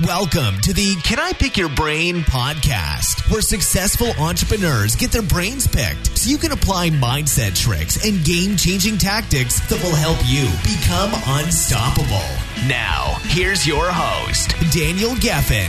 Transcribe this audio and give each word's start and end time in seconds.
Welcome 0.00 0.58
to 0.62 0.72
the 0.72 0.96
Can 1.04 1.20
I 1.20 1.34
Pick 1.34 1.58
Your 1.58 1.68
Brain 1.68 2.22
podcast, 2.22 3.30
where 3.30 3.42
successful 3.42 4.10
entrepreneurs 4.18 4.96
get 4.96 5.12
their 5.12 5.22
brains 5.22 5.66
picked 5.66 6.16
so 6.16 6.30
you 6.30 6.38
can 6.38 6.52
apply 6.52 6.88
mindset 6.88 7.54
tricks 7.54 8.02
and 8.02 8.24
game 8.24 8.56
changing 8.56 8.96
tactics 8.96 9.60
that 9.68 9.82
will 9.82 9.94
help 9.94 10.16
you 10.24 10.48
become 10.64 11.12
unstoppable. 11.26 12.26
Now, 12.66 13.18
here's 13.24 13.66
your 13.66 13.84
host, 13.92 14.54
Daniel 14.72 15.10
Geffen. 15.10 15.68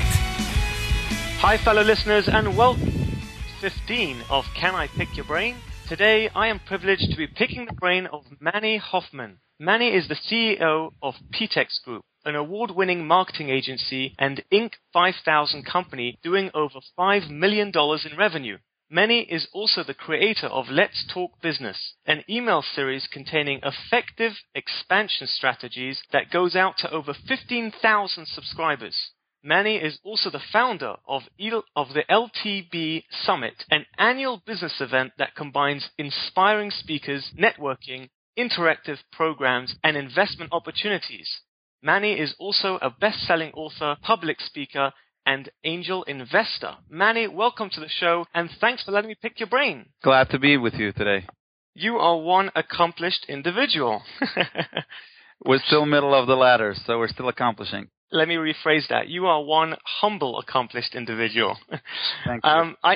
Hi, 1.42 1.58
fellow 1.58 1.84
listeners, 1.84 2.30
and 2.30 2.56
welcome 2.56 2.94
to 3.62 3.70
15 3.70 4.22
of 4.30 4.46
Can 4.56 4.74
I 4.74 4.88
Pick 4.88 5.18
Your 5.18 5.26
Brain? 5.26 5.58
Today, 5.90 6.30
I 6.34 6.48
am 6.48 6.60
privileged 6.60 7.12
to 7.12 7.18
be 7.18 7.28
picking 7.28 7.66
the 7.66 7.74
brain 7.74 8.06
of 8.06 8.24
Manny 8.40 8.78
Hoffman. 8.78 9.40
Manny 9.60 9.90
is 9.90 10.08
the 10.08 10.16
CEO 10.16 10.92
of 11.02 11.16
PTEX 11.34 11.84
Group 11.84 12.06
an 12.26 12.36
award-winning 12.36 13.06
marketing 13.06 13.50
agency 13.50 14.16
and 14.18 14.44
Inc. 14.52 14.74
5000 14.94 15.66
company 15.66 16.18
doing 16.24 16.50
over 16.54 16.80
$5 16.98 17.30
million 17.30 17.72
in 17.76 18.18
revenue. 18.18 18.58
Manny 18.90 19.22
is 19.22 19.48
also 19.54 19.84
the 19.84 19.94
creator 19.96 20.48
of 20.48 20.70
Let's 20.70 21.04
Talk 21.12 21.42
Business, 21.42 21.96
an 22.06 22.24
email 22.30 22.62
series 22.62 23.08
containing 23.12 23.60
effective 23.64 24.34
expansion 24.54 25.26
strategies 25.26 26.04
that 26.12 26.30
goes 26.30 26.56
out 26.56 26.78
to 26.78 26.92
over 26.92 27.16
15,000 27.28 28.28
subscribers. 28.28 28.96
Manny 29.42 29.78
is 29.78 30.00
also 30.04 30.30
the 30.30 30.40
founder 30.52 30.96
of 31.08 31.24
the 31.40 32.04
LTB 32.10 33.04
Summit, 33.26 33.66
an 33.72 33.86
annual 33.98 34.42
business 34.46 34.80
event 34.80 35.14
that 35.18 35.36
combines 35.36 35.90
inspiring 35.98 36.70
speakers, 36.70 37.32
networking, 37.38 38.10
interactive 38.38 39.00
programs, 39.12 39.76
and 39.84 39.98
investment 39.98 40.52
opportunities. 40.54 41.42
Manny 41.86 42.14
is 42.14 42.34
also 42.40 42.80
a 42.82 42.90
best-selling 42.90 43.52
author, 43.52 43.98
public 44.02 44.40
speaker, 44.40 44.94
and 45.26 45.50
angel 45.66 46.04
investor. 46.04 46.76
Manny, 46.90 47.28
welcome 47.28 47.70
to 47.74 47.82
the 47.82 47.90
show, 47.90 48.26
and 48.34 48.50
thanks 48.62 48.84
for 48.84 48.92
letting 48.92 49.10
me 49.10 49.18
pick 49.22 49.38
your 49.38 49.50
brain. 49.50 49.88
Glad 50.02 50.30
to 50.30 50.40
be 50.40 50.56
with 50.56 50.76
you 50.76 50.94
today. 50.94 51.26
You 51.76 51.98
are 51.98 52.18
one 52.18 52.52
accomplished 52.56 53.26
individual. 53.28 54.02
we're 55.46 55.60
still 55.68 55.86
middle 55.86 56.16
of 56.16 56.26
the 56.26 56.38
ladder, 56.38 56.74
so 56.86 57.00
we're 57.00 57.10
still 57.10 57.28
accomplishing. 57.28 57.90
Let 58.14 58.30
me 58.30 58.36
rephrase 58.36 58.88
that. 58.88 59.10
You 59.10 59.26
are 59.26 59.44
one 59.44 59.76
humble, 59.84 60.40
accomplished 60.40 60.96
individual. 60.96 61.58
Thank 62.26 62.46
you. 62.46 62.50
Um, 62.50 62.78
I, 62.82 62.96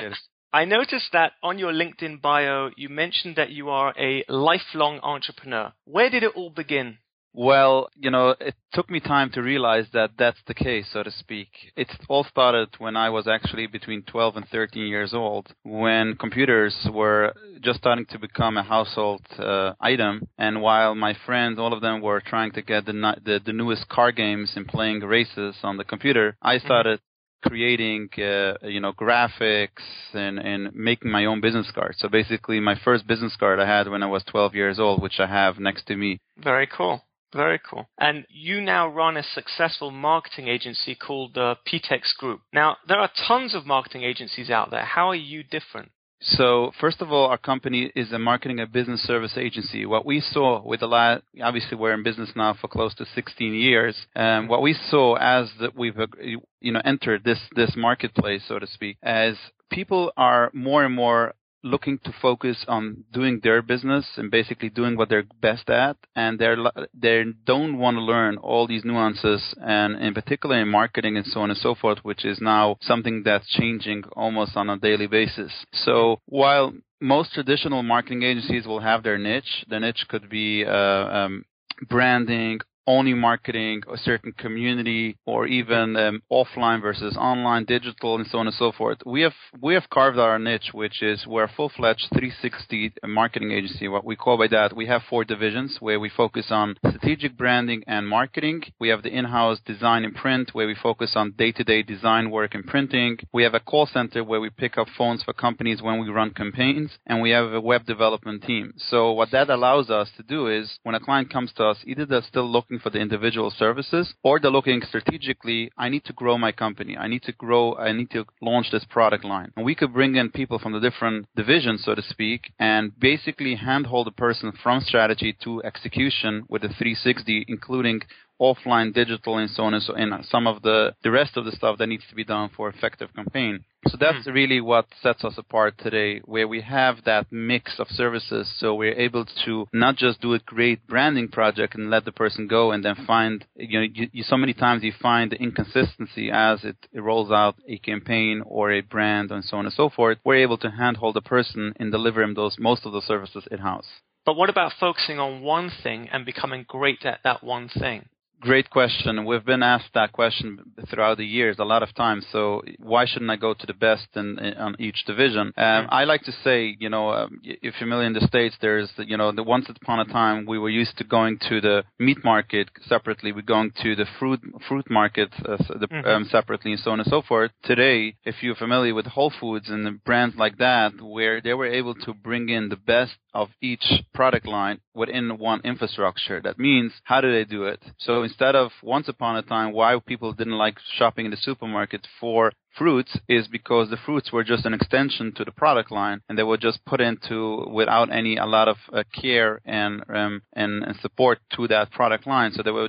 I 0.50 0.64
noticed 0.64 1.10
that 1.12 1.32
on 1.42 1.58
your 1.58 1.72
LinkedIn 1.72 2.22
bio, 2.22 2.70
you 2.74 2.88
mentioned 2.88 3.36
that 3.36 3.50
you 3.50 3.68
are 3.68 3.92
a 3.98 4.24
lifelong 4.30 4.98
entrepreneur. 5.02 5.74
Where 5.84 6.08
did 6.08 6.22
it 6.22 6.32
all 6.34 6.48
begin? 6.48 6.96
Well, 7.40 7.88
you 7.94 8.10
know, 8.10 8.34
it 8.40 8.56
took 8.72 8.90
me 8.90 8.98
time 8.98 9.30
to 9.34 9.42
realize 9.42 9.86
that 9.92 10.10
that's 10.18 10.40
the 10.48 10.54
case, 10.54 10.86
so 10.92 11.04
to 11.04 11.10
speak. 11.12 11.46
It 11.76 11.86
all 12.08 12.24
started 12.24 12.70
when 12.78 12.96
I 12.96 13.10
was 13.10 13.28
actually 13.28 13.68
between 13.68 14.02
12 14.02 14.38
and 14.38 14.48
13 14.48 14.88
years 14.88 15.14
old, 15.14 15.46
when 15.62 16.16
computers 16.16 16.74
were 16.92 17.32
just 17.60 17.78
starting 17.78 18.06
to 18.06 18.18
become 18.18 18.56
a 18.56 18.64
household 18.64 19.24
uh, 19.38 19.74
item. 19.80 20.26
And 20.36 20.62
while 20.62 20.96
my 20.96 21.16
friends, 21.24 21.60
all 21.60 21.72
of 21.72 21.80
them 21.80 22.00
were 22.00 22.20
trying 22.20 22.50
to 22.54 22.62
get 22.62 22.86
the, 22.86 23.14
the, 23.24 23.40
the 23.46 23.52
newest 23.52 23.88
car 23.88 24.10
games 24.10 24.54
and 24.56 24.66
playing 24.66 25.02
races 25.02 25.54
on 25.62 25.76
the 25.76 25.84
computer, 25.84 26.36
I 26.42 26.56
mm-hmm. 26.56 26.66
started 26.66 27.00
creating 27.44 28.08
uh, 28.18 28.54
you 28.66 28.80
know 28.80 28.92
graphics 28.92 29.86
and 30.12 30.40
and 30.40 30.74
making 30.74 31.08
my 31.08 31.24
own 31.26 31.40
business 31.40 31.70
card. 31.72 31.94
So 31.98 32.08
basically, 32.08 32.58
my 32.58 32.74
first 32.84 33.06
business 33.06 33.36
card 33.38 33.60
I 33.60 33.66
had 33.76 33.88
when 33.88 34.02
I 34.02 34.06
was 34.06 34.24
12 34.24 34.56
years 34.56 34.80
old, 34.80 35.00
which 35.00 35.20
I 35.20 35.28
have 35.28 35.60
next 35.60 35.86
to 35.86 35.94
me. 35.94 36.18
Very 36.42 36.66
cool. 36.66 37.00
Very 37.34 37.60
cool. 37.68 37.86
And 37.98 38.26
you 38.30 38.60
now 38.60 38.88
run 38.88 39.16
a 39.16 39.22
successful 39.22 39.90
marketing 39.90 40.48
agency 40.48 40.94
called 40.94 41.34
the 41.34 41.56
PTEX 41.66 42.14
Group. 42.16 42.40
Now, 42.52 42.78
there 42.86 42.98
are 42.98 43.10
tons 43.26 43.54
of 43.54 43.66
marketing 43.66 44.02
agencies 44.02 44.50
out 44.50 44.70
there. 44.70 44.84
How 44.84 45.08
are 45.08 45.14
you 45.14 45.42
different? 45.42 45.90
So, 46.20 46.72
first 46.80 47.00
of 47.00 47.12
all, 47.12 47.26
our 47.26 47.38
company 47.38 47.92
is 47.94 48.10
a 48.10 48.18
marketing 48.18 48.58
and 48.58 48.72
business 48.72 49.02
service 49.02 49.36
agency. 49.36 49.86
What 49.86 50.04
we 50.04 50.20
saw 50.20 50.60
with 50.66 50.80
the 50.80 50.88
last, 50.88 51.22
obviously, 51.40 51.76
we're 51.76 51.92
in 51.92 52.02
business 52.02 52.30
now 52.34 52.54
for 52.60 52.66
close 52.66 52.92
to 52.96 53.06
16 53.14 53.54
years. 53.54 53.96
Um, 54.16 54.48
what 54.48 54.60
we 54.60 54.74
saw 54.90 55.14
as 55.14 55.48
that 55.60 55.76
we've, 55.76 55.98
uh, 55.98 56.08
you 56.20 56.72
know, 56.72 56.82
entered 56.84 57.22
this 57.22 57.38
this 57.54 57.74
marketplace, 57.76 58.42
so 58.48 58.58
to 58.58 58.66
speak, 58.66 58.96
as 59.00 59.36
people 59.70 60.12
are 60.16 60.50
more 60.52 60.84
and 60.84 60.94
more 60.94 61.34
looking 61.62 61.98
to 62.04 62.12
focus 62.22 62.64
on 62.68 63.04
doing 63.12 63.40
their 63.42 63.62
business 63.62 64.06
and 64.16 64.30
basically 64.30 64.68
doing 64.68 64.96
what 64.96 65.08
they're 65.08 65.24
best 65.40 65.68
at 65.70 65.96
and 66.14 66.38
they're 66.38 66.56
they 66.94 67.24
don't 67.44 67.78
want 67.78 67.96
to 67.96 68.00
learn 68.00 68.36
all 68.38 68.66
these 68.66 68.84
nuances 68.84 69.54
and 69.60 70.00
in 70.00 70.14
particular 70.14 70.60
in 70.60 70.68
marketing 70.68 71.16
and 71.16 71.26
so 71.26 71.40
on 71.40 71.50
and 71.50 71.58
so 71.58 71.74
forth 71.74 71.98
which 72.02 72.24
is 72.24 72.38
now 72.40 72.76
something 72.80 73.22
that's 73.24 73.48
changing 73.48 74.02
almost 74.12 74.56
on 74.56 74.70
a 74.70 74.78
daily 74.78 75.06
basis. 75.06 75.52
So 75.72 76.20
while 76.26 76.72
most 77.00 77.32
traditional 77.32 77.82
marketing 77.82 78.22
agencies 78.22 78.66
will 78.66 78.80
have 78.80 79.02
their 79.02 79.18
niche 79.18 79.64
the 79.68 79.80
niche 79.80 80.04
could 80.08 80.28
be 80.30 80.64
uh, 80.64 80.72
um, 80.72 81.44
branding 81.88 82.60
only 82.88 83.12
marketing 83.12 83.82
a 83.92 83.98
certain 83.98 84.32
community 84.32 85.18
or 85.26 85.46
even 85.46 85.94
um, 85.96 86.22
offline 86.32 86.80
versus 86.80 87.14
online, 87.18 87.66
digital, 87.66 88.16
and 88.16 88.26
so 88.26 88.38
on 88.38 88.46
and 88.46 88.56
so 88.56 88.72
forth. 88.72 88.96
We 89.04 89.20
have 89.20 89.34
we 89.60 89.74
have 89.74 89.90
carved 89.90 90.18
our 90.18 90.38
niche, 90.38 90.70
which 90.72 91.02
is 91.02 91.26
we're 91.26 91.44
a 91.44 91.52
full-fledged 91.54 92.06
360 92.14 92.94
marketing 93.04 93.52
agency. 93.52 93.88
What 93.88 94.06
we 94.06 94.16
call 94.16 94.38
by 94.38 94.48
that, 94.48 94.74
we 94.74 94.86
have 94.86 95.02
four 95.10 95.24
divisions 95.24 95.76
where 95.80 96.00
we 96.00 96.08
focus 96.08 96.46
on 96.50 96.76
strategic 96.88 97.36
branding 97.36 97.84
and 97.86 98.08
marketing. 98.08 98.62
We 98.80 98.88
have 98.88 99.02
the 99.02 99.14
in-house 99.14 99.58
design 99.66 100.04
and 100.04 100.14
print, 100.14 100.54
where 100.54 100.66
we 100.66 100.74
focus 100.74 101.12
on 101.14 101.34
day-to-day 101.36 101.82
design 101.82 102.30
work 102.30 102.54
and 102.54 102.64
printing. 102.66 103.18
We 103.34 103.42
have 103.42 103.54
a 103.54 103.60
call 103.60 103.86
center 103.86 104.24
where 104.24 104.40
we 104.40 104.48
pick 104.48 104.78
up 104.78 104.88
phones 104.96 105.22
for 105.22 105.34
companies 105.34 105.82
when 105.82 106.00
we 106.00 106.08
run 106.08 106.30
campaigns, 106.30 106.92
and 107.06 107.20
we 107.20 107.30
have 107.30 107.52
a 107.52 107.60
web 107.60 107.84
development 107.84 108.44
team. 108.44 108.72
So 108.78 109.12
what 109.12 109.30
that 109.32 109.50
allows 109.50 109.90
us 109.90 110.08
to 110.16 110.22
do 110.22 110.46
is 110.46 110.78
when 110.84 110.94
a 110.94 111.00
client 111.00 111.30
comes 111.30 111.52
to 111.56 111.64
us, 111.64 111.78
either 111.84 112.06
they're 112.06 112.22
still 112.22 112.50
looking 112.50 112.77
looking 112.78 112.90
for 112.90 112.96
the 112.96 113.02
individual 113.02 113.50
services 113.50 114.14
or 114.22 114.38
they're 114.38 114.50
looking 114.50 114.82
strategically, 114.82 115.70
I 115.76 115.88
need 115.88 116.04
to 116.04 116.12
grow 116.12 116.38
my 116.38 116.52
company. 116.52 116.96
I 116.96 117.08
need 117.08 117.22
to 117.24 117.32
grow, 117.32 117.74
I 117.76 117.92
need 117.92 118.10
to 118.10 118.24
launch 118.40 118.70
this 118.70 118.84
product 118.88 119.24
line. 119.24 119.52
And 119.56 119.66
we 119.66 119.74
could 119.74 119.92
bring 119.92 120.16
in 120.16 120.30
people 120.30 120.58
from 120.58 120.72
the 120.72 120.80
different 120.80 121.26
divisions, 121.34 121.84
so 121.84 121.94
to 121.94 122.02
speak, 122.02 122.52
and 122.58 122.92
basically 122.98 123.56
handhold 123.56 124.06
the 124.06 124.12
person 124.12 124.52
from 124.62 124.80
strategy 124.80 125.36
to 125.44 125.62
execution 125.64 126.44
with 126.48 126.62
a 126.64 126.68
360, 126.68 127.46
including 127.48 128.00
offline, 128.40 128.94
digital, 128.94 129.38
and 129.38 129.50
so 129.50 129.64
on 129.64 129.74
and 129.74 129.82
so 129.82 129.94
and 129.94 130.24
some 130.24 130.46
of 130.46 130.62
the 130.62 130.94
the 131.02 131.10
rest 131.10 131.36
of 131.36 131.44
the 131.44 131.52
stuff 131.52 131.78
that 131.78 131.86
needs 131.86 132.04
to 132.08 132.14
be 132.14 132.24
done 132.24 132.50
for 132.56 132.68
effective 132.68 133.14
campaign. 133.14 133.64
So 133.86 133.96
that's 133.98 134.26
mm. 134.26 134.34
really 134.34 134.60
what 134.60 134.86
sets 135.00 135.24
us 135.24 135.38
apart 135.38 135.78
today, 135.78 136.20
where 136.24 136.48
we 136.48 136.60
have 136.62 137.04
that 137.04 137.26
mix 137.30 137.78
of 137.78 137.86
services. 137.88 138.52
So 138.58 138.74
we're 138.74 138.98
able 138.98 139.24
to 139.44 139.66
not 139.72 139.96
just 139.96 140.20
do 140.20 140.34
a 140.34 140.40
great 140.40 140.86
branding 140.86 141.28
project 141.28 141.74
and 141.76 141.88
let 141.88 142.04
the 142.04 142.12
person 142.12 142.48
go 142.48 142.72
and 142.72 142.84
then 142.84 142.96
find, 143.06 143.44
you 143.54 143.78
know, 143.78 143.86
you, 143.92 144.08
you, 144.12 144.22
so 144.24 144.36
many 144.36 144.52
times 144.52 144.82
you 144.82 144.92
find 145.00 145.30
the 145.30 145.36
inconsistency 145.36 146.30
as 146.30 146.64
it, 146.64 146.76
it 146.92 147.00
rolls 147.00 147.30
out 147.30 147.54
a 147.68 147.78
campaign 147.78 148.42
or 148.44 148.72
a 148.72 148.80
brand 148.80 149.30
and 149.30 149.44
so 149.44 149.56
on 149.56 149.64
and 149.64 149.74
so 149.74 149.88
forth. 149.88 150.18
We're 150.24 150.42
able 150.42 150.58
to 150.58 150.70
handhold 150.70 151.14
the 151.14 151.22
person 151.22 151.72
in 151.78 151.90
delivering 151.90 152.34
those 152.34 152.56
most 152.58 152.84
of 152.84 152.92
the 152.92 153.02
services 153.02 153.46
in 153.50 153.58
house. 153.58 153.86
But 154.26 154.36
what 154.36 154.50
about 154.50 154.72
focusing 154.78 155.18
on 155.18 155.40
one 155.40 155.70
thing 155.82 156.08
and 156.12 156.26
becoming 156.26 156.66
great 156.68 157.06
at 157.06 157.20
that 157.24 157.42
one 157.42 157.68
thing? 157.68 158.08
Great 158.40 158.70
question. 158.70 159.24
We've 159.24 159.44
been 159.44 159.62
asked 159.62 159.90
that 159.94 160.12
question 160.12 160.60
throughout 160.88 161.18
the 161.18 161.24
years 161.24 161.56
a 161.58 161.64
lot 161.64 161.82
of 161.82 161.94
times. 161.94 162.24
So 162.30 162.62
why 162.78 163.04
shouldn't 163.04 163.30
I 163.30 163.36
go 163.36 163.52
to 163.52 163.66
the 163.66 163.74
best 163.74 164.06
in, 164.14 164.38
in 164.38 164.54
on 164.54 164.76
each 164.78 165.04
division? 165.06 165.52
Um, 165.56 165.64
mm-hmm. 165.64 165.94
I 165.94 166.04
like 166.04 166.22
to 166.22 166.32
say, 166.44 166.76
you 166.78 166.88
know, 166.88 167.10
um, 167.10 167.40
if 167.42 167.58
you're 167.62 167.72
familiar 167.78 168.06
in 168.06 168.12
the 168.12 168.26
states, 168.26 168.56
there's, 168.60 168.90
you 168.98 169.16
know, 169.16 169.32
the 169.32 169.42
once 169.42 169.66
upon 169.68 170.00
a 170.00 170.04
time 170.04 170.46
we 170.46 170.58
were 170.58 170.68
used 170.68 170.96
to 170.98 171.04
going 171.04 171.38
to 171.48 171.60
the 171.60 171.82
meat 171.98 172.22
market 172.24 172.70
separately. 172.86 173.32
We're 173.32 173.42
going 173.42 173.72
to 173.82 173.96
the 173.96 174.06
fruit 174.18 174.40
fruit 174.68 174.88
market 174.88 175.30
uh, 175.44 175.56
the, 175.80 175.88
mm-hmm. 175.88 176.06
um, 176.06 176.28
separately, 176.30 176.72
and 176.72 176.80
so 176.80 176.92
on 176.92 177.00
and 177.00 177.08
so 177.08 177.22
forth. 177.22 177.50
Today, 177.64 178.14
if 178.24 178.36
you're 178.42 178.54
familiar 178.54 178.94
with 178.94 179.06
Whole 179.06 179.32
Foods 179.40 179.68
and 179.68 179.84
the 179.84 179.92
brands 179.92 180.36
like 180.36 180.58
that, 180.58 180.92
where 181.00 181.40
they 181.40 181.54
were 181.54 181.66
able 181.66 181.94
to 181.94 182.14
bring 182.14 182.48
in 182.48 182.68
the 182.68 182.76
best 182.76 183.14
of 183.34 183.48
each 183.60 183.84
product 184.14 184.46
line 184.46 184.80
within 184.94 185.38
one 185.38 185.60
infrastructure. 185.62 186.40
That 186.40 186.58
means 186.58 186.92
how 187.04 187.20
do 187.20 187.32
they 187.32 187.44
do 187.44 187.64
it? 187.64 187.80
So 187.98 188.27
instead 188.28 188.54
of 188.54 188.70
once 188.82 189.08
upon 189.08 189.36
a 189.36 189.42
time 189.42 189.72
why 189.72 189.98
people 190.06 190.32
didn't 190.34 190.58
like 190.58 190.76
shopping 190.98 191.24
in 191.24 191.30
the 191.30 191.36
supermarket 191.38 192.06
for 192.20 192.52
fruits 192.78 193.16
is 193.28 193.46
because 193.48 193.90
the 193.90 193.96
fruits 193.96 194.32
were 194.32 194.44
just 194.44 194.64
an 194.66 194.74
extension 194.74 195.32
to 195.34 195.44
the 195.44 195.50
product 195.52 195.90
line 195.90 196.20
and 196.28 196.38
they 196.38 196.42
were 196.42 196.56
just 196.56 196.84
put 196.84 197.00
into 197.00 197.66
without 197.72 198.10
any 198.12 198.36
a 198.36 198.46
lot 198.46 198.68
of 198.68 198.76
uh, 198.92 199.02
care 199.20 199.60
and, 199.64 200.02
um, 200.08 200.42
and, 200.54 200.84
and 200.84 200.96
support 201.00 201.38
to 201.56 201.66
that 201.68 201.90
product 201.90 202.26
line 202.26 202.52
so 202.52 202.62
they 202.62 202.70
were 202.70 202.88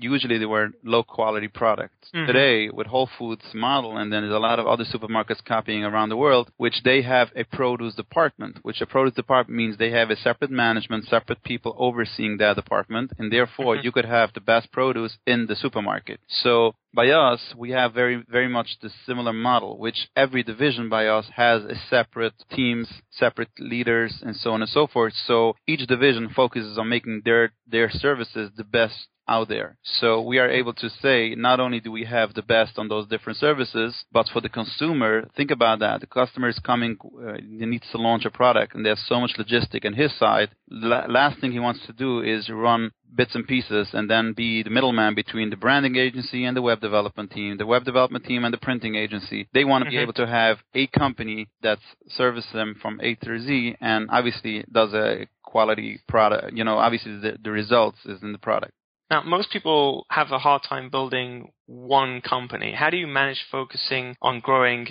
usually 0.00 0.38
they 0.38 0.46
were 0.46 0.68
low 0.84 1.02
quality 1.02 1.48
products. 1.48 2.10
Mhm. 2.14 2.26
Today, 2.26 2.68
with 2.70 2.86
Whole 2.86 3.06
Foods 3.18 3.44
model, 3.54 3.96
and 3.96 4.12
then 4.12 4.22
there's 4.22 4.34
a 4.34 4.38
lot 4.38 4.58
of 4.58 4.66
other 4.66 4.84
supermarkets 4.84 5.44
copying 5.44 5.84
around 5.84 6.08
the 6.10 6.16
world, 6.16 6.50
which 6.56 6.82
they 6.82 7.02
have 7.02 7.30
a 7.36 7.44
produce 7.44 7.94
department, 7.94 8.58
which 8.62 8.80
a 8.80 8.86
produce 8.86 9.14
department 9.14 9.56
means 9.56 9.76
they 9.76 9.90
have 9.90 10.10
a 10.10 10.16
separate 10.16 10.50
management, 10.50 11.06
separate 11.06 11.42
people 11.42 11.74
overseeing 11.78 12.36
that 12.38 12.56
department, 12.56 13.12
and 13.18 13.32
therefore 13.32 13.76
Mhm. 13.76 13.84
you 13.84 13.92
could 13.92 14.04
have 14.04 14.32
the 14.32 14.40
best 14.40 14.70
produce 14.72 15.18
in 15.26 15.46
the 15.46 15.56
supermarket. 15.56 16.20
So 16.28 16.74
by 16.98 17.10
us, 17.10 17.54
we 17.56 17.70
have 17.70 17.94
very, 17.94 18.24
very 18.28 18.48
much 18.48 18.70
the 18.82 18.90
similar 19.06 19.32
model, 19.32 19.78
which 19.78 20.08
every 20.16 20.42
division 20.42 20.88
by 20.88 21.06
us 21.06 21.26
has 21.36 21.62
a 21.62 21.76
separate 21.88 22.34
teams, 22.50 22.88
separate 23.12 23.50
leaders, 23.60 24.20
and 24.20 24.34
so 24.34 24.50
on 24.50 24.62
and 24.62 24.68
so 24.68 24.88
forth. 24.88 25.12
So 25.28 25.54
each 25.68 25.86
division 25.86 26.28
focuses 26.28 26.76
on 26.76 26.88
making 26.88 27.22
their, 27.24 27.52
their 27.68 27.88
services 27.88 28.50
the 28.56 28.64
best 28.64 29.06
out 29.28 29.48
there. 29.48 29.76
So 30.00 30.20
we 30.22 30.38
are 30.38 30.50
able 30.50 30.72
to 30.74 30.88
say 30.88 31.36
not 31.36 31.60
only 31.60 31.78
do 31.78 31.92
we 31.92 32.04
have 32.04 32.34
the 32.34 32.42
best 32.42 32.78
on 32.78 32.88
those 32.88 33.06
different 33.06 33.38
services, 33.38 33.94
but 34.10 34.26
for 34.32 34.40
the 34.40 34.48
consumer, 34.48 35.28
think 35.36 35.52
about 35.52 35.78
that. 35.78 36.00
The 36.00 36.06
customer 36.06 36.48
is 36.48 36.58
coming, 36.58 36.96
uh, 37.02 37.34
he 37.34 37.64
needs 37.66 37.86
to 37.92 37.98
launch 37.98 38.24
a 38.24 38.30
product, 38.30 38.74
and 38.74 38.84
there's 38.84 39.04
so 39.06 39.20
much 39.20 39.34
logistic 39.38 39.84
on 39.84 39.92
his 39.92 40.18
side. 40.18 40.48
La- 40.68 41.06
last 41.06 41.40
thing 41.40 41.52
he 41.52 41.60
wants 41.60 41.86
to 41.86 41.92
do 41.92 42.22
is 42.22 42.48
run 42.48 42.90
bits 43.14 43.34
and 43.34 43.46
pieces 43.46 43.88
and 43.92 44.10
then 44.10 44.32
be 44.32 44.62
the 44.62 44.70
middleman 44.70 45.14
between 45.14 45.50
the 45.50 45.56
branding 45.56 45.96
agency 45.96 46.44
and 46.44 46.56
the 46.56 46.62
web 46.62 46.80
development 46.80 47.30
team, 47.30 47.56
the 47.56 47.66
web 47.66 47.84
development 47.84 48.24
team 48.24 48.44
and 48.44 48.52
the 48.52 48.58
printing 48.58 48.94
agency. 48.94 49.48
They 49.52 49.64
want 49.64 49.84
to 49.84 49.90
be 49.90 49.96
Mhm. 49.96 50.02
able 50.02 50.12
to 50.14 50.26
have 50.26 50.62
a 50.74 50.86
company 50.88 51.48
that 51.62 51.78
services 52.08 52.52
them 52.52 52.74
from 52.76 53.00
A 53.02 53.14
to 53.16 53.38
Z 53.38 53.76
and 53.80 54.08
obviously 54.10 54.64
does 54.70 54.92
a 54.94 55.26
quality 55.42 56.00
product. 56.06 56.56
You 56.56 56.64
know, 56.64 56.78
obviously 56.78 57.16
the, 57.18 57.38
the 57.42 57.50
results 57.50 57.98
is 58.04 58.22
in 58.22 58.32
the 58.32 58.38
product. 58.38 58.72
Now, 59.10 59.22
most 59.22 59.50
people 59.50 60.06
have 60.10 60.32
a 60.32 60.38
hard 60.38 60.62
time 60.62 60.90
building 60.90 61.50
one 61.66 62.20
company. 62.20 62.72
How 62.72 62.90
do 62.90 62.98
you 62.98 63.06
manage 63.06 63.42
focusing 63.50 64.16
on 64.20 64.40
growing 64.40 64.88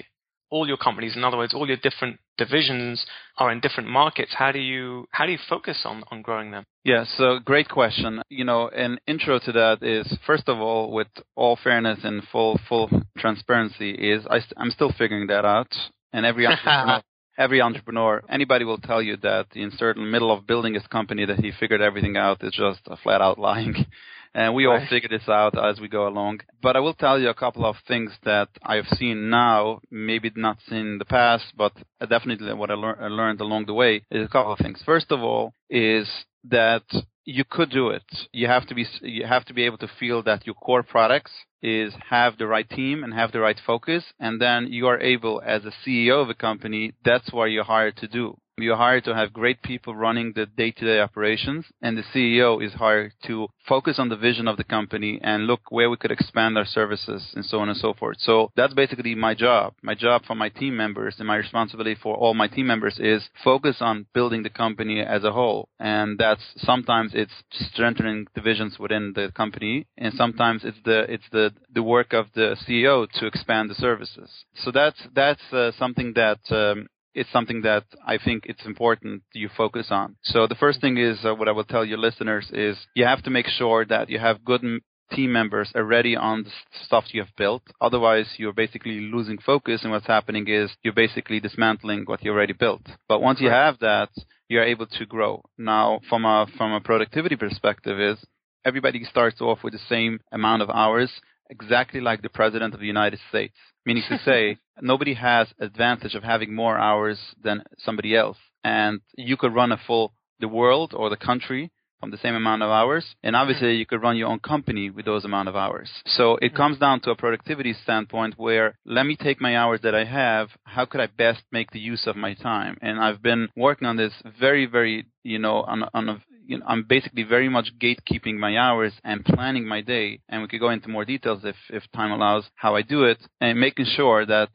all 0.49 0.67
your 0.67 0.77
companies? 0.77 1.15
In 1.15 1.23
other 1.23 1.37
words, 1.37 1.53
all 1.53 1.67
your 1.67 1.77
different 1.77 2.19
divisions 2.37 3.05
are 3.37 3.51
in 3.51 3.59
different 3.59 3.89
markets. 3.89 4.33
How 4.37 4.51
do 4.51 4.59
you 4.59 5.07
how 5.11 5.25
do 5.25 5.31
you 5.31 5.37
focus 5.49 5.81
on 5.85 6.03
on 6.11 6.21
growing 6.21 6.51
them? 6.51 6.63
Yeah, 6.83 7.03
so 7.17 7.39
great 7.43 7.69
question. 7.69 8.21
You 8.29 8.45
know, 8.45 8.69
an 8.69 8.99
intro 9.07 9.39
to 9.39 9.51
that 9.51 9.83
is 9.83 10.17
first 10.25 10.47
of 10.47 10.59
all, 10.59 10.91
with 10.91 11.07
all 11.35 11.57
fairness 11.61 11.99
and 12.03 12.23
full 12.31 12.59
full 12.69 12.89
transparency, 13.17 13.91
is 13.91 14.25
I, 14.29 14.39
I'm 14.57 14.71
still 14.71 14.93
figuring 14.97 15.27
that 15.27 15.45
out, 15.45 15.73
and 16.13 16.25
every 16.25 16.47
entrepreneur, 16.47 17.01
every 17.37 17.61
entrepreneur, 17.61 18.23
anybody 18.29 18.65
will 18.65 18.79
tell 18.79 19.01
you 19.01 19.17
that 19.17 19.47
in 19.53 19.71
certain 19.77 20.09
middle 20.09 20.31
of 20.31 20.47
building 20.47 20.73
his 20.73 20.87
company 20.87 21.25
that 21.25 21.39
he 21.39 21.51
figured 21.59 21.81
everything 21.81 22.17
out 22.17 22.43
is 22.43 22.53
just 22.53 22.81
a 22.87 22.97
flat 22.97 23.21
out 23.21 23.37
lying. 23.37 23.85
And 24.33 24.53
we 24.53 24.65
all 24.65 24.75
Right. 24.75 24.89
figure 24.89 25.09
this 25.09 25.27
out 25.27 25.57
as 25.57 25.79
we 25.79 25.87
go 25.87 26.07
along. 26.07 26.41
But 26.61 26.75
I 26.75 26.79
will 26.79 26.93
tell 26.93 27.19
you 27.19 27.29
a 27.29 27.33
couple 27.33 27.65
of 27.65 27.77
things 27.87 28.11
that 28.23 28.49
I've 28.63 28.87
seen 28.89 29.29
now, 29.29 29.79
maybe 29.89 30.31
not 30.35 30.57
seen 30.69 30.85
in 30.93 30.97
the 30.97 31.05
past, 31.05 31.45
but 31.55 31.73
definitely 32.09 32.53
what 32.53 32.71
I, 32.71 32.75
lear- 32.75 33.01
I 33.01 33.07
learned 33.07 33.41
along 33.41 33.65
the 33.65 33.73
way 33.73 34.03
is 34.11 34.25
a 34.25 34.29
couple 34.29 34.53
of 34.53 34.59
things. 34.59 34.81
First 34.85 35.11
of 35.11 35.21
all, 35.21 35.53
is 35.69 36.07
that 36.45 36.83
you 37.25 37.43
could 37.43 37.69
do 37.69 37.89
it. 37.89 38.03
You 38.31 38.47
have 38.47 38.65
to 38.67 38.75
be 38.75 38.85
you 39.01 39.25
have 39.25 39.43
to 39.45 39.53
be 39.53 39.63
able 39.65 39.77
to 39.79 39.87
feel 39.99 40.23
that 40.23 40.45
your 40.45 40.55
core 40.55 40.83
products 40.83 41.31
is 41.61 41.93
have 42.09 42.37
the 42.37 42.47
right 42.47 42.69
team 42.69 43.03
and 43.03 43.13
have 43.13 43.31
the 43.33 43.39
right 43.41 43.59
focus, 43.65 44.03
and 44.19 44.39
then 44.39 44.67
you 44.71 44.87
are 44.87 44.99
able 44.99 45.41
as 45.45 45.65
a 45.65 45.73
CEO 45.83 46.21
of 46.21 46.29
a 46.29 46.33
company. 46.33 46.93
That's 47.03 47.31
what 47.33 47.45
you're 47.51 47.65
hired 47.65 47.97
to 47.97 48.07
do. 48.07 48.37
You're 48.59 48.75
hired 48.75 49.03
to 49.03 49.13
have 49.13 49.33
great 49.33 49.61
people 49.61 49.95
running 49.95 50.33
the 50.33 50.47
day-to-day 50.47 50.99
operations, 50.99 51.67
and 51.83 51.95
the 51.95 52.01
CEO 52.01 52.59
is 52.65 52.73
hired 52.73 53.13
to 53.27 53.49
focus 53.67 53.99
on 53.99 54.09
the 54.09 54.15
vision 54.15 54.47
of 54.47 54.57
the 54.57 54.63
company 54.63 55.19
and 55.21 55.45
look 55.45 55.59
where 55.69 55.91
we 55.91 55.97
could 55.97 56.11
expand 56.11 56.57
our 56.57 56.65
services 56.65 57.33
and 57.35 57.45
so 57.45 57.59
on 57.59 57.69
and 57.69 57.77
so 57.77 57.93
forth. 57.93 58.17
So 58.19 58.51
that's 58.55 58.73
basically 58.73 59.13
my 59.13 59.35
job. 59.35 59.75
My 59.83 59.93
job 59.93 60.23
for 60.25 60.33
my 60.33 60.49
team 60.49 60.75
members 60.75 61.17
and 61.19 61.27
my 61.27 61.35
responsibility 61.35 61.99
for 62.01 62.15
all 62.15 62.33
my 62.33 62.47
team 62.47 62.65
members 62.65 62.97
is 62.97 63.29
focus 63.43 63.77
on 63.79 64.07
building 64.15 64.41
the 64.41 64.49
company 64.49 65.01
as 65.01 65.23
a 65.23 65.31
whole. 65.31 65.69
And 65.79 66.17
that's 66.17 66.41
sometimes 66.57 67.11
it's 67.13 67.43
strengthening 67.51 68.25
divisions 68.33 68.79
within 68.79 69.13
the 69.13 69.31
company 69.35 69.85
and 69.99 70.15
sometimes 70.15 70.63
it's 70.65 70.79
the 70.83 71.01
it's 71.01 71.29
the 71.31 71.53
the 71.75 71.83
work 71.83 72.13
of 72.13 72.25
the 72.33 72.57
CEO 72.67 73.07
to 73.19 73.27
expand 73.27 73.69
the 73.69 73.75
services. 73.75 74.31
So 74.63 74.71
that's 74.71 74.99
that's 75.13 75.53
uh, 75.53 75.71
something 75.77 76.13
that 76.13 76.39
um, 76.49 76.87
it's 77.17 77.31
something 77.31 77.61
that 77.63 77.85
I 78.05 78.17
think 78.23 78.43
it's 78.45 78.65
important 78.65 79.23
you 79.33 79.49
focus 79.57 79.87
on. 79.89 80.15
So 80.23 80.47
the 80.47 80.55
first 80.63 80.79
thing 80.81 80.97
is 80.97 81.17
uh, 81.25 81.33
what 81.33 81.47
I 81.49 81.51
will 81.51 81.63
tell 81.63 81.83
your 81.83 81.97
listeners 81.97 82.47
is 82.53 82.77
you 82.93 83.05
have 83.05 83.23
to 83.23 83.29
make 83.29 83.47
sure 83.47 83.85
that 83.85 84.09
you 84.09 84.19
have 84.19 84.45
good 84.45 84.63
m- 84.63 84.81
team 85.11 85.31
members 85.31 85.71
already 85.75 86.15
on 86.15 86.43
the 86.43 86.51
stuff 86.85 87.05
you 87.13 87.21
have 87.21 87.35
built. 87.35 87.63
Otherwise, 87.81 88.27
you're 88.37 88.53
basically 88.53 88.99
losing 88.99 89.37
focus, 89.39 89.81
and 89.83 89.91
what's 89.91 90.05
happening 90.05 90.45
is 90.47 90.69
you're 90.83 90.93
basically 90.93 91.39
dismantling 91.39 92.03
what 92.05 92.23
you 92.23 92.31
already 92.31 92.53
built. 92.53 92.85
But 93.07 93.21
once 93.21 93.39
you 93.41 93.49
have 93.49 93.79
that, 93.79 94.09
you're 94.49 94.63
able 94.73 94.87
to 94.87 95.05
grow. 95.05 95.43
Now, 95.57 96.01
from 96.09 96.25
a 96.25 96.45
from 96.57 96.71
a 96.73 96.81
productivity 96.81 97.35
perspective, 97.35 97.99
is 97.99 98.17
everybody 98.65 99.03
starts 99.05 99.41
off 99.41 99.63
with 99.63 99.73
the 99.73 99.87
same 99.89 100.19
amount 100.31 100.61
of 100.61 100.69
hours, 100.69 101.11
exactly 101.49 102.01
like 102.01 102.21
the 102.21 102.29
president 102.29 102.73
of 102.73 102.79
the 102.79 102.87
United 102.87 103.19
States. 103.29 103.55
Meaning 103.85 104.03
to 104.09 104.19
say, 104.19 104.57
nobody 104.81 105.13
has 105.13 105.47
advantage 105.59 106.15
of 106.15 106.23
having 106.23 106.53
more 106.53 106.77
hours 106.77 107.19
than 107.41 107.63
somebody 107.77 108.15
else, 108.15 108.37
and 108.63 109.01
you 109.17 109.37
could 109.37 109.53
run 109.53 109.71
a 109.71 109.77
full 109.87 110.13
the 110.39 110.47
world 110.47 110.93
or 110.95 111.09
the 111.09 111.17
country 111.17 111.71
from 111.99 112.11
the 112.11 112.17
same 112.17 112.35
amount 112.35 112.61
of 112.61 112.69
hours, 112.69 113.15
and 113.23 113.35
obviously 113.35 113.69
mm. 113.69 113.79
you 113.79 113.85
could 113.85 114.01
run 114.01 114.17
your 114.17 114.29
own 114.29 114.39
company 114.39 114.89
with 114.89 115.05
those 115.05 115.25
amount 115.25 115.49
of 115.49 115.55
hours. 115.55 115.89
So 116.05 116.37
it 116.41 116.53
mm. 116.53 116.55
comes 116.55 116.77
down 116.77 117.01
to 117.01 117.11
a 117.11 117.15
productivity 117.15 117.73
standpoint 117.83 118.35
where 118.37 118.77
let 118.85 119.05
me 119.05 119.15
take 119.15 119.41
my 119.41 119.57
hours 119.57 119.81
that 119.81 119.95
I 119.95 120.05
have, 120.05 120.49
how 120.63 120.85
could 120.85 121.01
I 121.01 121.07
best 121.07 121.41
make 121.51 121.71
the 121.71 121.79
use 121.79 122.05
of 122.05 122.15
my 122.15 122.35
time? 122.35 122.77
And 122.81 122.99
I've 122.99 123.21
been 123.21 123.49
working 123.55 123.87
on 123.87 123.97
this 123.97 124.13
very, 124.39 124.67
very, 124.67 125.07
you 125.23 125.39
know, 125.39 125.63
on, 125.63 125.89
on 125.93 126.09
a 126.09 126.21
you 126.47 126.57
know, 126.57 126.65
I'm 126.67 126.83
basically 126.83 127.23
very 127.23 127.49
much 127.49 127.73
gatekeeping 127.79 128.37
my 128.37 128.57
hours 128.57 128.93
and 129.03 129.23
planning 129.25 129.67
my 129.67 129.81
day. 129.81 130.21
And 130.29 130.41
we 130.41 130.47
could 130.47 130.59
go 130.59 130.69
into 130.69 130.87
more 130.87 131.05
details 131.05 131.41
if, 131.43 131.55
if 131.69 131.83
time 131.93 132.11
allows 132.11 132.45
how 132.55 132.75
I 132.75 132.81
do 132.81 133.03
it 133.03 133.19
and 133.41 133.59
making 133.59 133.85
sure 133.85 134.25
that 134.25 134.49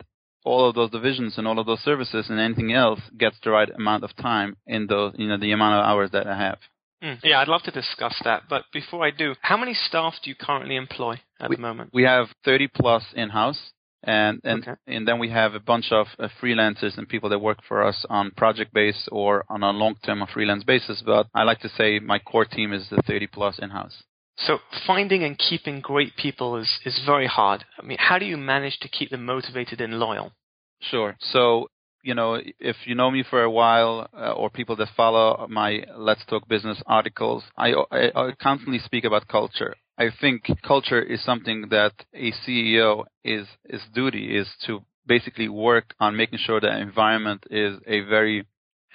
all 0.44 0.68
of 0.68 0.74
those 0.74 0.90
divisions 0.90 1.34
and 1.36 1.46
all 1.46 1.58
of 1.58 1.66
those 1.66 1.80
services 1.80 2.26
and 2.28 2.40
anything 2.40 2.72
else 2.72 3.00
gets 3.16 3.36
the 3.44 3.50
right 3.50 3.70
amount 3.70 4.04
of 4.04 4.16
time 4.16 4.56
in 4.66 4.86
those, 4.86 5.14
you 5.16 5.28
know, 5.28 5.38
the 5.38 5.52
amount 5.52 5.80
of 5.80 5.84
hours 5.88 6.10
that 6.12 6.26
I 6.26 6.36
have. 6.36 6.58
Mm. 7.02 7.18
Yeah, 7.22 7.40
I'd 7.40 7.48
love 7.48 7.62
to 7.62 7.70
discuss 7.70 8.14
that. 8.24 8.44
But 8.48 8.64
before 8.72 9.04
I 9.04 9.10
do, 9.10 9.34
how 9.40 9.56
many 9.56 9.74
staff 9.74 10.14
do 10.22 10.30
you 10.30 10.36
currently 10.36 10.76
employ 10.76 11.20
at 11.40 11.50
the 11.50 11.58
moment? 11.58 11.90
We 11.92 12.04
have 12.04 12.28
30 12.44 12.68
plus 12.68 13.04
in 13.14 13.28
house. 13.28 13.58
And 14.04 14.40
and 14.44 14.62
Okay. 14.62 14.76
and 14.86 15.06
then 15.06 15.18
we 15.18 15.28
have 15.30 15.54
a 15.54 15.60
bunch 15.60 15.92
of 15.92 16.06
uh, 16.18 16.28
freelancers 16.40 16.98
and 16.98 17.08
people 17.08 17.28
that 17.30 17.38
work 17.38 17.58
for 17.68 17.82
us 17.84 18.04
on 18.08 18.32
project 18.32 18.72
base 18.74 19.08
or 19.12 19.44
on 19.48 19.62
a 19.62 19.70
long 19.70 19.94
term 20.04 20.22
or 20.22 20.26
freelance 20.26 20.64
basis. 20.64 21.02
But 21.04 21.28
I 21.34 21.44
like 21.44 21.60
to 21.60 21.68
say 21.68 21.98
my 21.98 22.18
core 22.18 22.44
team 22.44 22.72
is 22.72 22.88
the 22.90 23.02
30 23.02 23.26
plus 23.28 23.58
in 23.58 23.70
house. 23.70 24.02
So 24.36 24.58
finding 24.86 25.22
and 25.24 25.38
keeping 25.38 25.80
great 25.80 26.16
people 26.16 26.56
is, 26.56 26.70
is 26.84 27.00
very 27.06 27.26
hard. 27.26 27.64
I 27.78 27.84
mean, 27.84 27.98
how 28.00 28.18
do 28.18 28.24
you 28.24 28.36
manage 28.36 28.78
to 28.80 28.88
keep 28.88 29.10
them 29.10 29.24
motivated 29.24 29.80
and 29.80 29.98
loyal? 29.98 30.32
Sure. 30.80 31.16
So, 31.20 31.68
you 32.02 32.14
know, 32.14 32.40
if 32.58 32.76
you 32.86 32.94
know 32.94 33.10
me 33.10 33.22
for 33.28 33.42
a 33.42 33.50
while, 33.50 34.08
uh, 34.16 34.32
or 34.32 34.50
people 34.50 34.74
that 34.76 34.88
follow 34.96 35.46
my 35.48 35.84
Let's 35.96 36.24
Talk 36.26 36.48
Business 36.48 36.82
articles, 36.86 37.44
I, 37.56 37.72
I, 37.92 38.10
I 38.16 38.32
constantly 38.40 38.80
speak 38.80 39.04
about 39.04 39.28
culture. 39.28 39.74
I 40.02 40.10
think 40.20 40.38
culture 40.66 41.00
is 41.14 41.22
something 41.24 41.58
that 41.70 41.92
a 42.26 42.32
CEO 42.42 43.04
is 43.36 43.46
is 43.76 43.82
duty 43.94 44.36
is 44.40 44.48
to 44.66 44.72
basically 45.06 45.48
work 45.48 45.86
on 46.04 46.16
making 46.22 46.40
sure 46.46 46.60
that 46.60 46.80
environment 46.80 47.40
is 47.50 47.74
a 47.86 47.98
very 48.14 48.38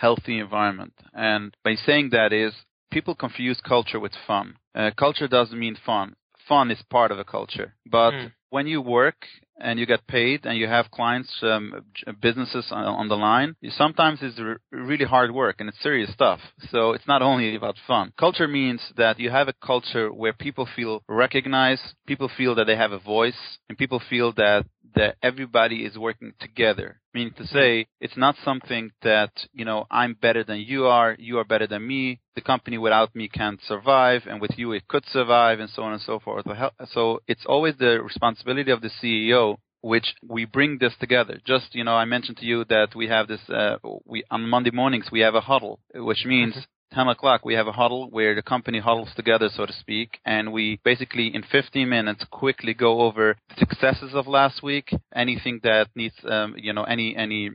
healthy 0.04 0.36
environment. 0.40 0.94
And 1.14 1.56
by 1.64 1.76
saying 1.76 2.10
that 2.12 2.32
is 2.34 2.54
people 2.92 3.16
confuse 3.16 3.60
culture 3.62 4.02
with 4.06 4.16
fun. 4.30 4.56
Uh, 4.76 4.92
culture 5.06 5.30
doesn't 5.38 5.64
mean 5.66 5.78
fun. 5.92 6.08
Fun 6.50 6.72
is 6.72 6.82
part 6.98 7.12
of 7.12 7.20
a 7.20 7.30
culture, 7.38 7.70
but 7.98 8.14
Mm. 8.14 8.32
when 8.56 8.68
you 8.68 8.80
work 8.82 9.20
and 9.60 9.80
you 9.80 9.86
get 9.86 10.06
paid 10.08 10.46
and 10.46 10.58
you 10.58 10.68
have 10.68 10.92
clients, 10.92 11.32
um, 11.42 11.74
businesses 12.22 12.68
on, 12.72 12.84
on 12.84 13.08
the 13.08 13.16
line, 13.16 13.56
sometimes 13.70 14.20
it's 14.22 14.40
r- 14.40 14.60
really 14.72 15.06
hard 15.06 15.32
work 15.34 15.58
and 15.60 15.70
it's 15.70 15.82
serious 15.82 16.12
stuff. 16.14 16.40
So 16.72 16.94
it's 16.94 17.08
not 17.08 17.22
only 17.22 17.56
about 17.56 17.76
fun. 17.88 18.14
Culture 18.20 18.48
means 18.48 18.82
that 18.98 19.20
you 19.20 19.30
have 19.30 19.48
a 19.48 19.54
culture 19.66 20.12
where 20.12 20.34
people 20.34 20.68
feel 20.76 21.04
recognized, 21.08 21.82
people 22.06 22.30
feel 22.38 22.56
that 22.56 22.66
they 22.66 22.76
have 22.76 22.92
a 22.92 23.00
voice, 23.00 23.58
and 23.70 23.78
people 23.78 24.02
feel 24.10 24.34
that 24.34 24.66
that 24.96 25.16
everybody 25.22 25.86
is 25.86 25.98
working 25.98 26.34
together. 26.40 27.00
Meaning 27.14 27.34
to 27.38 27.48
say, 27.48 27.88
it's 28.00 28.18
not 28.18 28.36
something 28.44 28.92
that, 29.02 29.32
you 29.54 29.66
know, 29.66 29.86
I'm 29.90 30.14
better 30.14 30.44
than 30.44 30.60
you 30.60 30.86
are, 30.86 31.16
you 31.18 31.40
are 31.40 31.44
better 31.44 31.68
than 31.68 31.88
me, 31.88 32.20
the 32.36 32.42
company 32.42 32.78
without 32.78 33.16
me 33.16 33.28
can't 33.28 33.60
survive, 33.68 34.24
and 34.28 34.40
with 34.42 34.52
you 34.58 34.72
it 34.72 34.88
could 34.88 35.06
survive, 35.08 35.60
and 35.60 35.70
so 35.70 35.84
on 35.84 35.94
and 35.94 36.02
so 36.02 36.20
forth. 36.20 36.46
So 36.92 37.22
it's 37.28 37.46
always 37.46 37.76
the 37.78 38.02
responsibility 38.02 38.72
of 38.72 38.82
the 38.82 38.92
CEO 39.02 39.58
which 39.82 40.16
we 40.28 40.46
bring 40.46 40.78
this 40.80 40.94
together. 41.00 41.40
Just 41.46 41.74
you 41.76 41.84
know, 41.84 41.94
I 41.94 42.06
mentioned 42.06 42.38
to 42.38 42.46
you 42.46 42.66
that 42.66 42.90
we 42.96 43.08
have 43.08 43.28
this. 43.28 43.40
Uh, 43.48 43.78
we 44.06 44.24
on 44.32 44.50
Monday 44.50 44.72
mornings 44.72 45.10
we 45.12 45.22
have 45.22 45.36
a 45.36 45.42
huddle, 45.42 45.80
which 45.94 46.26
means 46.26 46.56
10 46.94 47.08
o'clock, 47.08 47.44
we 47.44 47.54
have 47.54 47.68
a 47.68 47.72
huddle 47.72 48.10
where 48.10 48.36
the 48.36 48.42
company 48.42 48.80
huddles 48.80 49.10
together, 49.16 49.50
so 49.54 49.66
to 49.66 49.74
speak, 49.74 50.20
and 50.26 50.52
we 50.52 50.80
basically 50.84 51.34
in 51.34 51.44
15 51.44 51.88
minutes 51.88 52.24
quickly 52.32 52.74
go 52.74 53.02
over 53.02 53.36
the 53.50 53.56
successes 53.58 54.14
of 54.14 54.28
last 54.28 54.64
week, 54.64 54.90
anything 55.14 55.60
that 55.64 55.88
needs, 55.96 56.16
um, 56.30 56.56
you 56.58 56.74
know, 56.74 56.84
any 56.84 57.16
any 57.16 57.52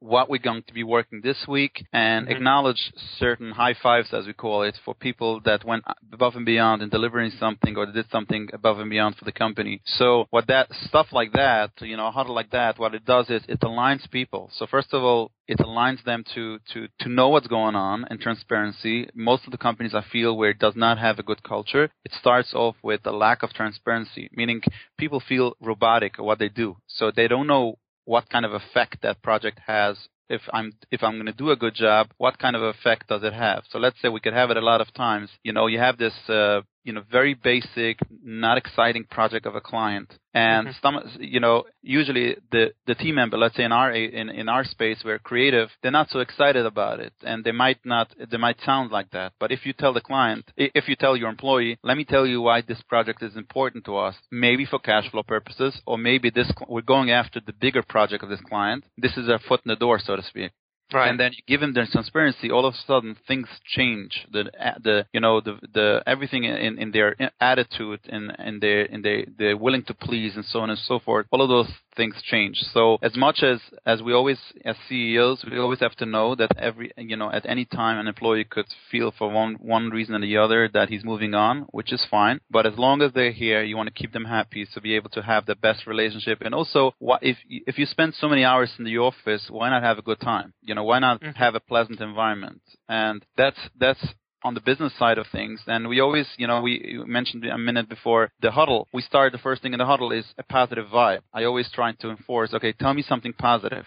what 0.00 0.30
we're 0.30 0.38
going 0.38 0.62
to 0.66 0.74
be 0.74 0.82
working 0.82 1.20
this 1.22 1.46
week 1.46 1.84
and 1.92 2.26
mm-hmm. 2.26 2.34
acknowledge 2.34 2.92
certain 3.18 3.52
high 3.52 3.74
fives, 3.80 4.08
as 4.12 4.26
we 4.26 4.32
call 4.32 4.62
it, 4.62 4.76
for 4.84 4.94
people 4.94 5.40
that 5.44 5.64
went 5.64 5.84
above 6.12 6.34
and 6.34 6.46
beyond 6.46 6.82
in 6.82 6.88
delivering 6.88 7.30
something 7.38 7.76
or 7.76 7.86
did 7.86 8.06
something 8.10 8.48
above 8.52 8.78
and 8.80 8.90
beyond 8.90 9.16
for 9.16 9.24
the 9.24 9.32
company. 9.32 9.80
So 9.84 10.26
what 10.30 10.46
that 10.48 10.68
stuff 10.86 11.08
like 11.12 11.32
that, 11.32 11.70
you 11.80 11.96
know, 11.96 12.08
a 12.08 12.10
huddle 12.10 12.34
like 12.34 12.50
that, 12.50 12.78
what 12.78 12.94
it 12.94 13.04
does 13.04 13.28
is 13.30 13.42
it 13.48 13.60
aligns 13.60 14.10
people. 14.10 14.50
So 14.54 14.66
first 14.66 14.92
of 14.92 15.02
all, 15.02 15.30
it 15.46 15.58
aligns 15.58 16.02
them 16.04 16.24
to, 16.34 16.58
to, 16.72 16.86
to 17.00 17.08
know 17.08 17.28
what's 17.28 17.48
going 17.48 17.74
on 17.74 18.06
and 18.08 18.20
transparency. 18.20 19.08
Most 19.14 19.44
of 19.44 19.50
the 19.50 19.58
companies 19.58 19.94
I 19.94 20.04
feel 20.10 20.36
where 20.36 20.50
it 20.50 20.58
does 20.58 20.76
not 20.76 20.98
have 20.98 21.18
a 21.18 21.24
good 21.24 21.42
culture, 21.42 21.90
it 22.04 22.12
starts 22.18 22.54
off 22.54 22.76
with 22.82 23.00
a 23.04 23.10
lack 23.10 23.42
of 23.42 23.50
transparency, 23.50 24.30
meaning 24.32 24.62
people 24.96 25.20
feel 25.20 25.56
robotic 25.60 26.14
at 26.18 26.24
what 26.24 26.38
they 26.38 26.48
do. 26.48 26.76
So 26.86 27.10
they 27.14 27.28
don't 27.28 27.48
know 27.48 27.78
what 28.10 28.28
kind 28.28 28.44
of 28.44 28.52
effect 28.52 29.02
that 29.02 29.22
project 29.22 29.60
has 29.64 29.96
if 30.28 30.42
I'm 30.52 30.72
if 30.90 31.02
I'm 31.04 31.14
going 31.14 31.26
to 31.26 31.32
do 31.32 31.50
a 31.50 31.56
good 31.56 31.74
job, 31.74 32.08
what 32.18 32.38
kind 32.38 32.56
of 32.56 32.62
effect 32.62 33.08
does 33.08 33.22
it 33.22 33.32
have? 33.32 33.62
So 33.70 33.78
let's 33.78 34.00
say 34.00 34.08
we 34.08 34.20
could 34.20 34.32
have 34.32 34.50
it 34.50 34.56
a 34.56 34.68
lot 34.72 34.80
of 34.80 34.92
times. 34.94 35.30
You 35.44 35.52
know, 35.52 35.68
you 35.68 35.78
have 35.78 35.96
this 35.96 36.14
uh, 36.28 36.62
you 36.84 36.92
know 36.92 37.02
very 37.10 37.34
basic, 37.34 37.98
not 38.22 38.58
exciting 38.58 39.04
project 39.04 39.46
of 39.46 39.54
a 39.54 39.60
client, 39.60 40.12
and 40.34 40.68
mm-hmm. 40.68 40.78
some 40.82 41.18
you 41.20 41.40
know 41.40 41.64
usually 41.82 42.36
the 42.50 42.72
the 42.86 42.94
team 42.94 43.16
member, 43.16 43.36
let's 43.36 43.56
say 43.56 43.64
in 43.64 43.72
our 43.72 43.92
in 43.92 44.28
in 44.30 44.48
our 44.48 44.64
space, 44.64 44.98
we're 45.04 45.18
creative, 45.18 45.68
they're 45.82 45.90
not 45.90 46.10
so 46.10 46.20
excited 46.20 46.64
about 46.66 47.00
it, 47.00 47.12
and 47.22 47.44
they 47.44 47.52
might 47.52 47.78
not 47.84 48.12
they 48.30 48.36
might 48.36 48.60
sound 48.64 48.90
like 48.90 49.10
that. 49.10 49.32
But 49.38 49.52
if 49.52 49.66
you 49.66 49.72
tell 49.72 49.92
the 49.92 50.00
client, 50.00 50.50
if 50.56 50.88
you 50.88 50.96
tell 50.96 51.16
your 51.16 51.28
employee, 51.28 51.78
let 51.82 51.96
me 51.96 52.04
tell 52.04 52.26
you 52.26 52.40
why 52.40 52.62
this 52.62 52.82
project 52.88 53.22
is 53.22 53.36
important 53.36 53.84
to 53.84 53.96
us, 53.96 54.14
maybe 54.30 54.64
for 54.64 54.78
cash 54.78 55.10
flow 55.10 55.22
purposes, 55.22 55.80
or 55.86 55.98
maybe 55.98 56.30
this 56.30 56.50
we're 56.68 56.82
going 56.82 57.10
after 57.10 57.40
the 57.40 57.52
bigger 57.52 57.82
project 57.82 58.22
of 58.22 58.30
this 58.30 58.40
client. 58.48 58.84
This 58.96 59.16
is 59.16 59.28
a 59.28 59.38
foot 59.48 59.60
in 59.64 59.70
the 59.70 59.76
door, 59.76 59.98
so 59.98 60.16
to 60.16 60.22
speak. 60.22 60.52
Right. 60.92 61.08
And 61.08 61.20
then 61.20 61.32
you 61.32 61.42
give 61.46 61.60
them 61.60 61.72
their 61.72 61.86
transparency, 61.90 62.50
all 62.50 62.66
of 62.66 62.74
a 62.74 62.76
sudden 62.86 63.16
things 63.28 63.48
change. 63.64 64.26
The 64.32 64.50
the 64.82 65.06
you 65.12 65.20
know 65.20 65.40
the 65.40 65.58
the 65.72 66.02
everything 66.06 66.44
in, 66.44 66.78
in 66.78 66.90
their 66.90 67.16
attitude 67.40 68.00
and 68.08 68.32
and 68.38 68.60
their 68.60 68.82
in 68.82 69.02
their 69.02 69.24
they're 69.38 69.56
willing 69.56 69.84
to 69.84 69.94
please 69.94 70.34
and 70.36 70.44
so 70.44 70.60
on 70.60 70.70
and 70.70 70.78
so 70.78 70.98
forth. 70.98 71.26
All 71.30 71.42
of 71.42 71.48
those 71.48 71.70
things 72.00 72.16
change. 72.34 72.56
So 72.74 72.82
as 73.02 73.14
much 73.16 73.38
as 73.42 73.58
as 73.84 73.98
we 74.06 74.12
always 74.18 74.40
as 74.64 74.76
CEOs, 74.88 75.38
we 75.50 75.58
always 75.58 75.80
have 75.86 75.96
to 76.02 76.06
know 76.06 76.34
that 76.40 76.50
every 76.68 76.88
you 76.96 77.16
know 77.20 77.30
at 77.38 77.44
any 77.54 77.64
time 77.64 77.96
an 77.98 78.08
employee 78.12 78.48
could 78.54 78.68
feel 78.90 79.08
for 79.18 79.28
one 79.30 79.52
one 79.76 79.86
reason 79.90 80.14
or 80.16 80.20
the 80.20 80.36
other 80.44 80.68
that 80.76 80.88
he's 80.88 81.04
moving 81.12 81.34
on, 81.34 81.56
which 81.78 81.90
is 81.92 82.02
fine. 82.10 82.40
But 82.50 82.66
as 82.66 82.76
long 82.76 82.96
as 83.02 83.12
they're 83.12 83.38
here, 83.44 83.62
you 83.62 83.76
want 83.76 83.88
to 83.92 84.00
keep 84.00 84.12
them 84.12 84.24
happy 84.24 84.66
to 84.74 84.80
be 84.80 84.96
able 84.96 85.10
to 85.10 85.22
have 85.22 85.46
the 85.46 85.54
best 85.54 85.86
relationship. 85.86 86.38
And 86.40 86.54
also, 86.54 86.80
what 86.98 87.22
if 87.22 87.36
if 87.48 87.78
you 87.78 87.86
spend 87.86 88.14
so 88.14 88.28
many 88.28 88.44
hours 88.44 88.72
in 88.78 88.84
the 88.84 88.98
office, 88.98 89.44
why 89.48 89.70
not 89.70 89.84
have 89.84 89.98
a 89.98 90.08
good 90.10 90.20
time? 90.20 90.52
You 90.62 90.74
know 90.74 90.80
know, 90.80 90.84
why 90.84 90.98
not 90.98 91.20
mm-hmm. 91.20 91.32
have 91.32 91.54
a 91.54 91.60
pleasant 91.60 92.00
environment? 92.00 92.62
And 92.88 93.24
that's 93.36 93.58
that's 93.78 94.04
on 94.42 94.54
the 94.54 94.60
business 94.60 94.92
side 94.98 95.18
of 95.18 95.26
things. 95.30 95.60
And 95.66 95.88
we 95.88 96.00
always, 96.00 96.26
you 96.36 96.46
know, 96.46 96.60
we 96.60 97.02
mentioned 97.06 97.44
a 97.44 97.58
minute 97.58 97.88
before 97.88 98.30
the 98.40 98.50
huddle. 98.50 98.88
We 98.92 99.02
start 99.02 99.32
the 99.32 99.38
first 99.38 99.62
thing 99.62 99.72
in 99.72 99.78
the 99.78 99.86
huddle 99.86 100.12
is 100.12 100.26
a 100.38 100.42
positive 100.42 100.86
vibe. 100.86 101.20
I 101.32 101.44
always 101.44 101.70
try 101.72 101.92
to 101.92 102.10
enforce, 102.10 102.54
okay, 102.54 102.72
tell 102.72 102.94
me 102.94 103.02
something 103.02 103.32
positive. 103.32 103.86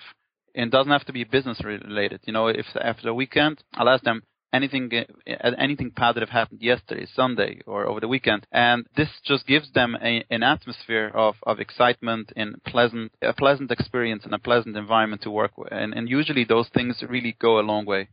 And 0.55 0.67
it 0.67 0.71
doesn't 0.71 0.91
have 0.91 1.05
to 1.05 1.13
be 1.13 1.23
business 1.23 1.61
related. 1.63 2.21
You 2.25 2.33
know, 2.33 2.47
if 2.47 2.65
after 2.79 3.03
the 3.03 3.13
weekend, 3.13 3.63
I'll 3.73 3.89
ask 3.89 4.03
them, 4.03 4.23
anything 4.53 4.89
uh, 4.93 5.51
anything 5.57 5.91
positive 5.91 6.29
happened 6.29 6.61
yesterday, 6.61 7.07
Sunday, 7.15 7.61
or 7.65 7.87
over 7.87 7.99
the 7.99 8.07
weekend, 8.07 8.45
and 8.51 8.85
this 8.95 9.09
just 9.25 9.47
gives 9.47 9.71
them 9.73 9.97
a, 10.01 10.23
an 10.29 10.43
atmosphere 10.43 11.11
of, 11.13 11.35
of 11.43 11.59
excitement 11.59 12.31
and 12.35 12.63
pleasant 12.63 13.11
a 13.21 13.33
pleasant 13.33 13.71
experience 13.71 14.23
and 14.23 14.33
a 14.33 14.39
pleasant 14.39 14.77
environment 14.77 15.23
to 15.23 15.31
work 15.31 15.57
with, 15.57 15.71
and, 15.71 15.93
and 15.93 16.07
usually 16.07 16.45
those 16.45 16.69
things 16.69 17.03
really 17.09 17.35
go 17.41 17.59
a 17.59 17.61
long 17.61 17.85
way. 17.85 18.07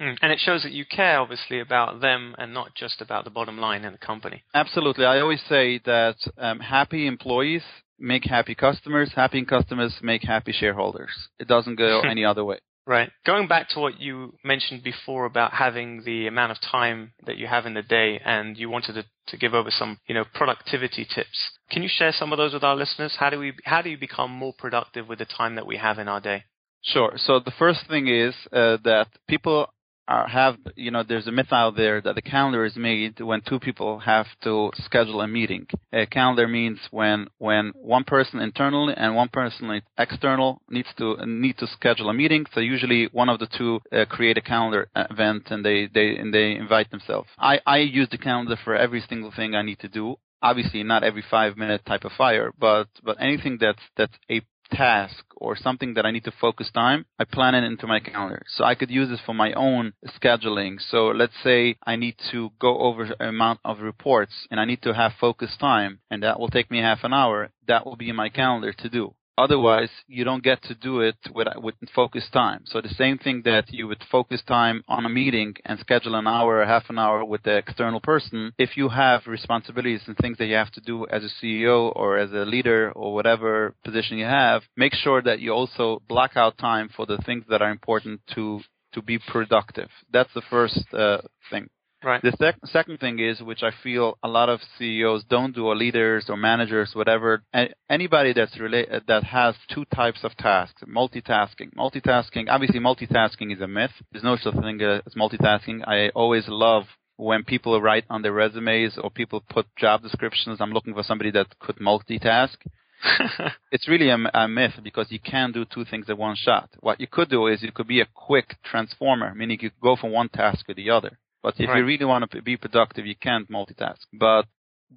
Mm. 0.00 0.16
And 0.22 0.32
it 0.32 0.40
shows 0.40 0.62
that 0.62 0.72
you 0.72 0.84
care, 0.84 1.20
obviously, 1.20 1.60
about 1.60 2.00
them 2.00 2.34
and 2.38 2.52
not 2.52 2.74
just 2.74 3.00
about 3.00 3.24
the 3.24 3.30
bottom 3.30 3.58
line 3.58 3.84
in 3.84 3.92
the 3.92 3.98
company. 3.98 4.42
Absolutely. 4.54 5.04
I 5.04 5.20
always 5.20 5.42
say 5.48 5.78
that 5.84 6.16
um, 6.36 6.60
happy 6.60 7.06
employees 7.06 7.62
make 7.98 8.24
happy 8.24 8.54
customers, 8.54 9.12
happy 9.14 9.44
customers 9.44 9.94
make 10.02 10.22
happy 10.22 10.52
shareholders. 10.52 11.10
It 11.38 11.48
doesn't 11.48 11.76
go 11.76 12.00
any 12.10 12.24
other 12.24 12.44
way. 12.44 12.58
Right. 12.86 13.10
Going 13.24 13.48
back 13.48 13.70
to 13.70 13.80
what 13.80 13.98
you 13.98 14.34
mentioned 14.44 14.82
before 14.82 15.24
about 15.24 15.54
having 15.54 16.02
the 16.04 16.26
amount 16.26 16.52
of 16.52 16.58
time 16.60 17.12
that 17.24 17.38
you 17.38 17.46
have 17.46 17.64
in 17.64 17.72
the 17.72 17.82
day 17.82 18.20
and 18.22 18.58
you 18.58 18.68
wanted 18.68 18.94
to, 18.94 19.04
to 19.28 19.36
give 19.38 19.54
over 19.54 19.70
some, 19.70 19.98
you 20.06 20.14
know, 20.14 20.24
productivity 20.34 21.06
tips. 21.06 21.50
Can 21.70 21.82
you 21.82 21.88
share 21.90 22.12
some 22.12 22.30
of 22.30 22.36
those 22.36 22.52
with 22.52 22.62
our 22.62 22.76
listeners? 22.76 23.16
How 23.18 23.30
do 23.30 23.38
we 23.38 23.54
how 23.64 23.80
do 23.80 23.88
you 23.88 23.96
become 23.96 24.30
more 24.30 24.52
productive 24.52 25.08
with 25.08 25.18
the 25.18 25.24
time 25.24 25.54
that 25.54 25.66
we 25.66 25.78
have 25.78 25.98
in 25.98 26.08
our 26.08 26.20
day? 26.20 26.44
Sure. 26.82 27.12
So 27.16 27.40
the 27.40 27.52
first 27.58 27.80
thing 27.88 28.08
is 28.08 28.34
uh, 28.52 28.76
that 28.84 29.06
people 29.26 29.72
are, 30.08 30.28
have 30.28 30.56
you 30.76 30.90
know 30.90 31.02
there's 31.02 31.26
a 31.26 31.32
myth 31.32 31.52
out 31.52 31.76
there 31.76 32.00
that 32.00 32.14
the 32.14 32.22
calendar 32.22 32.64
is 32.64 32.76
made 32.76 33.20
when 33.20 33.40
two 33.42 33.58
people 33.58 33.98
have 34.00 34.26
to 34.42 34.70
schedule 34.84 35.20
a 35.20 35.28
meeting. 35.28 35.66
A 35.92 36.06
calendar 36.06 36.46
means 36.46 36.78
when 36.90 37.28
when 37.38 37.72
one 37.74 38.04
person 38.04 38.40
internally 38.40 38.94
and 38.96 39.14
one 39.14 39.28
person 39.28 39.80
external 39.98 40.60
needs 40.68 40.88
to 40.98 41.16
need 41.26 41.58
to 41.58 41.66
schedule 41.66 42.10
a 42.10 42.14
meeting. 42.14 42.44
So 42.54 42.60
usually 42.60 43.08
one 43.12 43.28
of 43.28 43.38
the 43.38 43.48
two 43.58 43.80
uh, 43.92 44.04
create 44.06 44.38
a 44.38 44.42
calendar 44.42 44.88
event 44.94 45.44
and 45.50 45.64
they 45.64 45.88
they 45.92 46.16
and 46.16 46.32
they 46.32 46.52
invite 46.52 46.90
themselves. 46.90 47.28
I 47.38 47.60
I 47.66 47.78
use 47.78 48.08
the 48.10 48.18
calendar 48.18 48.56
for 48.64 48.74
every 48.76 49.02
single 49.08 49.32
thing 49.34 49.54
I 49.54 49.62
need 49.62 49.80
to 49.80 49.88
do 49.88 50.16
obviously 50.42 50.82
not 50.82 51.02
every 51.02 51.24
five 51.30 51.56
minute 51.56 51.80
type 51.86 52.04
of 52.04 52.12
fire, 52.12 52.52
but 52.58 52.86
but 53.02 53.16
anything 53.18 53.56
that's 53.58 53.82
that's 53.96 54.12
a 54.30 54.42
task 54.70 55.24
or 55.36 55.56
something 55.56 55.94
that 55.94 56.06
I 56.06 56.10
need 56.10 56.24
to 56.24 56.32
focus 56.40 56.70
time, 56.72 57.06
I 57.18 57.24
plan 57.24 57.54
it 57.54 57.64
into 57.64 57.86
my 57.86 58.00
calendar. 58.00 58.42
So 58.48 58.64
I 58.64 58.74
could 58.74 58.90
use 58.90 59.08
this 59.08 59.20
for 59.24 59.34
my 59.34 59.52
own 59.52 59.92
scheduling. 60.06 60.80
So 60.80 61.08
let's 61.08 61.34
say 61.42 61.76
I 61.86 61.96
need 61.96 62.16
to 62.32 62.50
go 62.58 62.78
over 62.78 63.14
amount 63.20 63.60
of 63.64 63.80
reports 63.80 64.46
and 64.50 64.60
I 64.60 64.64
need 64.64 64.82
to 64.82 64.94
have 64.94 65.12
focus 65.20 65.56
time 65.58 66.00
and 66.10 66.22
that 66.22 66.38
will 66.38 66.48
take 66.48 66.70
me 66.70 66.78
half 66.78 67.04
an 67.04 67.12
hour. 67.12 67.50
That 67.66 67.86
will 67.86 67.96
be 67.96 68.10
in 68.10 68.16
my 68.16 68.28
calendar 68.28 68.72
to 68.72 68.88
do. 68.88 69.14
Otherwise, 69.36 69.90
you 70.06 70.24
don't 70.24 70.44
get 70.44 70.62
to 70.62 70.74
do 70.74 71.00
it 71.00 71.16
with, 71.34 71.48
with 71.56 71.74
focus 71.94 72.28
time. 72.32 72.62
So 72.66 72.80
the 72.80 72.88
same 72.90 73.18
thing 73.18 73.42
that 73.44 73.72
you 73.72 73.88
would 73.88 74.02
focus 74.10 74.42
time 74.46 74.84
on 74.86 75.06
a 75.06 75.08
meeting 75.08 75.54
and 75.64 75.78
schedule 75.80 76.14
an 76.14 76.26
hour 76.26 76.60
or 76.60 76.66
half 76.66 76.88
an 76.88 76.98
hour 76.98 77.24
with 77.24 77.42
the 77.42 77.56
external 77.56 78.00
person, 78.00 78.52
if 78.58 78.76
you 78.76 78.88
have 78.88 79.22
responsibilities 79.26 80.02
and 80.06 80.16
things 80.18 80.38
that 80.38 80.46
you 80.46 80.54
have 80.54 80.70
to 80.72 80.80
do 80.80 81.06
as 81.08 81.24
a 81.24 81.44
CEO 81.44 81.92
or 81.96 82.16
as 82.18 82.30
a 82.30 82.44
leader 82.44 82.92
or 82.92 83.12
whatever 83.12 83.74
position 83.84 84.18
you 84.18 84.24
have, 84.24 84.62
make 84.76 84.94
sure 84.94 85.20
that 85.22 85.40
you 85.40 85.52
also 85.52 86.00
block 86.08 86.36
out 86.36 86.56
time 86.58 86.88
for 86.94 87.04
the 87.04 87.18
things 87.26 87.44
that 87.48 87.62
are 87.62 87.70
important 87.70 88.20
to 88.34 88.60
to 88.92 89.02
be 89.02 89.18
productive. 89.18 89.88
That's 90.12 90.32
the 90.34 90.42
first 90.48 90.84
uh, 90.94 91.18
thing. 91.50 91.68
Right. 92.04 92.20
The 92.20 92.36
sec- 92.38 92.58
second 92.66 93.00
thing 93.00 93.18
is, 93.18 93.40
which 93.40 93.62
I 93.62 93.70
feel 93.82 94.18
a 94.22 94.28
lot 94.28 94.50
of 94.50 94.60
CEOs 94.78 95.24
don't 95.24 95.54
do, 95.54 95.66
or 95.66 95.74
leaders 95.74 96.26
or 96.28 96.36
managers, 96.36 96.90
whatever. 96.94 97.42
Anybody 97.88 98.34
that's 98.34 98.58
related 98.60 99.04
that 99.08 99.24
has 99.24 99.54
two 99.72 99.86
types 99.86 100.22
of 100.22 100.36
tasks, 100.36 100.82
multitasking. 100.86 101.74
Multitasking, 101.74 102.48
obviously, 102.50 102.78
multitasking 102.78 103.54
is 103.54 103.60
a 103.62 103.66
myth. 103.66 103.92
There's 104.12 104.24
no 104.24 104.36
such 104.36 104.54
thing 104.54 104.82
as 104.82 105.14
multitasking. 105.16 105.88
I 105.88 106.10
always 106.10 106.44
love 106.46 106.84
when 107.16 107.42
people 107.42 107.80
write 107.80 108.04
on 108.10 108.20
their 108.20 108.32
resumes 108.32 108.98
or 108.98 109.10
people 109.10 109.42
put 109.48 109.66
job 109.76 110.02
descriptions. 110.02 110.60
I'm 110.60 110.72
looking 110.72 110.94
for 110.94 111.04
somebody 111.04 111.30
that 111.30 111.58
could 111.58 111.76
multitask. 111.76 112.56
it's 113.72 113.88
really 113.88 114.10
a, 114.10 114.18
a, 114.34 114.48
myth 114.48 114.72
because 114.82 115.10
you 115.10 115.20
can't 115.20 115.52
do 115.52 115.64
two 115.64 115.84
things 115.84 116.08
at 116.08 116.18
one 116.18 116.36
shot. 116.36 116.70
What 116.80 117.00
you 117.00 117.06
could 117.06 117.28
do 117.28 117.46
is 117.46 117.62
you 117.62 117.72
could 117.72 117.88
be 117.88 118.00
a 118.00 118.06
quick 118.14 118.56
transformer, 118.64 119.34
meaning 119.34 119.58
you 119.60 119.70
could 119.70 119.80
go 119.80 119.96
from 119.96 120.12
one 120.12 120.28
task 120.28 120.66
to 120.66 120.74
the 120.74 120.90
other. 120.90 121.18
But 121.44 121.60
if 121.60 121.68
right. 121.68 121.76
you 121.76 121.84
really 121.84 122.06
want 122.06 122.28
to 122.28 122.40
be 122.40 122.56
productive, 122.56 123.04
you 123.04 123.14
can't 123.14 123.50
multitask. 123.50 123.98
But 124.14 124.46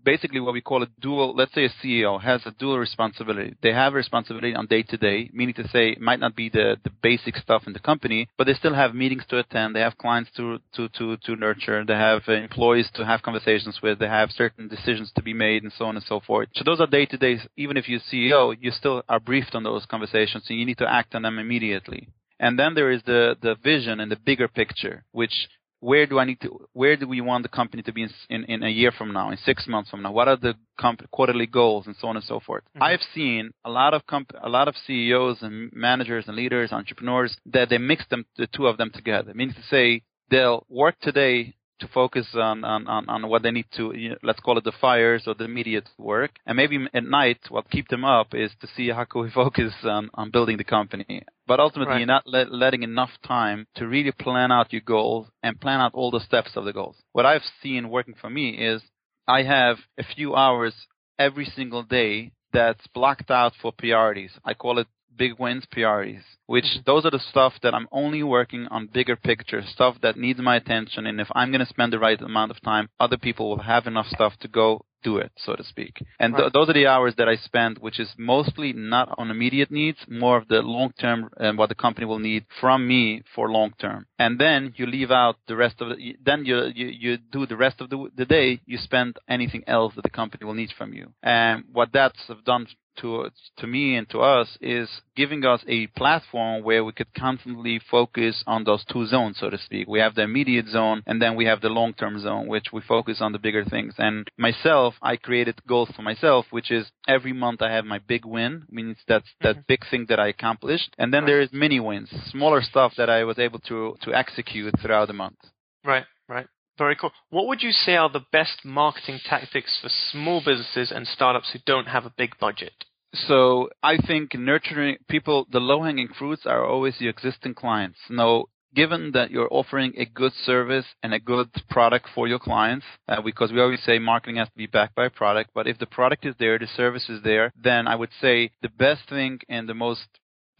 basically 0.01 0.39
what 0.39 0.53
we 0.53 0.61
call 0.61 0.81
a 0.81 0.87
dual, 1.01 1.35
let's 1.35 1.53
say 1.53 1.65
a 1.65 1.69
CEO 1.83 2.21
has 2.21 2.41
a 2.45 2.51
dual 2.51 2.79
responsibility. 2.79 3.55
They 3.61 3.73
have 3.73 3.91
a 3.91 3.97
responsibility 3.97 4.55
on 4.55 4.65
day 4.67 4.83
to 4.83 4.95
day, 4.95 5.29
meaning 5.33 5.55
to 5.55 5.67
say 5.67 5.89
it 5.89 5.99
might 5.99 6.21
not 6.21 6.37
be 6.37 6.47
the, 6.47 6.77
the 6.85 6.89
basic 7.03 7.35
stuff 7.35 7.63
in 7.67 7.73
the 7.73 7.79
company, 7.79 8.29
but 8.37 8.47
they 8.47 8.53
still 8.53 8.73
have 8.73 8.95
meetings 8.95 9.25
to 9.27 9.39
attend. 9.39 9.75
They 9.75 9.81
have 9.81 9.97
clients 9.97 10.31
to, 10.37 10.59
to, 10.75 10.87
to, 10.87 11.17
to 11.17 11.35
nurture. 11.35 11.83
They 11.83 11.95
have 11.95 12.21
employees 12.29 12.89
to 12.93 13.05
have 13.05 13.23
conversations 13.23 13.81
with. 13.83 13.99
They 13.99 14.07
have 14.07 14.31
certain 14.31 14.69
decisions 14.69 15.11
to 15.17 15.21
be 15.21 15.33
made 15.33 15.63
and 15.63 15.73
so 15.77 15.83
on 15.83 15.97
and 15.97 16.05
so 16.05 16.21
forth. 16.21 16.47
So 16.55 16.63
those 16.63 16.79
are 16.79 16.87
day 16.87 17.07
to 17.07 17.17
day. 17.17 17.39
Even 17.57 17.75
if 17.75 17.89
you're 17.89 17.99
CEO, 18.09 18.55
you 18.57 18.71
still 18.71 19.03
are 19.09 19.19
briefed 19.19 19.53
on 19.53 19.63
those 19.63 19.85
conversations 19.85 20.45
and 20.47 20.57
you 20.57 20.65
need 20.65 20.77
to 20.77 20.89
act 20.89 21.13
on 21.13 21.23
them 21.23 21.39
immediately. 21.39 22.07
And 22.39 22.57
then 22.57 22.75
there 22.75 22.91
is 22.91 23.01
the, 23.05 23.35
the 23.41 23.55
vision 23.55 23.99
and 23.99 24.11
the 24.11 24.15
bigger 24.15 24.47
picture, 24.47 25.03
which 25.11 25.47
where 25.79 26.05
do 26.07 26.19
I 26.19 26.25
need 26.25 26.41
to, 26.41 26.67
where 26.73 26.95
do 26.95 27.07
we 27.07 27.21
want 27.21 27.43
the 27.43 27.49
company 27.49 27.83
to 27.83 27.93
be 27.93 28.03
in, 28.03 28.09
in, 28.29 28.43
in 28.45 28.63
a 28.63 28.69
year 28.69 28.91
from 28.91 29.13
now, 29.13 29.29
in 29.29 29.37
six 29.37 29.67
months 29.67 29.89
from 29.89 30.01
now? 30.01 30.11
What 30.11 30.27
are 30.27 30.37
the 30.37 30.55
comp- 30.79 31.09
quarterly 31.11 31.45
goals 31.45 31.85
and 31.87 31.95
so 31.99 32.07
on 32.07 32.15
and 32.15 32.25
so 32.25 32.39
forth? 32.39 32.63
Mm-hmm. 32.69 32.83
I've 32.83 33.01
seen 33.13 33.51
a 33.63 33.69
lot 33.69 33.93
of 33.93 34.05
comp- 34.07 34.31
a 34.41 34.49
lot 34.49 34.67
of 34.67 34.75
CEOs 34.85 35.37
and 35.41 35.71
managers 35.73 36.25
and 36.27 36.35
leaders, 36.35 36.71
entrepreneurs 36.71 37.35
that 37.45 37.69
they 37.69 37.77
mix 37.77 38.05
them, 38.09 38.25
the 38.37 38.47
two 38.47 38.67
of 38.67 38.77
them 38.77 38.91
together. 38.93 39.33
Meaning 39.33 39.55
to 39.55 39.63
say, 39.69 40.03
they'll 40.29 40.65
work 40.69 40.95
today 41.01 41.55
to 41.79 41.87
focus 41.87 42.27
on, 42.33 42.63
on, 42.63 42.87
on, 42.87 43.09
on 43.09 43.27
what 43.29 43.43
they 43.43 43.51
need 43.51 43.65
to, 43.75 43.93
you 43.95 44.09
know, 44.09 44.15
let's 44.23 44.39
call 44.39 44.57
it 44.57 44.63
the 44.63 44.71
fires 44.79 45.23
or 45.27 45.33
the 45.35 45.45
immediate 45.45 45.87
work. 45.97 46.31
And 46.45 46.55
maybe 46.55 46.77
at 46.93 47.03
night, 47.03 47.39
what 47.49 47.69
keep 47.69 47.87
them 47.89 48.03
up 48.03 48.33
is 48.33 48.51
to 48.61 48.67
see 48.75 48.89
how 48.89 49.03
can 49.05 49.21
we 49.21 49.29
focus 49.43 49.73
on, 49.83 50.09
on 50.13 50.31
building 50.31 50.57
the 50.57 50.63
company. 50.63 51.23
But 51.45 51.59
ultimately, 51.59 51.93
Right. 51.93 51.99
you're 51.99 52.07
not 52.07 52.27
let, 52.27 52.51
letting 52.51 52.83
enough 52.83 53.11
time 53.25 53.67
to 53.75 53.87
really 53.87 54.11
plan 54.11 54.51
out 54.51 54.73
your 54.73 54.81
goals 54.81 55.27
and 55.43 55.59
plan 55.59 55.79
out 55.79 55.93
all 55.93 56.11
the 56.11 56.19
steps 56.19 56.51
of 56.55 56.65
the 56.65 56.73
goals. 56.73 56.97
What 57.13 57.25
I've 57.25 57.43
seen 57.61 57.89
working 57.89 58.15
for 58.19 58.29
me 58.29 58.49
is 58.49 58.81
I 59.27 59.43
have 59.43 59.77
a 59.97 60.03
few 60.03 60.35
hours 60.35 60.73
every 61.19 61.45
single 61.45 61.83
day 61.83 62.31
that's 62.53 62.85
blocked 62.93 63.29
out 63.29 63.53
for 63.61 63.71
priorities. 63.71 64.31
I 64.45 64.53
call 64.53 64.79
it 64.79 64.87
big 65.17 65.33
wins 65.39 65.65
priorities, 65.71 66.23
which 66.45 66.65
Mhm. 66.65 66.85
those 66.85 67.05
are 67.05 67.11
the 67.11 67.19
stuff 67.19 67.53
that 67.61 67.73
I'm 67.73 67.87
only 67.91 68.23
working 68.23 68.67
on 68.67 68.87
bigger 68.87 69.15
picture, 69.15 69.61
stuff 69.63 69.99
that 70.01 70.17
needs 70.17 70.39
my 70.39 70.55
attention. 70.55 71.07
And 71.07 71.19
if 71.19 71.29
I'm 71.35 71.51
going 71.51 71.65
to 71.65 71.73
spend 71.75 71.91
the 71.93 71.99
right 71.99 72.21
amount 72.21 72.51
of 72.51 72.61
time, 72.61 72.89
other 72.99 73.17
people 73.17 73.49
will 73.49 73.63
have 73.63 73.87
enough 73.87 74.07
stuff 74.07 74.37
to 74.39 74.47
go 74.47 74.85
do 75.03 75.17
it, 75.17 75.31
so 75.37 75.55
to 75.55 75.63
speak. 75.63 75.93
And 76.19 76.35
th- 76.35 76.45
Right. 76.45 76.53
those 76.53 76.69
are 76.69 76.73
the 76.73 76.87
hours 76.87 77.15
that 77.15 77.29
I 77.29 77.35
spend, 77.37 77.77
which 77.79 77.99
is 77.99 78.13
mostly 78.17 78.73
not 78.73 79.13
on 79.17 79.29
immediate 79.29 79.71
needs, 79.71 79.99
more 80.07 80.37
of 80.37 80.47
the 80.47 80.61
long 80.61 80.91
term 80.99 81.29
and 81.37 81.57
what 81.57 81.69
the 81.69 81.75
company 81.75 82.05
will 82.05 82.19
need 82.19 82.45
from 82.59 82.87
me 82.87 83.21
for 83.33 83.49
long 83.51 83.73
term. 83.79 84.07
And 84.17 84.39
then 84.39 84.73
you 84.77 84.85
leave 84.87 85.11
out 85.11 85.35
the 85.47 85.55
rest 85.55 85.81
of 85.81 85.89
the, 85.89 86.15
then 86.23 86.45
you, 86.45 86.65
you, 86.75 86.87
you 86.87 87.17
do 87.17 87.45
the 87.45 87.55
rest 87.57 87.79
of 87.81 87.89
the, 87.89 88.09
the 88.15 88.25
day, 88.25 88.59
you 88.65 88.77
spend 88.77 89.17
anything 89.29 89.63
else 89.67 89.93
that 89.95 90.03
the 90.03 90.09
company 90.09 90.45
will 90.45 90.55
need 90.55 90.71
from 90.77 90.93
you. 90.93 91.13
And 91.23 91.65
what 91.71 91.89
that's 91.93 92.19
have 92.27 92.43
done 92.43 92.65
to 92.97 93.29
to 93.57 93.67
me 93.67 93.95
and 93.95 94.09
to 94.09 94.19
us 94.19 94.57
is 94.61 94.89
giving 95.15 95.45
us 95.45 95.61
a 95.67 95.87
platform 95.87 96.63
where 96.63 96.83
we 96.83 96.91
could 96.91 97.13
constantly 97.13 97.79
focus 97.89 98.43
on 98.45 98.63
those 98.63 98.83
two 98.85 99.05
zones, 99.07 99.37
so 99.39 99.49
to 99.49 99.57
speak. 99.57 99.87
We 99.87 99.99
have 99.99 100.15
the 100.15 100.23
immediate 100.23 100.67
zone, 100.67 101.03
and 101.05 101.21
then 101.21 101.35
we 101.35 101.45
have 101.45 101.61
the 101.61 101.69
long-term 101.69 102.19
zone, 102.19 102.47
which 102.47 102.67
we 102.71 102.81
focus 102.81 103.17
on 103.21 103.31
the 103.31 103.39
bigger 103.39 103.65
things. 103.65 103.93
And 103.97 104.27
myself, 104.37 104.95
I 105.01 105.17
created 105.17 105.61
goals 105.67 105.89
for 105.95 106.01
myself, 106.01 106.45
which 106.51 106.71
is 106.71 106.91
every 107.07 107.33
month 107.33 107.61
I 107.61 107.71
have 107.71 107.85
my 107.85 107.99
big 107.99 108.25
win, 108.25 108.65
means 108.69 108.97
that's 109.07 109.29
that 109.41 109.55
mm-hmm. 109.55 109.61
big 109.67 109.81
thing 109.89 110.05
that 110.09 110.19
I 110.19 110.27
accomplished, 110.27 110.95
and 110.97 111.13
then 111.13 111.25
there 111.25 111.41
is 111.41 111.49
mini 111.51 111.79
wins, 111.79 112.09
smaller 112.29 112.61
stuff 112.61 112.93
that 112.97 113.09
I 113.09 113.23
was 113.23 113.39
able 113.39 113.59
to 113.59 113.95
to 114.01 114.13
execute 114.13 114.73
throughout 114.79 115.07
the 115.07 115.13
month. 115.13 115.39
Right, 115.83 116.05
right. 116.27 116.47
Very 116.77 116.95
cool. 116.95 117.11
What 117.29 117.47
would 117.47 117.63
you 117.63 117.71
say 117.71 117.95
are 117.95 118.09
the 118.09 118.25
best 118.31 118.63
marketing 118.63 119.19
tactics 119.25 119.79
for 119.81 119.89
small 120.11 120.41
businesses 120.45 120.91
and 120.91 121.07
startups 121.07 121.51
who 121.51 121.59
don't 121.65 121.87
have 121.87 122.05
a 122.05 122.13
big 122.15 122.37
budget? 122.39 122.85
So 123.13 123.69
I 123.81 123.97
think 123.97 124.35
nurturing 124.35 124.97
people, 125.09 125.47
the 125.51 125.59
low-hanging 125.59 126.09
fruits 126.19 126.45
are 126.45 126.65
always 126.65 126.99
your 126.99 127.09
existing 127.09 127.55
clients. 127.55 127.97
Now, 128.09 128.45
given 128.75 129.11
that 129.13 129.31
you're 129.31 129.47
offering 129.49 129.93
a 129.97 130.05
good 130.05 130.33
service 130.45 130.85
and 131.01 131.13
a 131.13 131.19
good 131.19 131.49
product 131.69 132.07
for 132.13 132.27
your 132.27 132.37
clients, 132.37 132.85
uh, 133.07 133.21
because 133.21 133.51
we 133.51 133.61
always 133.61 133.81
say 133.83 133.97
marketing 133.97 134.35
has 134.35 134.49
to 134.49 134.57
be 134.57 134.67
backed 134.67 134.93
by 134.93 135.05
a 135.05 135.09
product, 135.09 135.51
but 135.55 135.67
if 135.67 135.79
the 135.79 135.85
product 135.85 136.25
is 136.25 136.35
there, 136.37 136.59
the 136.59 136.67
service 136.67 137.09
is 137.09 137.23
there, 137.23 137.51
then 137.61 137.87
I 137.87 137.95
would 137.95 138.11
say 138.21 138.51
the 138.61 138.69
best 138.69 139.09
thing 139.09 139.39
and 139.49 139.67
the 139.67 139.73
most 139.73 140.07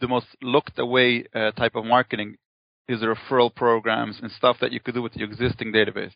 the 0.00 0.08
most 0.08 0.26
looked 0.42 0.78
away 0.78 1.24
uh, 1.34 1.50
type 1.52 1.74
of 1.74 1.84
marketing 1.84 2.36
is 2.88 3.00
referral 3.02 3.54
programs 3.54 4.18
and 4.20 4.30
stuff 4.32 4.56
that 4.60 4.72
you 4.72 4.80
could 4.80 4.94
do 4.94 5.02
with 5.02 5.16
your 5.16 5.28
existing 5.28 5.72
database 5.72 6.12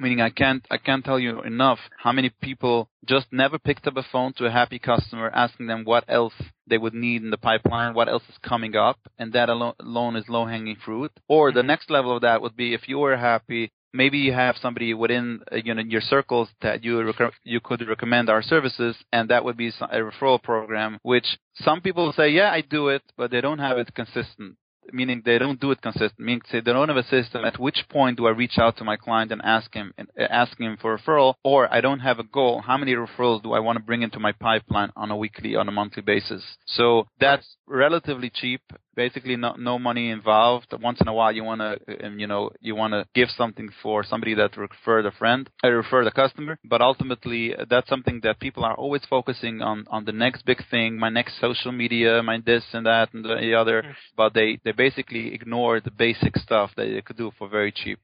meaning 0.00 0.20
I 0.20 0.30
can't 0.30 0.66
I 0.70 0.78
can't 0.78 1.04
tell 1.04 1.18
you 1.18 1.42
enough 1.42 1.78
how 1.98 2.12
many 2.12 2.30
people 2.40 2.88
just 3.06 3.26
never 3.30 3.58
picked 3.58 3.86
up 3.86 3.96
a 3.96 4.02
phone 4.02 4.32
to 4.34 4.46
a 4.46 4.50
happy 4.50 4.78
customer 4.78 5.30
asking 5.32 5.66
them 5.66 5.84
what 5.84 6.04
else 6.08 6.34
they 6.66 6.78
would 6.78 6.94
need 6.94 7.22
in 7.22 7.30
the 7.30 7.36
pipeline, 7.36 7.94
what 7.94 8.08
else 8.08 8.22
is 8.28 8.38
coming 8.42 8.76
up, 8.76 8.98
and 9.18 9.32
that 9.32 9.48
alo- 9.50 9.74
alone 9.80 10.16
is 10.16 10.28
low 10.28 10.46
hanging 10.46 10.76
fruit. 10.76 11.12
Or 11.28 11.52
the 11.52 11.62
Mhm. 11.62 11.66
next 11.66 11.90
level 11.90 12.16
of 12.16 12.22
that 12.22 12.40
would 12.42 12.56
be 12.56 12.72
if 12.74 12.88
you 12.88 12.98
were 12.98 13.16
happy. 13.16 13.70
Maybe 13.94 14.18
you 14.18 14.32
have 14.32 14.56
somebody 14.56 14.94
within 14.94 15.42
uh, 15.52 15.56
you 15.56 15.74
know 15.74 15.82
your 15.82 16.00
circles 16.00 16.48
that 16.62 16.82
you 16.82 16.92
rec- 17.02 17.40
you 17.44 17.60
could 17.60 17.86
recommend 17.86 18.30
our 18.30 18.42
services, 18.42 18.96
and 19.12 19.28
that 19.28 19.44
would 19.44 19.58
be 19.58 19.68
a 19.68 19.98
referral 20.10 20.42
program. 20.42 20.98
Which 21.02 21.28
some 21.66 21.80
people 21.82 22.12
say, 22.12 22.30
yeah, 22.30 22.50
I 22.50 22.62
do 22.62 22.88
it, 22.88 23.02
but 23.18 23.30
they 23.30 23.42
don't 23.42 23.58
have 23.58 23.76
it 23.76 23.94
consistent 23.94 24.56
meaning 24.92 25.22
they 25.24 25.38
don't 25.38 25.60
do 25.60 25.70
it 25.70 25.82
consistent, 25.82 26.18
meaning 26.18 26.42
say 26.50 26.60
they 26.60 26.72
don't 26.72 26.88
have 26.88 26.96
a 26.96 27.04
system. 27.04 27.44
At 27.44 27.58
which 27.58 27.84
point 27.88 28.16
do 28.16 28.26
I 28.26 28.30
reach 28.30 28.58
out 28.58 28.76
to 28.78 28.84
my 28.84 28.96
client 28.96 29.32
and 29.32 29.40
ask 29.42 29.72
him 29.74 29.92
uh, 29.98 30.22
ask 30.22 30.58
him 30.58 30.76
for 30.80 30.94
a 30.94 30.98
referral? 30.98 31.34
Or 31.44 31.72
I 31.72 31.80
don't 31.80 32.00
have 32.00 32.18
a 32.18 32.24
goal. 32.24 32.62
How 32.62 32.76
many 32.76 32.94
referrals 32.94 33.42
do 33.42 33.52
I 33.52 33.60
want 33.60 33.78
to 33.78 33.84
bring 33.84 34.02
into 34.02 34.18
my 34.18 34.32
pipeline 34.32 34.90
on 34.96 35.10
a 35.10 35.16
weekly, 35.16 35.56
on 35.56 35.68
a 35.68 35.72
monthly 35.72 36.02
basis? 36.02 36.42
So 36.66 37.06
that's 37.20 37.56
relatively 37.66 38.30
cheap. 38.30 38.62
Basically, 38.94 39.36
no 39.36 39.54
no 39.58 39.78
money 39.78 40.10
involved. 40.10 40.74
Once 40.80 41.00
in 41.00 41.08
a 41.08 41.14
while, 41.14 41.32
you 41.32 41.44
want 41.44 41.60
to, 41.60 41.78
you 42.16 42.26
know, 42.26 42.50
you 42.60 42.74
want 42.74 42.92
to 42.92 43.06
give 43.14 43.28
something 43.36 43.68
for 43.82 44.04
somebody 44.04 44.34
that 44.34 44.56
referred 44.56 45.06
a 45.06 45.12
friend, 45.12 45.48
uh, 45.64 45.70
referred 45.70 46.06
a 46.06 46.10
customer. 46.10 46.58
But 46.64 46.82
ultimately, 46.82 47.54
that's 47.70 47.88
something 47.88 48.20
that 48.22 48.40
people 48.40 48.64
are 48.64 48.74
always 48.74 49.02
focusing 49.08 49.62
on 49.62 49.84
on 49.88 50.04
the 50.04 50.12
next 50.12 50.44
big 50.44 50.62
thing, 50.70 50.98
my 50.98 51.08
next 51.08 51.40
social 51.40 51.72
media, 51.72 52.22
my 52.22 52.38
this 52.44 52.64
and 52.72 52.86
that 52.86 53.14
and 53.14 53.24
the 53.24 53.54
other. 53.54 53.82
Mm. 53.82 53.94
But 54.16 54.34
they 54.34 54.58
they 54.64 54.72
basically 54.72 55.34
ignore 55.34 55.80
the 55.80 55.90
basic 55.90 56.36
stuff 56.36 56.70
that 56.76 56.86
they 56.86 57.02
could 57.02 57.16
do 57.16 57.32
for 57.38 57.48
very 57.48 57.72
cheap. 57.72 57.98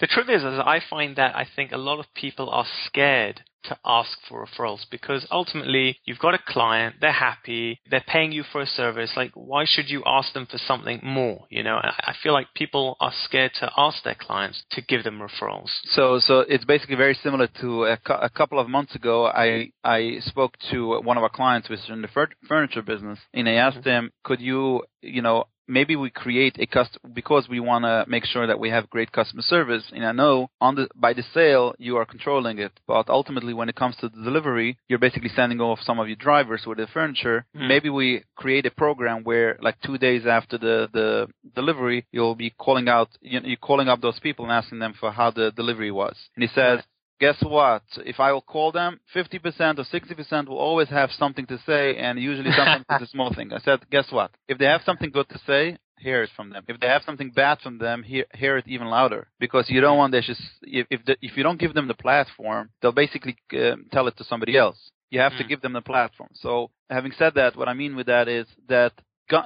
The 0.00 0.06
truth 0.06 0.30
is, 0.30 0.42
is 0.42 0.58
I 0.58 0.80
find 0.88 1.16
that 1.16 1.36
I 1.36 1.46
think 1.54 1.72
a 1.72 1.76
lot 1.76 1.98
of 1.98 2.06
people 2.14 2.48
are 2.48 2.66
scared 2.86 3.42
to 3.64 3.78
ask 3.84 4.18
for 4.28 4.46
referrals 4.46 4.84
because 4.90 5.26
ultimately 5.30 5.98
you've 6.04 6.18
got 6.18 6.34
a 6.34 6.38
client, 6.46 6.96
they're 7.00 7.12
happy, 7.12 7.80
they're 7.90 8.04
paying 8.06 8.32
you 8.32 8.42
for 8.50 8.60
a 8.60 8.66
service. 8.66 9.12
Like, 9.16 9.32
why 9.34 9.64
should 9.66 9.90
you 9.90 10.02
ask 10.06 10.32
them 10.32 10.46
for 10.50 10.58
something 10.58 11.00
more? 11.02 11.46
You 11.50 11.62
know, 11.62 11.76
I 11.76 12.14
feel 12.22 12.32
like 12.32 12.46
people 12.54 12.96
are 13.00 13.12
scared 13.24 13.52
to 13.60 13.70
ask 13.76 14.02
their 14.02 14.16
clients 14.18 14.62
to 14.72 14.82
give 14.82 15.04
them 15.04 15.20
referrals. 15.20 15.70
So, 15.84 16.18
so 16.20 16.40
it's 16.40 16.64
basically 16.64 16.96
very 16.96 17.14
similar 17.14 17.48
to 17.60 17.84
a, 17.84 17.98
a 18.08 18.30
couple 18.30 18.58
of 18.58 18.68
months 18.68 18.94
ago. 18.94 19.26
I 19.26 19.72
I 19.84 20.18
spoke 20.20 20.54
to 20.70 21.00
one 21.02 21.16
of 21.16 21.22
our 21.22 21.28
clients, 21.28 21.68
which 21.68 21.80
is 21.80 21.90
in 21.90 22.02
the 22.02 22.08
fur- 22.08 22.28
furniture 22.48 22.82
business, 22.82 23.18
and 23.34 23.48
I 23.48 23.54
asked 23.54 23.78
mm-hmm. 23.78 23.88
him, 23.88 24.10
"Could 24.24 24.40
you, 24.40 24.84
you 25.02 25.22
know, 25.22 25.44
maybe 25.70 25.96
we 25.96 26.10
create 26.10 26.56
a 26.58 26.66
custom 26.66 27.12
because 27.14 27.48
we 27.48 27.60
want 27.60 27.84
to 27.84 28.04
make 28.08 28.24
sure 28.24 28.46
that 28.46 28.58
we 28.58 28.70
have 28.70 28.90
great 28.90 29.12
customer 29.12 29.42
service. 29.42 29.84
And 29.92 30.04
I 30.04 30.12
know 30.12 30.50
on 30.60 30.74
the 30.74 30.88
by 30.94 31.12
the 31.12 31.22
sale 31.32 31.74
you 31.78 31.96
are 31.96 32.04
controlling 32.04 32.58
it, 32.58 32.72
but 32.86 33.08
ultimately 33.08 33.54
when 33.54 33.68
it 33.68 33.76
comes 33.76 33.96
to 33.96 34.08
the 34.08 34.22
delivery, 34.22 34.76
you're 34.88 34.98
basically 34.98 35.30
sending 35.34 35.60
off 35.60 35.78
some 35.82 35.98
of 35.98 36.08
your 36.08 36.16
drivers 36.16 36.64
with 36.66 36.78
the 36.78 36.86
furniture. 36.88 37.46
Hmm. 37.54 37.68
Maybe 37.68 37.88
we 37.88 38.24
create 38.36 38.66
a 38.66 38.70
program 38.70 39.24
where 39.24 39.58
like 39.62 39.80
two 39.80 39.98
days 39.98 40.26
after 40.26 40.58
the 40.58 40.88
the 40.92 41.28
delivery, 41.54 42.06
you'll 42.12 42.34
be 42.34 42.50
calling 42.50 42.88
out 42.88 43.08
you 43.20 43.40
know, 43.40 43.46
you're 43.46 43.56
calling 43.56 43.88
up 43.88 44.00
those 44.00 44.18
people 44.20 44.44
and 44.44 44.52
asking 44.52 44.80
them 44.80 44.94
for 44.98 45.10
how 45.12 45.30
the 45.30 45.52
delivery 45.52 45.90
was. 45.90 46.16
And 46.36 46.42
he 46.42 46.50
says. 46.54 46.80
Guess 47.20 47.36
what? 47.42 47.82
If 47.98 48.18
I 48.18 48.32
will 48.32 48.40
call 48.40 48.72
them, 48.72 48.98
50% 49.14 49.78
or 49.78 49.84
60% 49.84 50.48
will 50.48 50.58
always 50.58 50.88
have 50.88 51.10
something 51.12 51.46
to 51.46 51.58
say, 51.66 51.96
and 51.96 52.18
usually 52.18 52.50
sometimes 52.50 52.86
it's 52.88 53.02
a 53.02 53.06
small 53.14 53.32
thing. 53.34 53.52
I 53.52 53.60
said, 53.60 53.80
guess 53.90 54.06
what? 54.10 54.30
If 54.48 54.56
they 54.58 54.64
have 54.64 54.80
something 54.86 55.10
good 55.10 55.28
to 55.28 55.38
say, 55.46 55.76
hear 55.98 56.22
it 56.22 56.30
from 56.34 56.48
them. 56.50 56.64
If 56.66 56.80
they 56.80 56.86
have 56.88 57.02
something 57.04 57.30
bad 57.30 57.60
from 57.60 57.76
them, 57.78 58.02
hear, 58.02 58.24
hear 58.34 58.56
it 58.56 58.66
even 58.66 58.88
louder. 58.88 59.28
Because 59.38 59.68
you 59.68 59.82
don't 59.82 59.98
want 59.98 60.12
they 60.12 60.22
just 60.22 60.40
if 60.62 60.86
if, 60.90 61.04
the, 61.04 61.16
if 61.20 61.36
you 61.36 61.42
don't 61.42 61.60
give 61.60 61.74
them 61.74 61.88
the 61.88 61.94
platform, 61.94 62.70
they'll 62.80 62.92
basically 62.92 63.36
um, 63.52 63.86
tell 63.92 64.08
it 64.08 64.16
to 64.16 64.24
somebody 64.24 64.56
else. 64.56 64.78
You 65.10 65.20
have 65.20 65.36
to 65.36 65.44
Mm. 65.44 65.48
give 65.48 65.60
them 65.60 65.72
the 65.74 65.82
platform. 65.82 66.30
So 66.34 66.70
having 66.88 67.12
said 67.18 67.34
that, 67.34 67.56
what 67.56 67.68
I 67.68 67.74
mean 67.74 67.96
with 67.96 68.06
that 68.06 68.28
is 68.28 68.46
that 68.68 68.92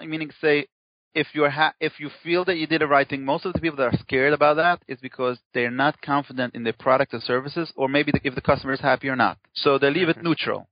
meaning 0.06 0.30
say 0.40 0.66
if 1.14 1.28
you're 1.34 1.50
ha- 1.50 1.74
if 1.80 2.00
you 2.00 2.10
feel 2.22 2.44
that 2.46 2.56
you 2.56 2.66
did 2.66 2.80
the 2.80 2.86
right 2.86 3.08
thing, 3.08 3.24
most 3.24 3.44
of 3.46 3.52
the 3.52 3.60
people 3.60 3.76
that 3.78 3.94
are 3.94 3.98
scared 3.98 4.32
about 4.32 4.56
that 4.56 4.82
is 4.88 4.98
because 5.00 5.38
they're 5.52 5.70
not 5.70 6.00
confident 6.02 6.54
in 6.54 6.64
their 6.64 6.72
product 6.72 7.14
or 7.14 7.20
services, 7.20 7.72
or 7.76 7.88
maybe 7.88 8.12
the, 8.12 8.20
if 8.24 8.34
the 8.34 8.40
customer 8.40 8.72
is 8.72 8.80
happy 8.80 9.08
or 9.08 9.16
not. 9.16 9.38
So 9.54 9.78
they 9.78 9.90
leave 9.90 10.08
it 10.08 10.18
Mhm. 10.18 10.24
neutral. 10.24 10.68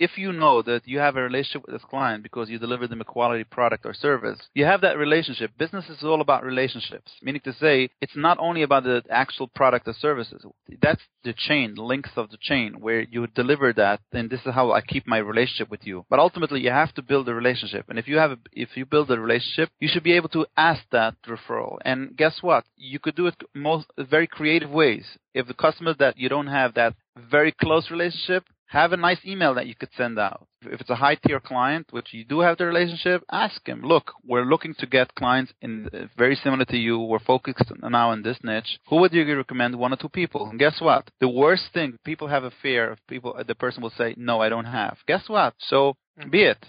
If 0.00 0.16
you 0.16 0.32
know 0.32 0.62
that 0.62 0.88
you 0.88 0.98
have 0.98 1.16
a 1.16 1.22
relationship 1.22 1.66
with 1.66 1.74
this 1.74 1.90
client 1.90 2.22
because 2.22 2.48
you 2.48 2.58
deliver 2.58 2.86
them 2.86 3.02
a 3.02 3.04
quality 3.04 3.44
product 3.44 3.84
or 3.84 3.92
service, 3.92 4.40
you 4.54 4.64
have 4.64 4.80
that 4.80 4.96
relationship. 4.96 5.50
Business 5.58 5.90
is 5.90 6.02
all 6.02 6.22
about 6.22 6.42
relationships, 6.42 7.12
meaning 7.20 7.42
to 7.44 7.52
say 7.52 7.90
it's 8.00 8.16
not 8.16 8.38
only 8.40 8.62
about 8.62 8.84
the 8.84 9.02
actual 9.10 9.48
product 9.48 9.86
or 9.86 9.92
services. 9.92 10.42
That's 10.80 11.02
the 11.22 11.34
chain, 11.34 11.74
the 11.74 11.82
links 11.82 12.12
of 12.16 12.30
the 12.30 12.38
chain 12.40 12.80
where 12.80 13.02
you 13.02 13.26
deliver 13.26 13.74
that, 13.74 14.00
and 14.10 14.30
this 14.30 14.40
is 14.46 14.54
how 14.54 14.72
I 14.72 14.80
keep 14.80 15.06
my 15.06 15.18
relationship 15.18 15.70
with 15.70 15.86
you. 15.86 16.06
But 16.08 16.18
ultimately, 16.18 16.60
you 16.60 16.70
have 16.70 16.94
to 16.94 17.02
build 17.02 17.28
a 17.28 17.34
relationship, 17.34 17.84
and 17.90 17.98
if 17.98 18.08
you 18.08 18.16
have, 18.16 18.30
a, 18.30 18.38
if 18.52 18.70
you 18.78 18.86
build 18.86 19.10
a 19.10 19.20
relationship, 19.20 19.68
you 19.80 19.88
should 19.92 20.02
be 20.02 20.16
able 20.16 20.30
to 20.30 20.46
ask 20.56 20.82
that 20.92 21.16
referral. 21.28 21.76
And 21.84 22.16
guess 22.16 22.38
what? 22.40 22.64
You 22.78 23.00
could 23.00 23.16
do 23.16 23.26
it 23.26 23.34
most 23.54 23.86
very 23.98 24.26
creative 24.26 24.70
ways. 24.70 25.04
If 25.34 25.46
the 25.46 25.52
customer 25.52 25.94
that 25.98 26.16
you 26.16 26.30
don't 26.30 26.46
have 26.46 26.72
that 26.74 26.94
very 27.30 27.52
close 27.52 27.90
relationship, 27.90 28.44
have 28.70 28.92
a 28.92 28.96
nice 28.96 29.18
email 29.26 29.52
that 29.54 29.66
you 29.66 29.74
could 29.74 29.88
send 29.96 30.16
out. 30.16 30.46
If 30.62 30.80
it's 30.80 30.90
a 30.90 30.94
high 30.94 31.16
tier 31.16 31.40
client, 31.40 31.88
which 31.90 32.14
you 32.14 32.24
do 32.24 32.38
have 32.38 32.56
the 32.56 32.66
relationship, 32.66 33.24
ask 33.32 33.66
him, 33.66 33.82
look, 33.82 34.12
we're 34.24 34.44
looking 34.44 34.74
to 34.74 34.86
get 34.86 35.12
clients 35.16 35.52
in 35.60 35.88
uh, 35.92 36.06
very 36.16 36.36
similar 36.36 36.64
to 36.66 36.76
you. 36.76 37.00
We're 37.00 37.18
focused 37.18 37.72
now 37.82 38.12
in 38.12 38.22
this 38.22 38.38
niche. 38.44 38.78
Who 38.88 38.96
would 39.00 39.12
you 39.12 39.36
recommend? 39.36 39.74
One 39.74 39.92
or 39.92 39.96
two 39.96 40.08
people. 40.08 40.48
And 40.48 40.58
guess 40.58 40.80
what? 40.80 41.10
The 41.18 41.28
worst 41.28 41.64
thing, 41.74 41.98
people 42.04 42.28
have 42.28 42.44
a 42.44 42.52
fear 42.62 42.92
of 42.92 42.98
people, 43.08 43.36
the 43.44 43.56
person 43.56 43.82
will 43.82 43.90
say, 43.98 44.14
no, 44.16 44.40
I 44.40 44.48
don't 44.48 44.66
have. 44.66 44.98
Guess 45.06 45.28
what? 45.28 45.54
So 45.58 45.96
Mm. 46.18 46.30
be 46.30 46.42
it. 46.42 46.64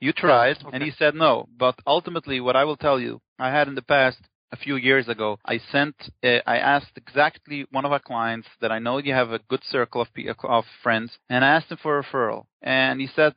You 0.00 0.12
tried, 0.12 0.58
and 0.72 0.82
Okay. 0.82 0.84
he 0.86 0.90
said 0.90 1.14
no. 1.14 1.46
But 1.56 1.76
ultimately, 1.86 2.40
what 2.40 2.56
I 2.56 2.64
will 2.64 2.76
tell 2.76 2.98
you, 2.98 3.20
I 3.38 3.50
had 3.50 3.68
in 3.68 3.74
the 3.76 3.82
past 3.82 4.18
a 4.56 4.64
few 4.64 4.76
years 4.76 5.08
ago, 5.08 5.38
I 5.44 5.58
sent, 5.70 5.94
uh, 6.24 6.38
I 6.46 6.58
asked 6.58 6.96
exactly 6.96 7.66
one 7.70 7.84
of 7.84 7.92
our 7.92 8.00
clients 8.00 8.48
that 8.60 8.72
I 8.72 8.78
know 8.78 8.98
you 8.98 9.12
have 9.12 9.32
a 9.32 9.40
good 9.50 9.64
circle 9.64 10.00
of, 10.00 10.08
of 10.44 10.64
friends, 10.82 11.18
and 11.28 11.44
I 11.44 11.48
asked 11.56 11.70
him 11.70 11.78
for 11.82 11.98
a 11.98 12.02
referral. 12.02 12.46
And 12.62 13.00
he 13.00 13.08
said, 13.14 13.34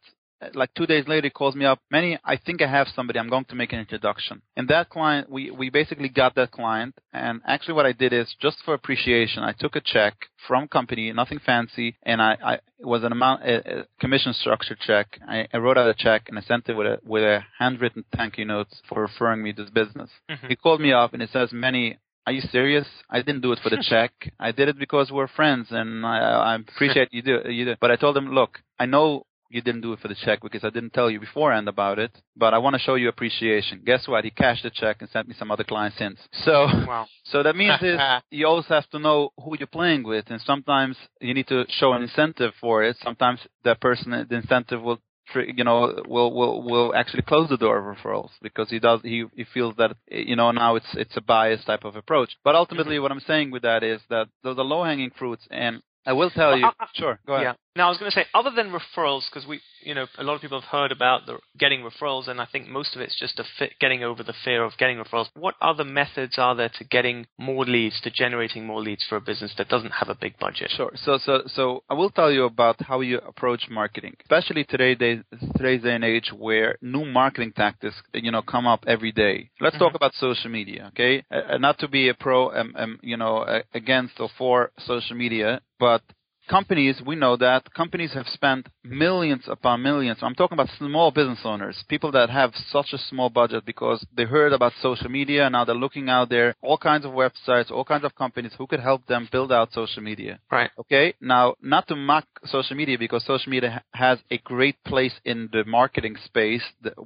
like 0.54 0.74
two 0.74 0.86
days 0.86 1.06
later, 1.08 1.28
he 1.28 1.32
calls 1.32 1.56
me 1.56 1.66
up. 1.66 1.80
Manny, 1.92 2.18
I 2.24 2.38
think 2.38 2.62
I 2.62 2.68
have 2.68 2.88
somebody. 2.96 3.20
I'm 3.20 3.30
going 3.30 3.46
to 3.46 3.56
make 3.56 3.74
an 3.74 3.80
introduction. 3.80 4.42
And 4.56 4.68
that 4.70 4.90
client, 4.90 5.30
we, 5.30 5.52
we 5.52 5.70
basically 5.70 6.10
got 6.10 6.36
that 6.36 6.52
client. 6.52 6.96
And 7.14 7.42
actually, 7.46 7.74
what 7.74 7.86
I 7.86 7.92
did 7.92 8.14
is 8.14 8.34
just 8.42 8.58
for 8.64 8.74
appreciation, 8.74 9.44
I 9.44 9.54
took 9.54 9.76
a 9.76 9.82
check 9.82 10.16
from 10.48 10.68
company, 10.68 11.12
nothing 11.12 11.40
fancy, 11.46 11.98
and 12.04 12.22
I, 12.22 12.38
I 12.44 12.54
it 12.80 12.86
was 12.86 13.04
an 13.04 13.12
amount 13.12 13.44
a, 13.44 13.80
a 13.80 13.86
commission 14.00 14.34
structure 14.34 14.78
check. 14.80 15.20
I, 15.28 15.48
I, 15.54 15.58
wrote 15.58 15.78
out 15.78 15.90
a 15.90 15.94
check 15.94 16.24
and 16.30 16.40
I 16.40 16.42
sent 16.42 16.70
it 16.70 16.76
with 16.76 16.88
a 16.88 17.00
with 17.06 17.24
a 17.24 17.44
handwritten 17.58 18.06
thank 18.16 18.38
you 18.38 18.46
note 18.46 18.68
for 18.88 19.02
referring 19.02 19.44
me 19.44 19.52
this 19.52 19.70
business. 19.70 20.10
Mm-hmm. 20.30 20.48
He 20.48 20.56
called 20.56 20.80
me 20.80 20.94
up 20.94 21.14
and 21.14 21.22
he 21.22 21.28
says, 21.28 21.50
Manny, 21.52 21.98
are 22.26 22.34
you 22.34 22.42
serious? 22.42 22.88
I 23.10 23.22
didn't 23.22 23.42
do 23.42 23.52
it 23.52 23.60
for 23.64 23.70
the 23.70 23.84
check. 23.90 24.12
I 24.40 24.52
did 24.52 24.70
it 24.70 24.80
because 24.80 25.12
we're 25.12 25.28
friends, 25.28 25.68
and 25.72 26.06
I, 26.06 26.20
I 26.20 26.56
appreciate 26.56 27.10
you 27.12 27.22
do 27.22 27.42
you 27.50 27.66
do. 27.66 27.76
But 27.82 27.92
I 27.92 27.96
told 27.96 28.16
him, 28.16 28.34
look, 28.34 28.60
I 28.80 28.86
know 28.86 29.26
you 29.50 29.62
didn't 29.62 29.82
do 29.82 29.94
it 29.94 30.00
for 30.00 30.08
the 30.08 30.16
check 30.16 30.42
because 30.42 30.64
I 30.64 30.70
didn't 30.70 30.94
tell 30.94 31.10
you 31.10 31.20
beforehand 31.20 31.68
about 31.68 32.00
it, 32.00 32.12
but 32.36 32.54
I 32.54 32.60
want 32.60 32.76
to 32.76 32.80
show 32.80 32.96
you 32.96 33.10
appreciation. 33.10 33.82
Guess 33.86 34.08
what? 34.08 34.24
He 34.24 34.30
cashed 34.30 34.64
the 34.64 34.70
check 34.70 34.98
and 35.00 35.10
sent 35.10 35.28
me 35.28 35.36
some 35.38 35.52
other 35.52 35.64
clients 35.64 35.98
since. 35.98 36.20
So, 36.44 36.52
wow. 36.52 37.08
so 37.26 37.44
that 37.44 37.56
means 37.56 37.82
is 37.82 38.00
you 38.32 38.48
always 38.48 38.68
have 38.68 38.90
to 38.92 39.00
know 39.00 39.32
who 39.44 39.56
you're 39.58 39.68
playing 39.68 40.04
with, 40.04 40.26
and 40.30 40.40
sometimes 40.42 40.96
you 41.20 41.34
need 41.34 41.48
to 41.48 41.66
show 41.70 41.94
an 41.94 42.04
incentive 42.04 42.54
for 42.62 42.84
it. 42.84 42.98
Sometimes 43.04 43.40
that 43.64 43.82
person, 43.82 44.12
the 44.30 44.36
incentive 44.36 44.82
will 44.82 45.00
you 45.36 45.64
know 45.64 46.02
will 46.08 46.34
will 46.34 46.64
will 46.64 46.96
actually 46.96 47.22
close 47.22 47.50
the 47.50 47.58
door 47.58 47.78
of 47.78 47.98
referrals 47.98 48.30
because 48.42 48.70
he 48.70 48.80
does 48.80 49.00
he 49.04 49.26
he 49.36 49.46
feels 49.54 49.76
that 49.78 49.96
you 50.10 50.36
know 50.36 50.52
now 50.52 50.76
it's 50.76 50.88
it's 50.96 51.16
a 51.18 51.22
biased 51.22 51.66
type 51.66 51.84
of 51.84 51.96
approach 51.96 52.32
but 52.44 52.56
ultimately 52.56 52.96
mm-hmm. 52.96 53.04
what 53.04 53.12
i'm 53.12 53.20
saying 53.22 53.52
with 53.52 53.62
that 53.62 53.84
is 53.84 54.02
that 54.10 54.28
those 54.44 54.58
are 54.58 54.64
low 54.64 54.84
hanging 54.84 55.12
fruits 55.18 55.48
and 55.52 55.82
I 56.06 56.14
will 56.14 56.30
tell 56.30 56.58
you. 56.58 56.66
Uh, 56.66 56.86
sure, 56.94 57.20
go 57.26 57.34
ahead. 57.34 57.46
Yeah. 57.46 57.54
Now 57.76 57.86
I 57.86 57.90
was 57.90 57.98
going 57.98 58.12
to 58.12 58.16
say, 58.16 58.26
other 58.34 58.50
than 58.50 58.72
referrals, 58.72 59.24
because 59.32 59.48
we, 59.48 59.62
you 59.84 59.94
know, 59.94 60.06
a 60.18 60.24
lot 60.24 60.34
of 60.36 60.42
people 60.42 60.60
have 60.60 60.70
heard 60.70 60.92
about 60.92 61.26
the 61.26 61.38
getting 61.58 61.82
referrals, 61.82 62.28
and 62.28 62.42
I 62.42 62.48
think 62.52 62.68
most 62.68 62.96
of 62.96 63.02
it's 63.02 63.18
just 63.18 63.40
a 63.40 63.46
fit, 63.58 63.74
getting 63.80 64.04
over 64.04 64.24
the 64.24 64.34
fear 64.44 64.64
of 64.64 64.74
getting 64.78 64.98
referrals. 64.98 65.28
What 65.36 65.56
other 65.62 65.86
methods 65.86 66.38
are 66.38 66.56
there 66.56 66.72
to 66.78 66.84
getting 66.84 67.28
more 67.38 67.66
leads, 67.66 68.02
to 68.02 68.10
generating 68.10 68.66
more 68.66 68.82
leads 68.82 69.06
for 69.08 69.16
a 69.18 69.22
business 69.22 69.54
that 69.58 69.70
doesn't 69.70 69.92
have 69.92 70.10
a 70.10 70.16
big 70.16 70.38
budget? 70.40 70.72
Sure. 70.76 70.92
So, 70.96 71.20
so, 71.24 71.44
so 71.48 71.84
I 71.90 71.94
will 71.94 72.10
tell 72.10 72.32
you 72.32 72.46
about 72.46 72.82
how 72.82 73.02
you 73.02 73.20
approach 73.20 73.68
marketing, 73.70 74.16
especially 74.22 74.64
today, 74.66 74.96
day, 74.96 75.22
today's 75.56 75.84
day 75.84 75.96
and 75.96 76.04
age, 76.04 76.34
where 76.36 76.78
new 76.82 77.06
marketing 77.06 77.54
tactics, 77.56 77.96
you 78.14 78.32
know, 78.32 78.42
come 78.42 78.68
up 78.68 78.84
every 78.88 79.12
day. 79.12 79.52
Let's 79.62 79.76
mm-hmm. 79.76 79.86
talk 79.86 79.96
about 79.96 80.14
social 80.16 80.50
media, 80.50 80.88
okay? 80.90 81.24
Uh, 81.32 81.58
not 81.60 81.80
to 81.80 81.88
be 81.88 82.10
a 82.10 82.14
pro, 82.14 82.52
um, 82.52 82.74
um, 82.76 83.00
you 83.02 83.16
know, 83.16 83.38
uh, 83.38 83.62
against 83.74 84.20
or 84.20 84.30
for 84.38 84.72
social 84.86 85.16
media, 85.16 85.62
but 85.80 86.02
companies, 86.50 87.00
we 87.06 87.16
know 87.16 87.38
that 87.38 87.74
companies 87.74 88.14
have 88.14 88.26
spent 88.28 88.68
millions 88.84 89.44
upon 89.48 89.82
millions. 89.84 90.18
I'm 90.22 90.36
talking 90.36 90.56
about 90.56 90.70
small 90.78 91.12
business 91.12 91.40
owners, 91.46 91.82
people 91.88 92.12
that 92.14 92.30
have 92.30 92.52
such 92.72 92.88
a 92.92 92.98
small 92.98 93.30
budget 93.30 93.66
because 93.66 94.06
they 94.16 94.26
heard 94.26 94.52
about 94.52 94.74
social 94.82 95.10
media. 95.10 95.46
And 95.46 95.54
now 95.54 95.64
they're 95.64 95.76
looking 95.76 96.10
out 96.10 96.30
there, 96.30 96.56
all 96.62 96.78
kinds 96.78 97.06
of 97.06 97.12
websites, 97.12 97.72
all 97.72 97.86
kinds 97.86 98.04
of 98.04 98.16
companies 98.16 98.54
who 98.58 98.68
could 98.68 98.80
help 98.80 99.06
them 99.06 99.30
build 99.32 99.52
out 99.52 99.72
social 99.72 100.02
media. 100.02 100.40
Right. 100.52 100.72
Okay. 100.80 101.14
Now, 101.22 101.56
not 101.62 101.88
to 101.88 101.96
mock 101.96 102.26
social 102.46 102.76
media 102.76 102.98
because 102.98 103.24
social 103.26 103.52
media 103.52 103.84
has 103.94 104.20
a 104.32 104.40
great 104.40 104.84
place 104.86 105.14
in 105.24 105.50
the 105.54 105.64
marketing 105.66 106.16
space, 106.26 106.64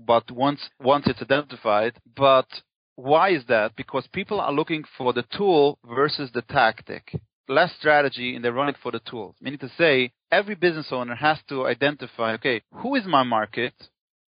but 0.07 0.31
once 0.31 0.62
once 0.79 1.05
it's 1.07 1.21
identified, 1.21 1.93
but 2.15 2.47
why 2.95 3.29
is 3.29 3.43
that? 3.47 3.75
Because 3.75 4.07
people 4.13 4.39
are 4.39 4.53
looking 4.53 4.83
for 4.97 5.13
the 5.13 5.25
tool 5.36 5.79
versus 5.83 6.29
the 6.33 6.43
tactic 6.43 7.12
less 7.47 7.71
strategy 7.77 8.36
and 8.36 8.43
they're 8.43 8.53
running 8.53 8.75
for 8.82 8.91
the 8.91 8.99
tools. 8.99 9.36
Meaning 9.41 9.60
to 9.60 9.69
say, 9.77 10.12
every 10.32 10.56
business 10.56 10.88
owner 10.91 11.15
has 11.15 11.38
to 11.49 11.65
identify, 11.65 12.34
okay, 12.34 12.62
who 12.71 12.95
is 12.95 13.06
my 13.06 13.23
market? 13.23 13.73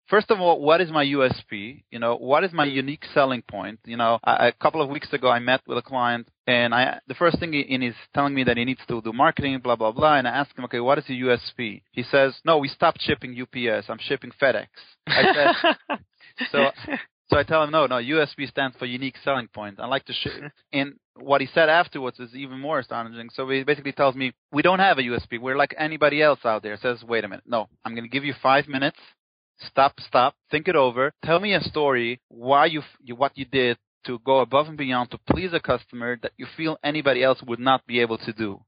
First 0.08 0.30
of 0.30 0.41
all, 0.41 0.60
what 0.60 0.82
is 0.82 0.91
my 0.91 1.06
USP? 1.06 1.84
You 1.89 2.00
know, 2.00 2.17
what 2.17 2.43
is 2.43 2.52
my 2.52 2.65
unique 2.65 3.06
selling 3.13 3.41
point? 3.43 3.80
You 3.86 3.95
know, 3.95 4.19
I, 4.26 4.47
a 4.47 4.52
couple 4.52 4.82
of 4.82 4.89
weeks 4.89 5.13
ago, 5.13 5.30
I 5.30 5.39
met 5.39 5.62
with 5.65 5.78
a 5.78 5.82
client, 5.82 6.28
and 6.45 6.76
I 6.76 7.00
the 7.08 7.13
first 7.13 7.39
thing 7.39 7.54
he, 7.54 7.63
he's 7.63 7.93
telling 8.13 8.34
me 8.34 8.43
that 8.43 8.58
he 8.58 8.65
needs 8.65 8.82
to 8.89 9.02
do 9.02 9.13
marketing, 9.13 9.58
blah 9.63 9.78
blah 9.78 9.93
blah. 9.93 10.15
And 10.17 10.28
I 10.28 10.32
asked 10.32 10.58
him, 10.58 10.65
okay, 10.65 10.82
what 10.82 10.97
is 10.97 11.06
your 11.08 11.38
USP? 11.38 11.84
He 11.91 12.04
says, 12.04 12.34
no, 12.43 12.58
we 12.58 12.67
stopped 12.67 13.02
shipping 13.02 13.41
UPS. 13.41 13.86
I'm 13.89 14.00
shipping 14.02 14.32
FedEx. 14.41 14.67
I 15.08 15.54
said, 15.63 16.00
so 16.52 16.71
so 17.32 17.39
I 17.39 17.44
tell 17.44 17.63
him, 17.63 17.72
no, 17.72 17.86
no, 17.88 17.96
USP 17.96 18.50
stands 18.50 18.76
for 18.78 18.86
unique 18.86 19.15
selling 19.24 19.48
point. 19.48 19.80
I 19.80 19.88
like 19.88 20.04
to 20.06 20.13
share. 20.13 20.54
and 20.74 20.96
what 21.15 21.39
he 21.39 21.48
said 21.54 21.70
afterwards 21.70 22.20
is 22.20 22.36
even 22.36 22.60
more 22.60 22.80
astonishing. 22.80 23.30
So 23.34 23.48
he 23.50 23.63
basically 23.63 23.94
tells 23.94 24.15
me, 24.15 24.34
we 24.52 24.62
don't 24.62 24.80
have 24.80 24.98
a 24.98 25.04
USP. 25.04 25.39
We're 25.39 25.56
like 25.56 25.74
anybody 25.78 26.22
else 26.22 26.39
out 26.44 26.62
there. 26.62 26.78
Says, 26.82 27.04
wait 27.08 27.24
a 27.24 27.30
minute. 27.30 27.46
No, 27.48 27.70
I'm 27.86 27.94
going 27.94 28.04
to 28.04 28.10
give 28.10 28.26
you 28.26 28.34
five 28.44 28.67
minutes. 28.67 28.98
Stop, 29.67 29.94
stop, 30.08 30.36
think 30.50 30.67
it 30.67 30.76
over. 30.76 31.13
Tell 31.24 31.39
me 31.39 31.54
a 31.54 31.62
story, 31.62 32.20
why 32.30 32.65
you, 32.65 32.82
you 33.04 33.15
what 33.15 33.38
you 33.38 33.46
did 33.46 33.78
to 34.08 34.20
go 34.26 34.39
above 34.39 34.67
and 34.67 34.78
beyond 34.78 35.12
to 35.12 35.20
please 35.30 35.54
a 35.54 35.60
customer 35.60 36.17
that 36.24 36.32
you 36.38 36.48
feel 36.58 36.78
anybody 36.84 37.24
else 37.24 37.41
would 37.46 37.60
not 37.60 37.86
be 37.86 38.00
able 38.00 38.17
to 38.17 38.34
do. 38.34 38.60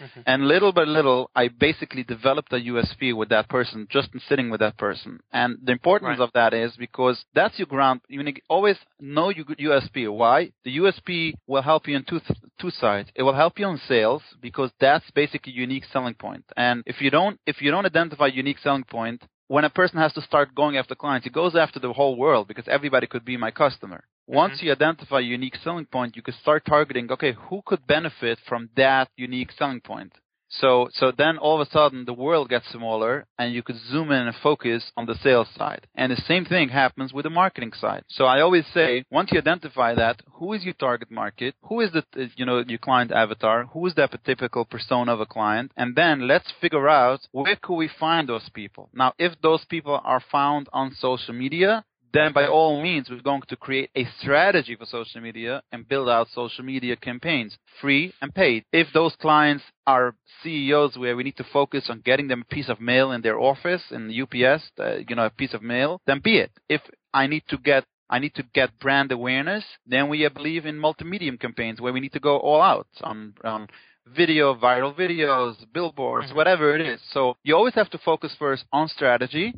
Mm-hmm. 0.00 0.20
And 0.26 0.48
little 0.48 0.72
by 0.72 0.84
little, 0.84 1.30
I 1.34 1.48
basically 1.48 2.02
developed 2.02 2.52
a 2.52 2.56
USP 2.56 3.14
with 3.14 3.28
that 3.30 3.48
person 3.48 3.86
just 3.90 4.08
in 4.14 4.20
sitting 4.28 4.50
with 4.50 4.60
that 4.60 4.78
person. 4.78 5.20
And 5.32 5.58
the 5.62 5.72
importance 5.72 6.18
right. 6.18 6.24
of 6.24 6.30
that 6.34 6.54
is 6.54 6.72
because 6.76 7.24
that's 7.34 7.58
your 7.58 7.66
ground. 7.66 8.00
You 8.08 8.22
always 8.48 8.76
know 9.00 9.28
your 9.28 9.44
USP. 9.44 10.12
Why? 10.12 10.52
The 10.64 10.78
USP 10.78 11.34
will 11.46 11.62
help 11.62 11.86
you 11.88 11.96
on 11.96 12.04
two 12.04 12.20
two 12.60 12.70
sides. 12.70 13.10
It 13.14 13.22
will 13.22 13.34
help 13.34 13.58
you 13.58 13.66
on 13.66 13.80
sales 13.88 14.22
because 14.40 14.70
that's 14.80 15.10
basically 15.10 15.52
unique 15.52 15.84
selling 15.92 16.14
point. 16.14 16.44
And 16.56 16.82
if 16.86 17.00
you 17.00 17.10
don't 17.10 17.38
if 17.46 17.60
you 17.60 17.70
don't 17.70 17.86
identify 17.86 18.26
unique 18.26 18.58
selling 18.58 18.84
point, 18.84 19.22
when 19.48 19.64
a 19.64 19.70
person 19.70 19.98
has 19.98 20.12
to 20.14 20.22
start 20.22 20.54
going 20.54 20.76
after 20.76 20.94
clients, 20.94 21.24
he 21.24 21.30
goes 21.30 21.54
after 21.54 21.78
the 21.78 21.92
whole 21.92 22.16
world 22.16 22.48
because 22.48 22.66
everybody 22.68 23.06
could 23.06 23.24
be 23.24 23.36
my 23.36 23.50
customer. 23.50 24.04
Once 24.26 24.58
mm-hmm. 24.58 24.66
you 24.66 24.72
identify 24.72 25.18
a 25.18 25.22
unique 25.22 25.56
selling 25.62 25.86
point, 25.86 26.16
you 26.16 26.22
can 26.22 26.34
start 26.34 26.64
targeting, 26.64 27.10
okay, 27.10 27.32
who 27.48 27.60
could 27.66 27.86
benefit 27.86 28.38
from 28.48 28.68
that 28.76 29.08
unique 29.16 29.50
selling 29.52 29.80
point? 29.80 30.12
So, 30.54 30.90
so 30.92 31.12
then 31.16 31.38
all 31.38 31.60
of 31.60 31.66
a 31.66 31.70
sudden 31.70 32.04
the 32.04 32.12
world 32.12 32.50
gets 32.50 32.70
smaller 32.70 33.26
and 33.38 33.54
you 33.54 33.62
could 33.62 33.78
zoom 33.90 34.10
in 34.12 34.26
and 34.26 34.36
focus 34.36 34.92
on 34.98 35.06
the 35.06 35.14
sales 35.14 35.48
side. 35.56 35.86
And 35.94 36.12
the 36.12 36.22
same 36.28 36.44
thing 36.44 36.68
happens 36.68 37.12
with 37.12 37.24
the 37.24 37.30
marketing 37.30 37.72
side. 37.72 38.04
So 38.08 38.26
I 38.26 38.40
always 38.40 38.66
say, 38.74 39.04
once 39.10 39.30
you 39.32 39.38
identify 39.38 39.94
that, 39.94 40.20
who 40.34 40.52
is 40.52 40.62
your 40.62 40.74
target 40.74 41.10
market? 41.10 41.54
Who 41.62 41.80
is 41.80 41.90
the, 41.92 42.04
you 42.36 42.44
know, 42.44 42.62
your 42.66 42.78
client 42.78 43.12
avatar? 43.12 43.64
Who 43.72 43.86
is 43.86 43.94
that 43.94 44.12
typical 44.24 44.66
persona 44.66 45.14
of 45.14 45.20
a 45.20 45.26
client? 45.26 45.72
And 45.76 45.96
then 45.96 46.28
let's 46.28 46.52
figure 46.60 46.88
out 46.88 47.20
where 47.32 47.56
could 47.56 47.76
we 47.76 47.88
find 47.88 48.28
those 48.28 48.50
people? 48.52 48.90
Now, 48.92 49.14
if 49.18 49.32
those 49.40 49.64
people 49.64 49.98
are 50.04 50.22
found 50.30 50.68
on 50.72 50.94
social 50.98 51.32
media, 51.32 51.84
then 52.12 52.32
by 52.32 52.46
all 52.46 52.82
means, 52.82 53.08
we're 53.08 53.20
going 53.22 53.42
to 53.48 53.56
create 53.56 53.90
a 53.96 54.06
strategy 54.18 54.76
for 54.76 54.86
social 54.86 55.20
media 55.20 55.62
and 55.72 55.88
build 55.88 56.08
out 56.08 56.28
social 56.34 56.64
media 56.64 56.96
campaigns, 56.96 57.56
free 57.80 58.12
and 58.20 58.34
paid. 58.34 58.64
If 58.72 58.88
those 58.92 59.16
clients 59.16 59.64
are 59.86 60.14
CEOs 60.42 60.96
where 60.96 61.16
we 61.16 61.24
need 61.24 61.36
to 61.38 61.46
focus 61.52 61.86
on 61.88 62.00
getting 62.04 62.28
them 62.28 62.42
a 62.42 62.54
piece 62.54 62.68
of 62.68 62.80
mail 62.80 63.12
in 63.12 63.22
their 63.22 63.38
office, 63.38 63.82
in 63.90 64.10
UPS, 64.10 64.62
uh, 64.78 64.96
you 65.08 65.16
know, 65.16 65.26
a 65.26 65.30
piece 65.30 65.54
of 65.54 65.62
mail, 65.62 66.00
then 66.06 66.20
be 66.22 66.38
it. 66.38 66.50
If 66.68 66.82
I 67.14 67.26
need 67.26 67.44
to 67.48 67.56
get 67.56 67.84
I 68.10 68.18
need 68.18 68.34
to 68.34 68.42
get 68.52 68.78
brand 68.78 69.10
awareness, 69.10 69.64
then 69.86 70.10
we 70.10 70.28
believe 70.28 70.66
in 70.66 70.76
multimedia 70.76 71.40
campaigns 71.40 71.80
where 71.80 71.94
we 71.94 72.00
need 72.00 72.12
to 72.12 72.20
go 72.20 72.36
all 72.36 72.60
out 72.60 72.86
on, 73.02 73.32
on 73.42 73.68
video, 74.06 74.54
viral 74.54 74.94
videos, 74.94 75.54
billboards, 75.72 76.26
mm-hmm. 76.26 76.36
whatever 76.36 76.76
it 76.76 76.82
is. 76.82 77.00
So 77.12 77.38
you 77.42 77.56
always 77.56 77.72
have 77.74 77.88
to 77.88 77.98
focus 77.98 78.36
first 78.38 78.64
on 78.70 78.88
strategy 78.88 79.54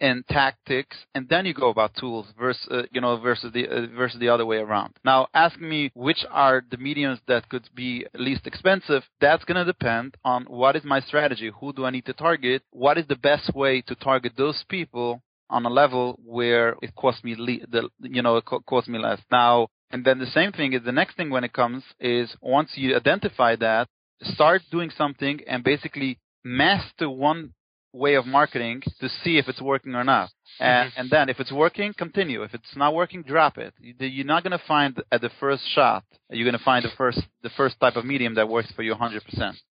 and 0.00 0.26
tactics, 0.28 0.96
and 1.14 1.28
then 1.28 1.46
you 1.46 1.54
go 1.54 1.70
about 1.70 1.94
tools 1.94 2.26
versus 2.38 2.66
uh, 2.70 2.82
you 2.92 3.00
know 3.00 3.16
versus 3.18 3.52
the 3.52 3.66
uh, 3.68 3.86
versus 3.96 4.20
the 4.20 4.28
other 4.28 4.46
way 4.46 4.58
around. 4.58 4.94
Now, 5.04 5.28
ask 5.34 5.58
me 5.60 5.90
which 5.94 6.24
are 6.30 6.62
the 6.70 6.76
mediums 6.76 7.20
that 7.28 7.48
could 7.48 7.68
be 7.74 8.06
least 8.14 8.46
expensive, 8.46 9.02
that's 9.20 9.44
going 9.44 9.56
to 9.56 9.64
depend 9.64 10.16
on 10.24 10.44
what 10.44 10.76
is 10.76 10.84
my 10.84 11.00
strategy. 11.00 11.50
Who 11.60 11.72
do 11.72 11.84
I 11.84 11.90
need 11.90 12.06
to 12.06 12.12
target? 12.12 12.62
What 12.70 12.98
is 12.98 13.06
the 13.08 13.16
best 13.16 13.54
way 13.54 13.82
to 13.82 13.94
target 13.94 14.32
those 14.36 14.64
people 14.68 15.22
on 15.48 15.64
a 15.64 15.70
level 15.70 16.18
where 16.24 16.76
it 16.82 16.94
costs 16.96 17.22
me 17.22 17.34
le- 17.38 17.66
the 17.70 17.88
you 18.00 18.22
know 18.22 18.36
it 18.36 18.44
co- 18.44 18.60
costs 18.60 18.88
me 18.88 18.98
less. 18.98 19.20
Now, 19.30 19.68
and 19.90 20.04
then 20.04 20.18
the 20.18 20.26
same 20.26 20.52
thing 20.52 20.72
is 20.72 20.82
the 20.84 20.92
next 20.92 21.16
thing 21.16 21.30
when 21.30 21.44
it 21.44 21.52
comes 21.52 21.82
is 22.00 22.34
once 22.40 22.70
you 22.74 22.96
identify 22.96 23.56
that, 23.56 23.88
start 24.22 24.62
doing 24.70 24.90
something 24.90 25.40
and 25.46 25.62
basically 25.62 26.18
master 26.44 27.08
one 27.08 27.52
way 27.96 28.14
of 28.14 28.26
marketing 28.26 28.82
to 29.00 29.08
see 29.08 29.38
if 29.38 29.48
it's 29.48 29.60
working 29.60 29.94
or 29.94 30.04
not. 30.04 30.30
And, 30.58 30.90
mm-hmm. 30.90 31.00
and 31.00 31.10
then 31.10 31.28
if 31.28 31.40
it's 31.40 31.52
working, 31.52 31.92
continue. 31.92 32.42
If 32.42 32.54
it's 32.54 32.76
not 32.76 32.94
working, 32.94 33.22
drop 33.22 33.58
it. 33.58 33.74
You're 33.80 34.26
not 34.26 34.42
going 34.42 34.58
to 34.58 34.64
find 34.66 35.02
at 35.10 35.20
the 35.20 35.30
first 35.40 35.62
shot. 35.74 36.04
You're 36.30 36.44
going 36.48 36.58
to 36.58 36.64
find 36.64 36.84
the 36.84 36.90
first 36.96 37.20
the 37.42 37.50
first 37.50 37.78
type 37.80 37.96
of 37.96 38.04
medium 38.04 38.34
that 38.34 38.48
works 38.48 38.72
for 38.74 38.82
you 38.82 38.94
100%. 38.94 39.20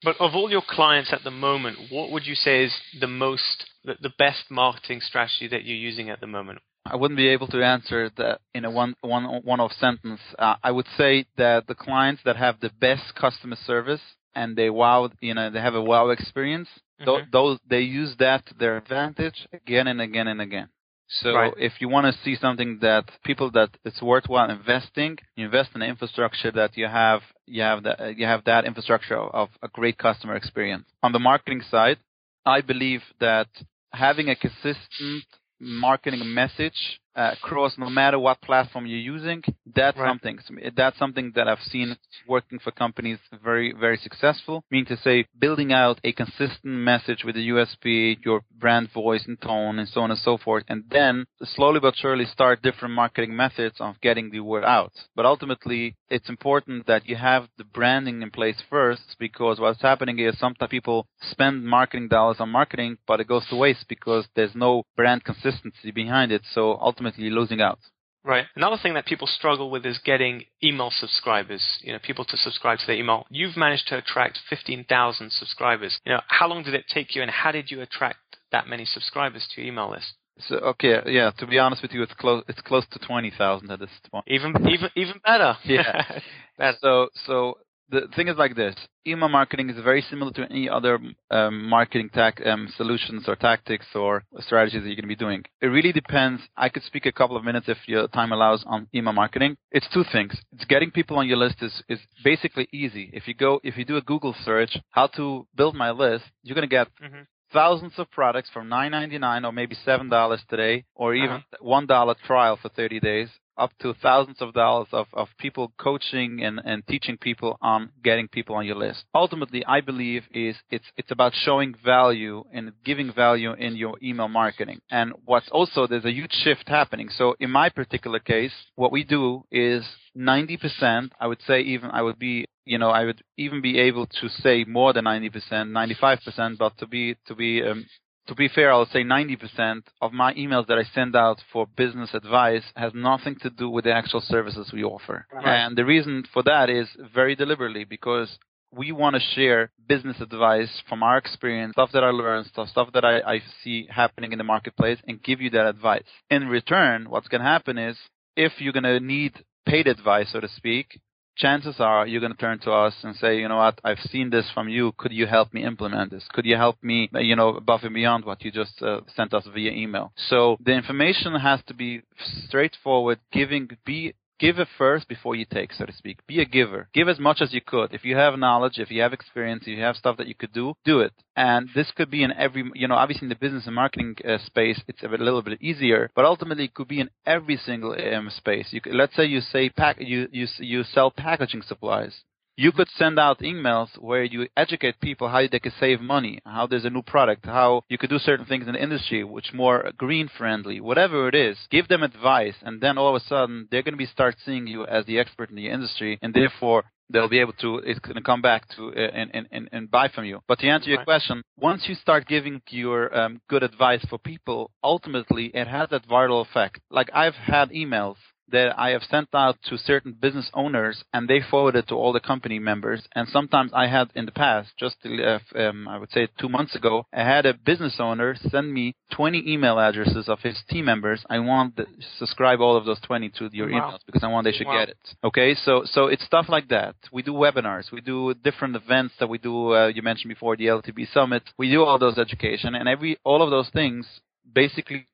But 0.04 0.16
of 0.20 0.36
all 0.36 0.50
your 0.50 0.64
clients 0.68 1.12
at 1.12 1.24
the 1.24 1.32
moment, 1.32 1.78
what 1.90 2.12
would 2.12 2.26
you 2.26 2.36
say 2.36 2.64
is 2.64 2.74
the 3.00 3.08
most 3.08 3.66
the, 3.84 3.96
the 4.02 4.12
best 4.18 4.50
marketing 4.50 5.02
strategy 5.02 5.48
that 5.48 5.66
you're 5.66 5.78
using 5.78 6.10
at 6.10 6.20
the 6.20 6.28
moment? 6.28 6.60
I 6.86 6.96
wouldn't 6.96 7.18
be 7.18 7.30
able 7.30 7.48
to 7.48 7.64
answer 7.64 8.12
that 8.18 8.42
in 8.54 8.64
a 8.64 8.72
one 8.72 8.96
one 9.02 9.42
one 9.44 9.60
off 9.60 9.74
sentence. 9.74 10.22
Uh, 10.38 10.56
I 10.64 10.72
would 10.72 10.88
say 10.98 11.26
that 11.38 11.68
the 11.68 11.76
clients 11.76 12.22
that 12.26 12.36
have 12.38 12.60
the 12.60 12.70
best 12.80 13.16
customer 13.16 13.58
service 13.66 14.02
and 14.36 14.56
they 14.56 14.70
wow, 14.70 15.10
you 15.20 15.34
know, 15.34 15.50
they 15.50 15.62
have 15.62 15.76
a 15.76 15.82
wow 15.82 16.10
experience. 16.10 16.70
Mhm. 17.02 17.06
Th- 17.06 17.26
those 17.32 17.60
they 17.68 17.82
use 17.82 18.16
that 18.18 18.46
to 18.48 18.54
their 18.56 18.78
advantage 18.78 19.48
again 19.54 19.88
and 19.88 20.02
again 20.02 20.28
and 20.28 20.42
again. 20.42 20.70
So 21.08 21.34
Right. 21.36 21.54
if 21.58 21.80
you 21.82 21.88
want 21.88 22.06
to 22.08 22.22
see 22.24 22.36
something 22.36 22.80
that 22.80 23.06
people 23.24 23.52
that 23.52 23.70
it's 23.84 24.02
worthwhile 24.02 24.50
investing, 24.50 25.18
you 25.36 25.46
invest 25.46 25.72
in 25.76 25.82
the 25.82 25.86
infrastructure 25.88 26.52
that 26.52 26.76
you 26.78 26.88
have. 26.88 27.22
You 27.46 27.62
have 27.62 27.84
that 27.84 28.18
you 28.18 28.26
have 28.26 28.44
that 28.46 28.66
infrastructure 28.66 29.18
of 29.18 29.50
a 29.62 29.68
great 29.68 29.98
customer 29.98 30.36
experience. 30.36 30.86
On 31.04 31.12
the 31.12 31.20
marketing 31.20 31.62
side, 31.62 32.00
I 32.46 32.62
believe 32.62 33.04
that 33.20 33.48
having 33.94 34.30
a 34.30 34.36
consistent 34.36 35.26
marketing 35.60 36.34
message 36.34 36.80
uh, 36.90 37.05
Uh, 37.16 37.32
across 37.32 37.78
no 37.78 37.90
matter 37.90 38.20
what 38.20 38.42
platform 38.42 38.86
you're 38.86 39.00
using, 39.00 39.42
that's 39.74 39.98
Right. 39.98 40.10
something. 40.10 40.38
That's 40.76 40.98
something 40.98 41.32
that 41.36 41.48
I've 41.48 41.62
seen 41.62 41.96
working 42.28 42.60
for 42.60 42.72
companies 42.72 43.20
very, 43.42 43.72
very 43.72 43.96
successful. 43.98 44.66
Meaning 44.70 44.88
to 44.88 44.98
say, 44.98 45.26
building 45.40 45.72
out 45.72 45.98
a 46.04 46.12
consistent 46.12 46.74
message 46.92 47.24
with 47.24 47.36
the 47.36 47.48
USP, 47.48 48.18
your 48.26 48.42
brand 48.60 48.92
voice 48.92 49.26
and 49.28 49.40
tone, 49.40 49.80
and 49.80 49.88
so 49.88 50.02
on 50.02 50.12
and 50.12 50.20
so 50.20 50.38
forth, 50.38 50.66
and 50.68 50.84
then 50.90 51.26
slowly 51.42 51.80
but 51.80 51.96
surely 51.96 52.26
start 52.26 52.62
different 52.62 52.94
marketing 52.94 53.34
methods 53.34 53.80
of 53.80 54.02
getting 54.02 54.30
the 54.32 54.42
word 54.42 54.66
out. 54.66 54.92
But 55.16 55.26
ultimately, 55.26 55.96
it's 56.10 56.28
important 56.28 56.86
that 56.88 57.08
you 57.08 57.16
have 57.16 57.48
the 57.58 57.64
branding 57.64 58.24
in 58.24 58.30
place 58.30 58.62
first, 58.70 59.16
because 59.20 59.58
what's 59.62 59.82
happening 59.82 60.20
is 60.20 60.38
sometimes 60.38 60.70
people 60.70 61.08
spend 61.22 61.64
marketing 61.64 62.10
dollars 62.10 62.42
on 62.42 62.50
marketing, 62.50 62.98
but 63.08 63.22
it 63.22 63.28
goes 63.28 63.46
to 63.48 63.56
waste 63.56 63.86
because 63.88 64.28
there's 64.36 64.54
no 64.54 64.84
brand 64.98 65.24
consistency 65.24 65.92
behind 65.92 66.34
it. 66.34 66.42
So 66.52 66.78
ultimately, 66.82 67.05
you're 67.18 67.32
losing 67.32 67.62
out. 67.62 67.80
Right. 68.24 68.46
Another 68.56 68.78
thing 68.82 68.96
that 68.96 69.06
people 69.06 69.28
struggle 69.28 69.70
with 69.70 69.86
is 69.86 70.00
getting 70.04 70.46
email 70.64 70.90
subscribers. 70.92 71.64
You 71.82 71.94
know, 71.94 72.00
people 72.02 72.26
to 72.26 72.38
subscribe 72.38 72.80
to 72.80 72.88
their 72.88 72.96
email. 72.96 73.28
You've 73.30 73.56
managed 73.56 73.88
to 73.90 73.98
attract 73.98 74.40
15,000 74.50 75.32
subscribers. 75.32 76.00
You 76.06 76.14
know, 76.14 76.22
how 76.28 76.48
long 76.48 76.64
did 76.64 76.74
it 76.74 76.86
take 76.92 77.16
you, 77.16 77.22
and 77.22 77.30
how 77.30 77.52
did 77.52 77.70
you 77.70 77.82
attract 77.82 78.18
that 78.52 78.68
many 78.68 78.84
subscribers 78.86 79.48
to 79.54 79.62
your 79.62 79.72
email 79.72 79.92
list? 79.92 80.14
So 80.50 80.56
okay, 80.58 81.02
yeah. 81.06 81.32
To 81.38 81.48
be 81.48 81.60
honest 81.60 81.82
with 81.82 81.92
you, 81.94 82.02
it's 82.02 82.14
close. 82.14 82.44
It's 82.50 82.60
close 82.62 82.86
to 82.92 83.00
twenty 83.00 83.32
thousand 83.38 83.72
at 83.72 83.80
this 83.80 83.90
point. 84.12 84.26
Even, 84.28 84.54
even, 84.68 84.90
even 84.96 85.22
better. 85.24 85.56
Yeah. 85.64 86.20
Better. 86.58 86.78
So, 86.82 87.10
so 87.26 87.58
the 87.90 88.08
thing 88.16 88.28
is 88.28 88.36
like 88.38 88.56
this: 88.56 88.76
email 89.06 89.30
marketing 89.30 89.70
is 89.70 89.78
very 89.84 90.02
similar 90.10 90.32
to 90.34 90.44
any 90.50 90.68
other 90.70 91.00
um, 91.32 91.68
marketing 91.70 92.10
tac- 92.14 92.42
um, 92.46 92.68
solutions 92.78 93.26
or 93.28 93.36
tactics 93.36 93.86
or 93.96 94.24
strategies 94.40 94.82
that 94.82 94.88
you're 94.88 94.96
going 94.96 95.04
to 95.04 95.08
be 95.08 95.16
doing. 95.16 95.44
It 95.62 95.68
really 95.68 95.92
depends. 95.92 96.42
I 96.58 96.70
could 96.70 96.84
speak 96.84 97.06
a 97.06 97.12
couple 97.12 97.38
of 97.38 97.44
minutes 97.44 97.68
if 97.70 97.78
your 97.88 98.08
time 98.08 98.32
allows 98.32 98.64
on 98.68 98.88
email 98.94 99.14
marketing. 99.14 99.58
It's 99.72 99.88
two 99.94 100.04
things. 100.12 100.34
It's 100.54 100.66
getting 100.66 100.92
people 100.92 101.18
on 101.18 101.28
your 101.28 101.38
list 101.38 101.62
is 101.62 101.84
is 101.88 102.00
basically 102.24 102.68
easy. 102.72 103.10
If 103.14 103.28
you 103.28 103.34
go, 103.34 103.60
if 103.64 103.78
you 103.78 103.86
do 103.86 103.98
a 103.98 104.02
Google 104.02 104.36
search, 104.44 104.78
how 104.92 105.08
to 105.18 105.48
build 105.56 105.76
my 105.76 105.92
list, 105.92 106.26
you're 106.44 106.56
going 106.56 106.68
to 106.70 106.76
get 106.76 106.88
Mhm. 107.04 107.28
thousands 107.54 107.94
of 108.00 108.10
products 108.12 108.50
from 108.50 108.68
$9.99 108.70 109.46
or 109.46 109.52
maybe 109.52 109.76
seven 109.86 110.10
dollars 110.10 110.42
today, 110.50 110.84
or 110.96 111.14
even 111.14 111.38
Uh-huh. 111.38 111.58
one 111.76 111.86
dollar 111.86 112.16
trial 112.28 112.56
for 112.58 112.70
30 112.70 113.00
days, 113.00 113.30
up 113.58 113.72
to 113.82 113.94
thousands 114.02 114.38
of 114.42 114.54
dollars 114.54 114.88
of, 114.92 115.08
of 115.14 115.28
people 115.38 115.72
coaching 115.78 116.44
and, 116.44 116.60
and 116.64 116.86
teaching 116.88 117.18
people 117.18 117.58
on 117.62 117.90
getting 118.04 118.28
people 118.28 118.56
on 118.56 118.66
your 118.66 118.76
list. 118.76 119.06
Ultimately, 119.14 119.64
I 119.66 119.82
believe 119.82 120.24
is 120.34 120.56
it's 120.70 120.86
it's 120.98 121.12
about 121.12 121.34
showing 121.34 121.76
value 121.84 122.44
and 122.54 122.72
giving 122.84 123.12
value 123.14 123.54
in 123.54 123.76
your 123.76 123.96
email 124.02 124.28
marketing. 124.28 124.80
And 124.90 125.14
what's 125.26 125.50
also 125.50 125.88
there's 125.88 126.06
a 126.06 126.12
huge 126.12 126.34
shift 126.34 126.68
happening. 126.68 127.10
So 127.10 127.36
in 127.40 127.52
my 127.52 127.70
particular 127.70 128.20
case, 128.20 128.54
what 128.76 128.92
we 128.92 129.04
do 129.04 129.44
is 129.52 129.84
90%, 130.18 131.12
I 131.20 131.28
would 131.28 131.42
say 131.46 131.62
even 131.62 131.90
I 131.92 132.02
would 132.02 132.20
be 132.20 132.46
you 132.66 132.80
know, 132.80 132.90
I 132.90 133.06
would 133.06 133.22
even 133.38 133.62
be 133.62 133.80
able 133.80 134.08
to 134.08 134.28
say 134.42 134.64
more 134.64 134.92
than 134.92 135.06
90%, 135.06 135.32
95%, 135.52 136.58
but 136.58 136.76
to 136.80 136.88
be 136.88 137.16
to 137.28 137.36
be 137.36 137.62
um, 137.64 137.86
to 138.28 138.36
be 138.36 138.48
fair, 138.48 138.72
I'll 138.72 138.88
say 138.88 139.04
90% 139.04 139.84
of 140.02 140.12
my 140.12 140.34
emails 140.34 140.68
that 140.68 140.78
I 140.78 140.84
send 140.84 141.16
out 141.16 141.42
for 141.52 141.68
business 141.68 142.10
advice 142.14 142.64
has 142.76 142.92
nothing 142.96 143.36
to 143.42 143.50
do 143.50 143.70
with 143.70 143.86
the 143.86 143.94
actual 143.94 144.22
services 144.22 144.72
we 144.74 144.84
offer. 144.84 145.28
Right. 145.32 145.46
And 145.46 145.78
the 145.78 145.86
reason 145.86 146.24
for 146.34 146.42
that 146.44 146.70
is 146.70 146.88
very 147.14 147.36
deliberately 147.36 147.84
because 147.84 148.38
we 148.72 148.92
want 148.92 149.16
to 149.16 149.22
share 149.36 149.72
business 149.88 150.20
advice 150.20 150.82
from 150.90 151.04
our 151.04 151.18
experience, 151.18 151.74
stuff 151.74 151.92
that 151.94 152.04
I 152.04 152.10
learned, 152.10 152.48
stuff, 152.48 152.70
stuff 152.70 152.90
that 152.94 153.06
I, 153.06 153.20
I 153.20 153.42
see 153.64 153.88
happening 153.90 154.32
in 154.32 154.38
the 154.38 154.44
marketplace, 154.44 155.00
and 155.08 155.22
give 155.24 155.40
you 155.40 155.50
that 155.52 155.68
advice. 155.68 156.04
In 156.30 156.48
return, 156.48 157.10
what's 157.10 157.28
going 157.28 157.42
to 157.42 157.48
happen 157.48 157.78
is 157.78 157.98
if 158.36 158.54
you're 158.60 158.74
going 158.74 158.84
to 158.84 159.00
need 159.00 159.44
paid 159.66 159.88
advice, 159.88 160.30
so 160.32 160.40
to 160.40 160.50
speak, 160.50 161.00
chances 161.36 161.76
are 161.80 162.08
you're 162.08 162.22
going 162.22 162.32
to 162.32 162.38
turn 162.38 162.60
to 162.60 162.72
us 162.72 162.94
and 163.04 163.16
say, 163.16 163.40
you 163.40 163.48
know 163.48 163.58
what, 163.58 163.80
I've 163.84 164.00
seen 164.00 164.30
this 164.30 164.50
from 164.54 164.70
you. 164.70 164.94
Could 164.98 165.12
you 165.12 165.28
help 165.28 165.54
me 165.54 165.64
implement 165.64 166.12
this? 166.12 166.26
Could 166.32 166.46
you 166.46 166.56
help 166.56 166.82
me, 166.82 167.10
uh, 167.14 167.20
you 167.20 167.36
know, 167.36 167.50
above 167.50 167.82
and 167.84 167.94
beyond 167.94 168.26
what 168.26 168.44
you 168.44 168.52
just 168.52 168.82
uh, 168.82 169.02
sent 169.16 169.34
us 169.34 169.48
via 169.54 169.72
email? 169.72 170.12
So 170.30 170.58
the 170.64 170.72
information 170.74 171.36
has 171.36 171.62
to 171.68 171.74
be 171.74 172.02
straightforward, 172.48 173.20
giving, 173.32 173.70
be 173.86 174.14
give 174.40 174.60
it 174.60 174.68
first 174.78 175.08
before 175.08 175.36
you 175.36 175.46
take, 175.46 175.74
so 175.74 175.86
to 175.86 175.94
speak. 175.94 176.26
Be 176.28 176.42
a 176.42 176.46
giver. 176.46 176.88
Give 176.94 177.10
as 177.10 177.20
much 177.20 177.42
as 177.42 177.54
you 177.54 177.62
could. 177.62 177.94
If 177.94 178.06
you 178.06 178.16
have 178.16 178.38
knowledge, 178.38 178.78
if 178.78 178.92
you 178.92 179.02
have 179.02 179.14
experience, 179.14 179.64
if 179.64 179.78
you 179.78 179.84
have 179.84 179.96
stuff 179.96 180.18
that 180.18 180.28
you 180.28 180.36
could 180.36 180.54
do, 180.54 180.74
do 180.84 181.00
it. 181.00 181.14
And 181.36 181.70
this 181.76 181.92
could 181.96 182.10
be 182.10 182.24
in 182.24 182.32
every, 182.32 182.70
you 182.74 182.88
know, 182.88 182.96
obviously 182.96 183.26
in 183.26 183.30
the 183.30 183.36
business 183.36 183.66
and 183.66 183.76
marketing 183.76 184.16
uh, 184.28 184.38
space, 184.46 184.82
it's 184.88 185.04
a, 185.04 185.08
a 185.08 185.18
little 185.18 185.42
bit 185.42 185.62
easier, 185.62 186.12
but 186.16 186.26
ultimately 186.26 186.66
it 186.66 186.74
could 186.74 186.88
be 186.88 187.00
in 187.00 187.10
every 187.26 187.58
single 187.58 187.94
um, 187.94 188.30
space. 188.30 188.68
You 188.72 188.82
could, 188.82 188.94
let's 188.94 189.16
say 189.16 189.26
you 189.26 189.42
say 189.42 189.70
pack, 189.70 189.98
you, 190.00 190.28
you, 190.32 190.48
you 190.60 190.84
sell 190.84 191.12
packaging 191.12 191.62
supplies. 191.62 192.24
You 192.58 192.72
could 192.72 192.88
send 192.96 193.20
out 193.20 193.40
emails 193.40 193.90
where 194.00 194.24
you 194.24 194.48
educate 194.56 195.02
people 195.02 195.28
how 195.28 195.46
they 195.52 195.60
can 195.60 195.74
save 195.78 196.00
money, 196.00 196.40
how 196.46 196.68
there's 196.68 196.86
a 196.86 196.90
new 196.90 197.02
product, 197.02 197.46
how 197.46 197.82
you 197.90 197.98
could 197.98 198.10
do 198.10 198.18
certain 198.18 198.46
things 198.46 198.66
in 198.68 198.74
the 198.74 198.82
industry 198.82 199.26
which 199.26 199.54
more 199.54 199.92
green 199.98 200.30
friendly, 200.38 200.80
whatever 200.80 201.28
it 201.28 201.36
is. 201.36 201.58
Give 201.70 201.88
them 201.90 202.02
advice, 202.02 202.56
and 202.62 202.80
then 202.80 202.98
all 202.98 203.14
of 203.14 203.22
a 203.22 203.26
sudden 203.26 203.68
they're 203.70 203.84
going 203.84 203.94
to 203.94 203.98
be 203.98 204.06
start 204.06 204.36
seeing 204.46 204.68
you 204.68 204.86
as 204.86 205.06
the 205.06 205.20
expert 205.20 205.50
in 205.50 205.58
the 205.58 205.70
industry, 205.70 206.18
and 206.22 206.34
therefore 206.34 206.86
they'll 207.10 207.30
be 207.30 207.40
able 207.40 207.54
to 207.54 207.78
it's 207.80 208.00
going 208.00 208.16
to 208.16 208.22
come 208.22 208.42
back 208.42 208.68
to 208.76 208.88
uh, 208.88 209.00
and, 209.00 209.32
and, 209.34 209.48
and, 209.52 209.70
and 209.74 209.92
buy 209.92 210.08
from 210.08 210.24
you. 210.26 210.40
But 210.48 210.60
to 210.60 210.68
answer 210.68 210.90
your 210.90 211.00
Right. 211.00 211.06
question, 211.06 211.44
once 211.58 211.84
you 211.90 211.96
start 211.96 212.26
giving 212.26 212.62
your 212.70 213.16
um, 213.16 213.42
good 213.50 213.64
advice 213.64 214.04
for 214.10 214.18
people, 214.18 214.72
ultimately 214.84 215.48
it 215.54 215.68
has 215.68 215.90
that 215.90 216.08
viral 216.08 216.42
effect. 216.42 216.80
Like 216.90 217.10
I've 217.14 217.36
had 217.36 217.70
emails 217.72 218.16
that 218.52 218.78
I 218.80 218.90
have 218.92 219.04
sent 219.04 219.30
out 219.34 219.58
to 219.70 219.78
certain 219.78 220.14
business 220.14 220.50
owners 220.54 221.04
and 221.14 221.28
they 221.28 221.40
forwarded 221.42 221.88
to 221.88 221.96
all 221.96 222.14
the 222.14 222.20
company 222.20 222.60
members. 222.60 223.02
And 223.16 223.28
sometimes 223.28 223.72
I 223.74 223.88
had 223.88 224.12
in 224.16 224.26
the 224.26 224.32
past, 224.32 224.70
just 224.80 224.98
uh, 225.06 225.40
um, 225.58 225.88
I 225.88 225.98
would 225.98 226.12
say 226.12 226.28
two 226.40 226.50
months 226.50 226.76
ago, 226.76 227.06
I 227.14 227.24
had 227.24 227.46
a 227.46 227.54
business 227.54 227.96
owner 228.00 228.36
send 228.50 228.74
me 228.74 228.96
20 229.12 229.44
email 229.52 229.80
addresses 229.80 230.30
of 230.30 230.40
his 230.42 230.58
team 230.70 230.86
members. 230.86 231.24
I 231.30 231.40
want 231.40 231.78
to 231.78 231.88
subscribe 232.18 232.62
all 232.62 232.76
of 232.78 232.86
those 232.86 233.00
20 233.02 233.30
to 233.40 233.50
your 233.52 233.70
Wow. 233.72 233.92
emails 233.92 234.00
because 234.06 234.24
I 234.24 234.28
want 234.28 234.46
they 234.46 234.52
should 234.52 234.68
Wow. 234.68 234.80
get 234.80 234.90
it. 234.90 234.98
Okay, 235.24 235.56
so 235.56 235.84
so 235.86 236.08
it's 236.08 236.24
stuff 236.26 236.48
like 236.50 236.68
that. 236.70 236.96
We 237.12 237.22
do 237.24 237.34
webinars, 237.34 237.92
we 237.92 238.02
do 238.02 238.34
different 238.36 238.76
events 238.76 239.16
that 239.20 239.28
we 239.28 239.38
do. 239.38 239.74
Uh, 239.74 239.88
you 239.88 240.02
mentioned 240.02 240.30
before 240.30 240.56
the 240.56 240.68
LTB 240.68 241.12
summit. 241.12 241.44
We 241.58 241.72
do 241.72 241.84
all 241.84 241.98
those 241.98 242.18
education 242.18 242.76
and 242.76 242.88
every 242.88 243.18
all 243.24 243.42
of 243.42 243.50
those 243.50 243.70
things 243.70 244.06
basically 244.54 245.08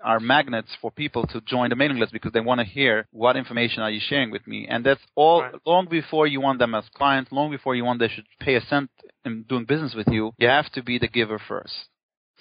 are 0.00 0.20
magnets 0.20 0.68
for 0.80 0.90
people 0.90 1.26
to 1.26 1.40
join 1.42 1.70
the 1.70 1.76
mailing 1.76 1.98
list 1.98 2.12
because 2.12 2.32
they 2.32 2.40
want 2.40 2.60
to 2.60 2.66
hear 2.66 3.06
what 3.12 3.36
information 3.36 3.82
are 3.82 3.90
you 3.90 4.00
sharing 4.00 4.30
with 4.30 4.46
me 4.46 4.66
and 4.68 4.84
that's 4.84 5.00
all 5.14 5.42
Right. 5.42 5.54
long 5.66 5.86
before 5.88 6.26
you 6.26 6.40
want 6.40 6.58
them 6.58 6.74
as 6.74 6.84
clients 6.94 7.32
long 7.32 7.50
before 7.50 7.74
you 7.74 7.84
want 7.84 7.98
they 8.00 8.08
should 8.08 8.26
pay 8.40 8.54
a 8.56 8.60
cent 8.60 8.90
in 9.24 9.42
doing 9.48 9.64
business 9.64 9.94
with 9.94 10.08
you 10.08 10.32
you 10.38 10.48
have 10.48 10.70
to 10.72 10.82
be 10.82 10.98
the 10.98 11.08
giver 11.08 11.38
first 11.38 11.74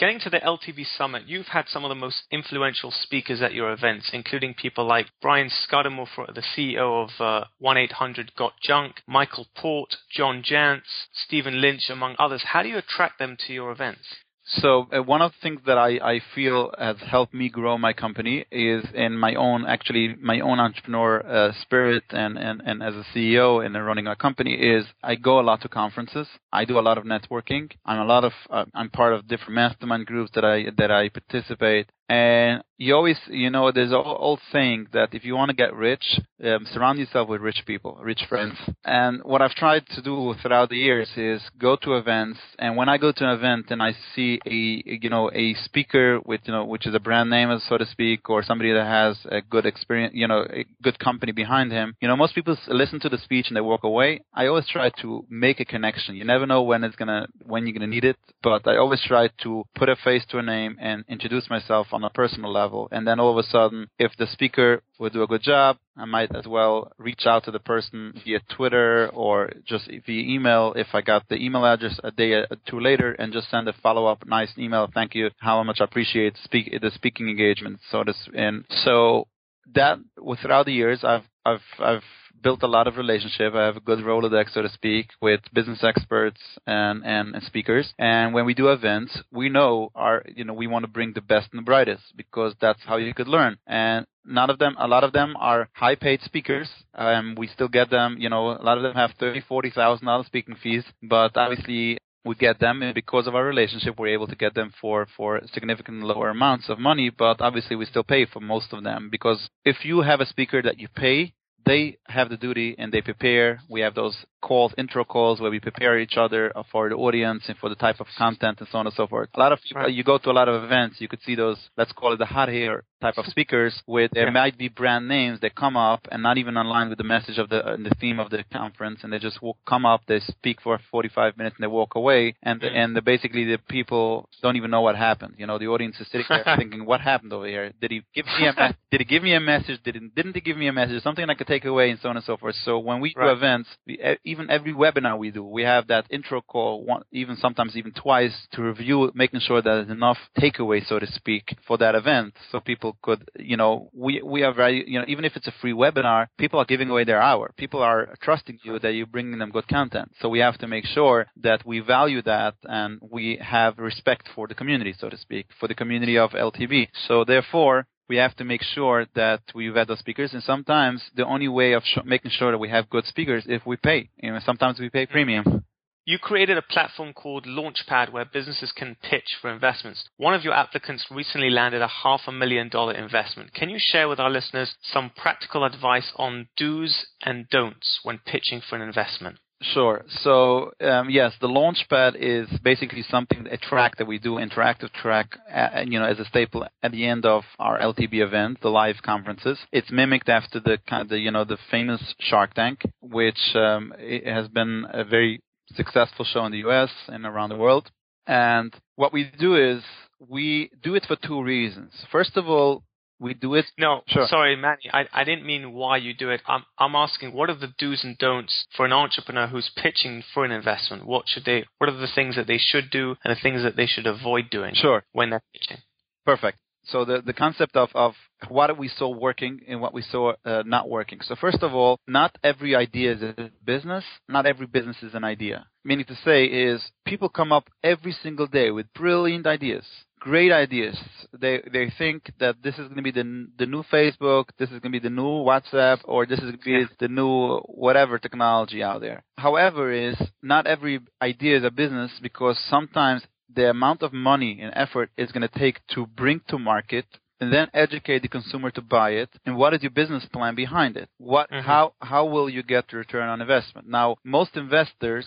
Getting 0.02 0.20
to 0.22 0.32
the 0.32 0.40
LTB 0.40 0.86
Summit, 0.98 1.28
you've 1.28 1.48
had 1.50 1.68
some 1.68 1.86
of 1.86 1.90
the 1.90 1.96
most 1.96 2.24
influential 2.32 2.90
speakers 2.92 3.40
at 3.42 3.54
your 3.54 3.72
events, 3.72 4.10
including 4.14 4.56
people 4.56 4.84
like 4.88 5.06
Brian 5.22 5.50
Scudamore, 5.50 6.08
the 6.34 6.42
CEO 6.42 7.04
of 7.04 7.10
uh, 7.20 7.46
1-800-GOT-JUNK, 7.62 8.96
Michael 9.06 9.46
Port, 9.56 9.96
John 10.10 10.42
Jantsch, 10.44 10.82
Stephen 11.14 11.62
Lynch, 11.62 11.90
among 11.90 12.16
others. 12.18 12.42
How 12.46 12.64
do 12.64 12.70
you 12.70 12.78
attract 12.80 13.20
them 13.20 13.38
to 13.46 13.54
your 13.54 13.72
events? 13.72 14.02
So 14.44 14.88
uh, 14.92 15.04
one 15.04 15.22
of 15.22 15.32
the 15.32 15.38
things 15.42 15.62
that 15.68 15.78
I, 15.78 16.00
I 16.16 16.22
feel 16.34 16.72
has 16.78 16.98
helped 17.08 17.34
me 17.34 17.50
grow 17.50 17.78
my 17.78 17.94
company 17.94 18.46
is 18.52 18.84
in 18.94 19.18
my 19.18 19.36
own 19.36 19.66
actually 19.68 20.16
my 20.20 20.40
own 20.40 20.60
entrepreneur 20.60 21.26
uh, 21.26 21.54
spirit 21.62 22.04
and, 22.10 22.38
and, 22.38 22.62
and 22.66 22.82
as 22.82 22.96
a 22.96 23.06
CEO 23.16 23.64
and 23.64 23.74
running 23.86 24.08
a 24.08 24.16
company 24.16 24.54
is 24.54 24.86
I 25.04 25.16
go 25.16 25.40
a 25.40 25.42
lot 25.42 25.62
to 25.62 25.70
conferences. 25.70 26.28
I 26.52 26.66
do 26.66 26.80
a 26.80 26.82
lot 26.82 26.98
of 26.98 27.04
networking. 27.04 27.72
I'm 27.86 28.00
a 28.00 28.06
lot 28.06 28.24
of 28.24 28.34
uh, 28.50 28.66
I'm 28.74 28.90
part 28.90 29.14
of 29.14 29.28
different 29.28 29.54
mastermind 29.54 30.08
groups 30.08 30.32
that 30.36 30.44
I 30.44 30.66
that 30.78 30.92
I 30.92 31.10
participate. 31.10 31.88
And 32.12 32.62
you 32.78 32.94
always, 32.94 33.18
you 33.28 33.50
know, 33.50 33.72
there's 33.72 33.92
an 33.92 34.04
old 34.04 34.42
saying 34.52 34.88
that 34.92 35.14
if 35.14 35.24
you 35.24 35.34
want 35.36 35.48
to 35.50 35.56
get 35.56 35.74
rich, 35.74 36.20
um, 36.44 36.66
surround 36.74 37.00
yourself 37.00 37.30
with 37.30 37.40
rich 37.40 37.64
people, 37.66 37.98
rich 38.02 38.24
friends. 38.28 38.56
And 38.84 39.22
what 39.24 39.42
I've 39.42 39.52
tried 39.52 39.86
to 39.96 40.02
do 40.02 40.34
throughout 40.42 40.70
the 40.70 40.76
years 40.76 41.08
is 41.16 41.42
go 41.58 41.78
to 41.84 41.94
events. 41.94 42.40
And 42.60 42.76
when 42.76 42.90
I 42.90 42.98
go 42.98 43.14
to 43.14 43.24
an 43.24 43.38
event 43.38 43.68
and 43.70 43.82
I 43.82 43.96
see 44.14 44.42
a, 44.46 44.98
you 45.02 45.10
know, 45.10 45.32
a 45.34 45.54
speaker 45.64 46.20
with, 46.26 46.42
you 46.46 46.52
know, 46.52 46.66
which 46.66 46.86
is 46.86 46.94
a 46.94 47.00
brand 47.00 47.30
name, 47.30 47.58
so 47.70 47.78
to 47.78 47.86
speak, 47.86 48.30
or 48.30 48.44
somebody 48.44 48.74
that 48.74 48.86
has 48.86 49.18
a 49.32 49.42
good 49.42 49.66
experience, 49.66 50.14
you 50.14 50.28
know, 50.28 50.46
a 50.50 50.66
good 50.82 51.00
company 51.00 51.32
behind 51.32 51.72
him, 51.72 51.96
you 52.02 52.10
know, 52.10 52.18
most 52.18 52.36
people 52.36 52.58
listen 52.68 53.00
to 53.00 53.10
the 53.10 53.20
speech 53.20 53.46
and 53.48 53.56
they 53.56 53.62
walk 53.62 53.86
away. 53.86 54.20
I 54.34 54.48
always 54.48 54.68
try 54.68 54.90
to 55.02 55.26
make 55.30 55.62
a 55.62 55.66
connection. 55.66 56.18
You 56.18 56.26
never 56.26 56.46
know 56.46 56.64
when 56.64 56.84
it's 56.84 56.98
gonna, 56.98 57.28
when 57.46 57.68
you're 57.68 57.74
gonna 57.74 57.88
need 57.88 58.04
it, 58.04 58.18
but 58.44 58.68
I 58.68 58.76
always 58.76 59.02
try 59.08 59.30
to 59.44 59.64
put 59.76 59.88
a 59.88 59.96
face 59.96 60.26
to 60.32 60.40
a 60.40 60.44
name 60.44 60.76
and 60.82 61.06
introduce 61.08 61.50
myself 61.50 61.88
on 61.94 62.01
a 62.04 62.10
personal 62.10 62.52
level. 62.52 62.88
And 62.92 63.08
then 63.08 63.20
all 63.20 63.32
of 63.32 63.44
a 63.44 63.48
sudden, 63.48 63.88
if 64.00 64.12
the 64.18 64.28
speaker 64.28 64.82
would 65.00 65.14
do 65.14 65.24
a 65.24 65.28
good 65.28 65.42
job, 65.42 65.78
I 65.98 66.06
might 66.06 66.36
as 66.36 66.48
well 66.48 66.92
reach 66.98 67.26
out 67.26 67.46
to 67.46 67.52
the 67.52 67.60
person 67.60 68.14
via 68.24 68.40
Twitter 68.56 69.10
or 69.14 69.52
just 69.66 69.88
via 69.88 70.36
email 70.36 70.74
if 70.76 70.88
I 70.94 71.02
got 71.02 71.28
the 71.30 71.36
email 71.36 71.66
address 71.66 72.00
a 72.04 72.12
day 72.12 72.32
or 72.34 72.48
two 72.68 72.80
later 72.80 73.12
and 73.14 73.34
just 73.34 73.50
send 73.50 73.68
a 73.68 73.74
follow 73.74 74.06
up 74.06 74.26
nice 74.26 74.52
email. 74.58 74.90
Thank 74.94 75.16
you. 75.16 75.30
How 75.38 75.62
much 75.64 75.78
I 75.82 75.86
appreciate 75.86 76.38
speak, 76.44 76.72
the 76.82 76.92
speaking 76.92 77.30
engagement. 77.30 77.80
So 77.90 78.04
this, 78.04 78.18
and 78.34 78.66
so 78.84 79.28
that 79.74 80.00
throughout 80.42 80.66
the 80.66 80.74
years, 80.74 81.04
I've, 81.04 81.24
I've, 81.46 81.62
I've 81.80 82.04
built 82.42 82.64
a 82.64 82.68
lot 82.68 82.88
of 82.88 82.98
relationship. 82.98 83.54
I 83.54 83.66
have 83.66 83.78
a 83.78 83.82
good 83.82 84.00
Rolodex, 84.00 84.54
so 84.54 84.62
to 84.62 84.70
speak, 84.70 85.10
with 85.22 85.42
business 85.54 85.84
experts 85.84 86.42
and, 86.66 87.04
and, 87.06 87.36
and 87.36 87.44
speakers. 87.44 87.94
And 88.00 88.34
when 88.34 88.46
we 88.46 88.54
do 88.54 88.70
events, 88.70 89.18
we 89.32 89.50
know 89.50 89.92
our, 89.96 90.24
you 90.36 90.44
know, 90.44 90.54
we 90.54 90.68
want 90.68 90.84
to 90.84 90.92
bring 90.92 91.14
the 91.14 91.22
best 91.22 91.50
and 91.52 91.60
the 91.60 91.66
brightest 91.66 92.04
because 92.16 92.54
that's 92.60 92.82
how 92.86 92.98
you 92.98 93.14
could 93.14 93.28
learn. 93.28 93.58
And 93.68 94.06
none 94.26 94.50
of 94.50 94.60
them, 94.60 94.76
a 94.80 94.88
lot 94.88 95.04
of 95.04 95.14
them 95.14 95.36
are 95.40 95.70
high 95.74 95.96
paid 95.96 96.22
speakers. 96.22 96.70
Um, 96.96 97.36
we 97.38 97.48
still 97.48 97.68
get 97.68 97.90
them, 97.90 98.18
you 98.20 98.30
know, 98.30 98.52
a 98.52 98.64
lot 98.64 98.78
of 98.78 98.84
them 98.84 98.94
have 98.94 99.12
thirty, 99.20 99.42
forty 99.42 99.70
thousand 99.72 100.06
dollars 100.06 100.28
speaking 100.28 100.56
fees, 100.62 100.84
but 101.02 101.36
obviously 101.36 101.98
we 102.24 102.36
get 102.36 102.60
them 102.60 102.82
and 102.84 102.94
because 102.94 103.28
of 103.28 103.36
our 103.36 103.44
relationship 103.44 103.98
we're 103.98 104.08
able 104.08 104.28
to 104.28 104.36
get 104.36 104.54
them 104.54 104.72
for 104.80 105.08
for 105.18 105.42
significantly 105.54 106.06
lower 106.06 106.30
amounts 106.30 106.70
of 106.70 106.78
money 106.78 107.10
but 107.10 107.42
obviously 107.42 107.76
we 107.76 107.86
still 107.86 108.04
pay 108.04 108.26
for 108.26 108.40
most 108.40 108.72
of 108.74 108.84
them 108.84 109.10
because 109.12 109.50
if 109.66 109.84
you 109.84 110.02
have 110.02 110.22
a 110.22 110.26
speaker 110.26 110.62
that 110.62 110.80
you 110.80 110.88
pay 110.96 111.34
they 111.66 111.98
have 112.08 112.30
the 112.30 112.38
duty 112.38 112.76
and 112.78 112.92
they 112.92 113.02
prepare. 113.02 113.60
We 113.70 113.82
have 113.82 113.96
those 113.96 114.18
calls, 114.42 114.74
intro 114.78 115.04
calls, 115.04 115.40
where 115.40 115.52
we 115.52 115.60
prepare 115.60 116.00
each 116.00 116.18
other 116.18 116.52
for 116.72 116.90
the 116.90 116.96
audience 116.96 117.44
and 117.48 117.58
for 117.58 117.70
the 117.70 117.76
type 117.76 118.00
of 118.00 118.08
content 118.18 118.60
and 118.60 118.68
so 118.72 118.78
on 118.80 118.88
and 118.88 118.96
so 118.96 119.08
forth. 119.08 119.30
A 119.36 119.40
lot 119.40 119.52
of 119.52 119.60
people, 119.62 119.82
right. 119.84 119.94
you 119.94 120.04
go 120.04 120.18
to 120.18 120.30
a 120.30 120.34
lot 120.34 120.50
of 120.50 120.64
events, 120.64 120.98
you 121.00 121.08
could 121.08 121.22
see 121.26 121.36
those, 121.36 121.58
let's 121.78 121.92
call 121.92 122.14
it 122.14 122.18
the 122.18 122.26
hot 122.26 122.50
hair 122.50 122.84
type 123.02 123.18
of 123.18 123.26
speakers, 123.26 123.82
where 123.86 124.08
there 124.12 124.26
yeah. 124.26 124.32
might 124.32 124.58
be 124.58 124.70
brand 124.70 125.08
names 125.08 125.40
that 125.42 125.56
come 125.56 125.76
up 125.76 126.08
and 126.12 126.22
not 126.22 126.38
even 126.38 126.56
aligned 126.56 126.90
with 126.90 126.98
the 126.98 127.04
message 127.04 127.38
of 127.38 127.50
the 127.50 127.66
uh, 127.66 127.78
the 127.78 127.96
theme 128.00 128.20
of 128.20 128.30
the 128.30 128.44
conference, 128.54 129.00
and 129.04 129.12
they 129.12 129.20
just 129.20 129.42
walk, 129.42 129.58
come 129.68 129.86
up, 129.86 130.02
they 130.08 130.20
speak 130.20 130.62
for 130.62 130.80
45 130.92 131.38
minutes, 131.38 131.56
and 131.58 131.64
they 131.64 131.68
walk 131.68 131.96
away, 131.96 132.36
and 132.44 132.62
mm. 132.62 132.72
and 132.72 132.96
the, 132.96 133.02
basically 133.02 133.44
the 133.46 133.58
people 133.70 134.30
don't 134.42 134.56
even 134.56 134.72
know 134.72 134.82
what 134.82 134.96
happened. 134.96 135.36
You 135.38 135.48
know, 135.48 135.58
the 135.58 135.68
audience 135.68 136.00
is 136.00 136.08
sitting 136.12 136.26
there 136.30 136.44
thinking, 136.58 136.86
what 136.86 137.02
happened 137.02 137.34
over 137.34 137.48
here? 137.48 137.74
Did 137.82 137.92
he 137.92 138.04
give 138.14 138.26
me 138.26 138.48
a 138.48 138.76
did 138.92 139.02
he 139.02 139.06
give 139.06 139.24
me 139.24 139.34
a 139.34 139.40
message? 139.40 139.82
Did 139.84 139.96
he, 139.96 140.02
didn't 140.16 140.36
he 140.36 140.42
give 140.42 140.58
me 140.58 140.68
a 140.68 140.74
message? 140.74 141.02
Something 141.04 141.30
I 141.30 141.34
could 141.34 141.48
take 141.48 141.66
away, 141.66 141.90
and 141.90 142.00
so 142.00 142.10
on 142.10 142.18
and 142.18 142.26
so 142.26 142.38
forth. 142.38 142.56
So 142.64 142.80
when 142.80 143.02
we 143.02 143.14
right. 143.16 143.26
do 143.26 143.32
events, 143.32 143.70
we, 143.86 144.00
even 144.32 144.50
every 144.50 144.74
webinar 144.74 145.18
we 145.18 145.32
do, 145.32 145.44
we 145.44 145.64
have 145.64 145.88
that 145.88 146.06
intro 146.10 146.42
call, 146.42 146.84
one, 146.86 147.04
even 147.12 147.36
sometimes 147.36 147.76
even 147.76 147.92
twice, 147.92 148.36
to 148.54 148.62
review, 148.62 149.12
making 149.14 149.42
sure 149.42 149.62
that 149.62 149.70
there's 149.70 149.90
enough 149.90 150.18
takeaway, 150.40 150.86
so 150.86 151.00
to 151.00 151.08
speak, 151.08 151.56
for 151.68 151.78
that 151.78 151.96
event, 151.96 152.34
so 152.52 152.60
people 152.60 152.98
could, 153.02 153.30
you 153.38 153.58
know, 153.58 153.90
we 153.94 154.22
we 154.22 154.44
are 154.44 154.54
very, 154.54 154.90
you 154.90 155.00
know, 155.00 155.06
even 155.08 155.26
if 155.26 155.36
it's 155.36 155.48
a 155.48 155.54
free 155.62 155.74
webinar, 155.74 156.28
people 156.38 156.60
are 156.60 156.66
giving 156.66 156.90
away 156.90 157.04
their 157.04 157.22
hour. 157.22 157.54
People 157.58 157.82
are 157.82 158.16
trusting 158.22 158.60
you 158.64 158.80
that 158.80 158.94
you're 158.94 159.06
bringing 159.06 159.40
them 159.40 159.52
good 159.52 159.68
content. 159.68 160.12
So 160.20 160.30
we 160.30 160.40
have 160.40 160.58
to 160.60 160.68
make 160.68 160.86
sure 160.86 161.28
that 161.42 161.66
we 161.66 161.80
value 161.80 162.22
that 162.24 162.56
and 162.64 163.00
we 163.02 163.38
have 163.42 163.78
respect 163.78 164.30
for 164.34 164.48
the 164.48 164.56
community, 164.56 164.94
so 164.98 165.10
to 165.10 165.18
speak, 165.18 165.48
for 165.60 165.68
the 165.68 165.76
community 165.76 166.18
of 166.18 166.32
LTB. 166.32 166.88
So 167.08 167.24
therefore, 167.24 167.88
we 168.12 168.18
have 168.18 168.36
to 168.36 168.44
make 168.44 168.62
sure 168.62 169.06
that 169.16 169.42
we 169.56 169.70
vet 169.70 169.88
those 169.88 170.00
speakers. 170.00 170.34
And 170.34 170.44
sometimes 170.44 171.02
the 171.16 171.26
only 171.26 171.48
way 171.48 171.72
of 171.72 171.84
sh- 171.86 172.00
making 172.04 172.32
sure 172.32 172.52
that 172.52 172.58
we 172.58 172.68
have 172.68 172.90
good 172.90 173.06
speakers 173.06 173.46
if 173.48 173.66
we 173.66 173.78
pay. 173.78 174.10
You 174.18 174.34
know, 174.34 174.40
sometimes 174.46 174.80
we 174.82 174.90
pay 174.90 175.06
premium. 175.06 175.64
You 176.04 176.20
created 176.20 176.58
a 176.58 176.62
platform 176.74 177.14
called 177.14 177.46
Launchpad 177.46 178.12
where 178.12 178.26
businesses 178.26 178.74
can 178.76 178.98
pitch 179.02 179.38
for 179.40 179.50
investments. 179.50 180.10
One 180.18 180.34
of 180.34 180.44
your 180.44 180.54
applicants 180.54 181.06
recently 181.10 181.50
landed 181.50 181.82
a 181.82 181.88
half 181.88 182.24
a 182.28 182.34
million 182.34 182.68
dollar 182.68 182.94
investment. 182.94 183.54
Can 183.54 183.70
you 183.70 183.78
share 183.80 184.10
with 184.10 184.20
our 184.20 184.30
listeners 184.30 184.76
some 184.82 185.12
practical 185.16 185.64
advice 185.64 186.12
on 186.18 186.50
do's 186.58 187.06
and 187.22 187.48
don'ts 187.48 188.02
when 188.04 188.18
pitching 188.18 188.60
for 188.60 188.76
an 188.76 188.82
investment? 188.82 189.38
Sure. 189.62 190.04
So 190.22 190.72
um, 190.82 191.10
yes, 191.10 191.34
the 191.40 191.48
Launchpad 191.48 192.16
is 192.16 192.50
basically 192.64 193.04
something 193.04 193.48
a 193.50 193.58
track 193.58 193.98
that 193.98 194.08
we 194.08 194.18
do, 194.18 194.34
interactive 194.36 194.92
track, 194.92 195.38
uh, 195.54 195.84
you 195.86 196.00
know, 196.00 196.06
as 196.06 196.20
a 196.20 196.26
staple 196.26 196.66
at 196.82 196.92
the 196.92 197.06
end 197.06 197.26
of 197.26 197.44
our 197.60 197.80
LTB 197.80 198.16
event, 198.16 198.60
the 198.62 198.70
live 198.70 198.96
conferences. 199.04 199.60
It's 199.72 199.92
mimicked 199.92 200.30
after 200.30 200.60
the, 200.60 200.80
kind, 200.90 201.08
the 201.08 201.20
you 201.20 201.30
know 201.30 201.44
the 201.44 201.60
famous 201.70 202.02
Shark 202.20 202.56
Tank, 202.56 202.82
which 203.02 203.40
um, 203.56 203.94
has 204.26 204.48
been 204.48 204.86
a 204.90 205.04
very 205.04 205.42
successful 205.76 206.26
show 206.26 206.46
in 206.46 206.52
the 206.52 206.60
U.S. 206.60 206.90
and 207.08 207.26
around 207.26 207.50
the 207.50 207.56
world. 207.56 207.92
And 208.26 208.74
what 208.96 209.14
we 209.14 209.32
do 209.40 209.56
is 209.56 209.84
we 210.28 210.72
do 210.82 210.96
it 210.96 211.06
for 211.08 211.16
two 211.16 211.42
reasons. 211.42 211.92
First 212.12 212.36
of 212.36 212.48
all, 212.48 212.84
we 213.22 213.34
do 213.34 213.56
it. 213.56 213.66
No, 213.78 214.02
sure. 214.08 214.28
sorry, 214.28 214.56
Meny. 214.56 214.90
I, 214.92 215.06
I 215.14 215.24
didn't 215.24 215.46
mean 215.46 215.74
why 215.74 215.98
you 215.98 216.14
do 216.14 216.30
it. 216.30 216.42
I'm 216.48 216.64
I'm 216.78 216.96
asking 216.96 217.34
what 217.34 217.50
are 217.50 217.56
the 217.56 217.74
do's 217.78 218.04
and 218.04 218.18
don'ts 218.18 218.66
for 218.76 218.86
an 218.86 218.92
entrepreneur 218.94 219.48
who's 219.48 219.72
pitching 219.76 220.24
for 220.34 220.44
an 220.44 220.52
investment. 220.52 221.06
What 221.06 221.26
should 221.28 221.46
they? 221.46 221.66
What 221.78 221.90
are 221.90 221.98
the 221.98 222.10
things 222.14 222.36
that 222.36 222.48
they 222.48 222.58
should 222.58 222.90
do 222.90 223.16
and 223.24 223.36
the 223.36 223.40
things 223.42 223.64
that 223.64 223.76
they 223.76 223.86
should 223.86 224.08
avoid 224.08 224.50
doing? 224.50 224.74
Sure. 224.74 225.04
When 225.14 225.30
they're 225.30 225.44
pitching. 225.54 225.78
Perfect 226.26 226.58
so 226.86 227.06
the, 227.06 227.22
the 227.22 227.34
concept 227.34 227.76
of, 227.76 227.90
of 227.94 228.14
what 228.48 228.76
we 228.78 228.88
saw 228.88 229.10
working 229.10 229.62
and 229.68 229.82
what 229.82 229.94
we 229.94 230.02
saw 230.02 230.34
uh, 230.46 230.64
not 230.66 230.90
working. 230.90 231.20
So 231.22 231.36
first 231.36 231.62
of 231.62 231.74
all, 231.74 232.00
not 232.08 232.38
every 232.44 232.76
idea 232.76 233.14
is 233.14 233.22
a 233.22 233.52
business. 233.64 234.04
Not 234.28 234.46
every 234.46 234.68
business 234.68 234.98
is 235.02 235.14
an 235.14 235.24
idea. 235.24 235.68
Meaning 235.84 236.06
to 236.06 236.18
say 236.24 236.46
is 236.46 236.82
people 237.06 237.30
come 237.30 237.52
up 237.52 237.70
every 237.84 238.16
single 238.24 238.48
day 238.48 238.72
with 238.72 238.92
brilliant 238.94 239.48
ideas, 239.48 239.86
great 240.22 240.52
ideas. 240.52 240.98
They 241.38 241.62
they 241.74 241.92
think 241.98 242.32
that 242.40 242.56
this 242.64 242.76
is 242.76 242.88
going 242.88 243.02
to 243.04 243.10
be 243.10 243.12
the 243.12 243.48
the 243.58 243.66
new 243.66 243.84
Facebook, 243.92 244.46
this 244.58 244.70
is 244.70 244.80
going 244.80 244.94
to 244.94 245.00
be 245.00 245.08
the 245.08 245.10
new 245.22 245.44
WhatsApp, 245.50 246.00
or 246.06 246.26
this 246.26 246.40
is 246.40 246.46
going 246.46 246.60
to 246.60 246.64
be 246.64 246.86
the 247.00 247.08
new 247.10 247.58
whatever 247.86 248.18
technology 248.20 248.82
out 248.84 249.02
there. 249.02 249.24
However, 249.38 249.92
is 249.92 250.16
not 250.42 250.68
every 250.68 251.02
idea 251.22 251.58
is 251.58 251.64
a 251.66 251.72
business 251.72 252.12
because 252.22 252.58
sometimes 252.70 253.24
the 253.54 253.70
amount 253.70 254.02
of 254.02 254.14
money 254.14 254.60
and 254.62 254.72
effort 254.76 255.10
it's 255.18 255.32
going 255.32 255.48
to 255.48 255.60
take 255.60 255.80
to 255.88 256.06
bring 256.06 256.40
to 256.48 256.58
market 256.58 257.06
and 257.40 257.52
then 257.52 257.68
educate 257.74 258.22
the 258.22 258.28
consumer 258.28 258.72
to 258.72 258.82
buy 258.82 259.10
it 259.12 259.30
and 259.46 259.58
what 259.58 259.74
is 259.74 259.82
your 259.82 259.92
business 259.92 260.26
plan 260.32 260.56
behind 260.56 260.96
it 260.96 261.10
what 261.18 261.50
mm-hmm. 261.52 261.66
how 261.66 261.94
how 262.00 262.26
will 262.26 262.50
you 262.50 262.64
get 262.64 262.86
the 262.90 262.96
return 262.96 263.28
on 263.28 263.42
investment 263.42 263.86
now 263.90 264.16
most 264.24 264.56
investors 264.56 265.26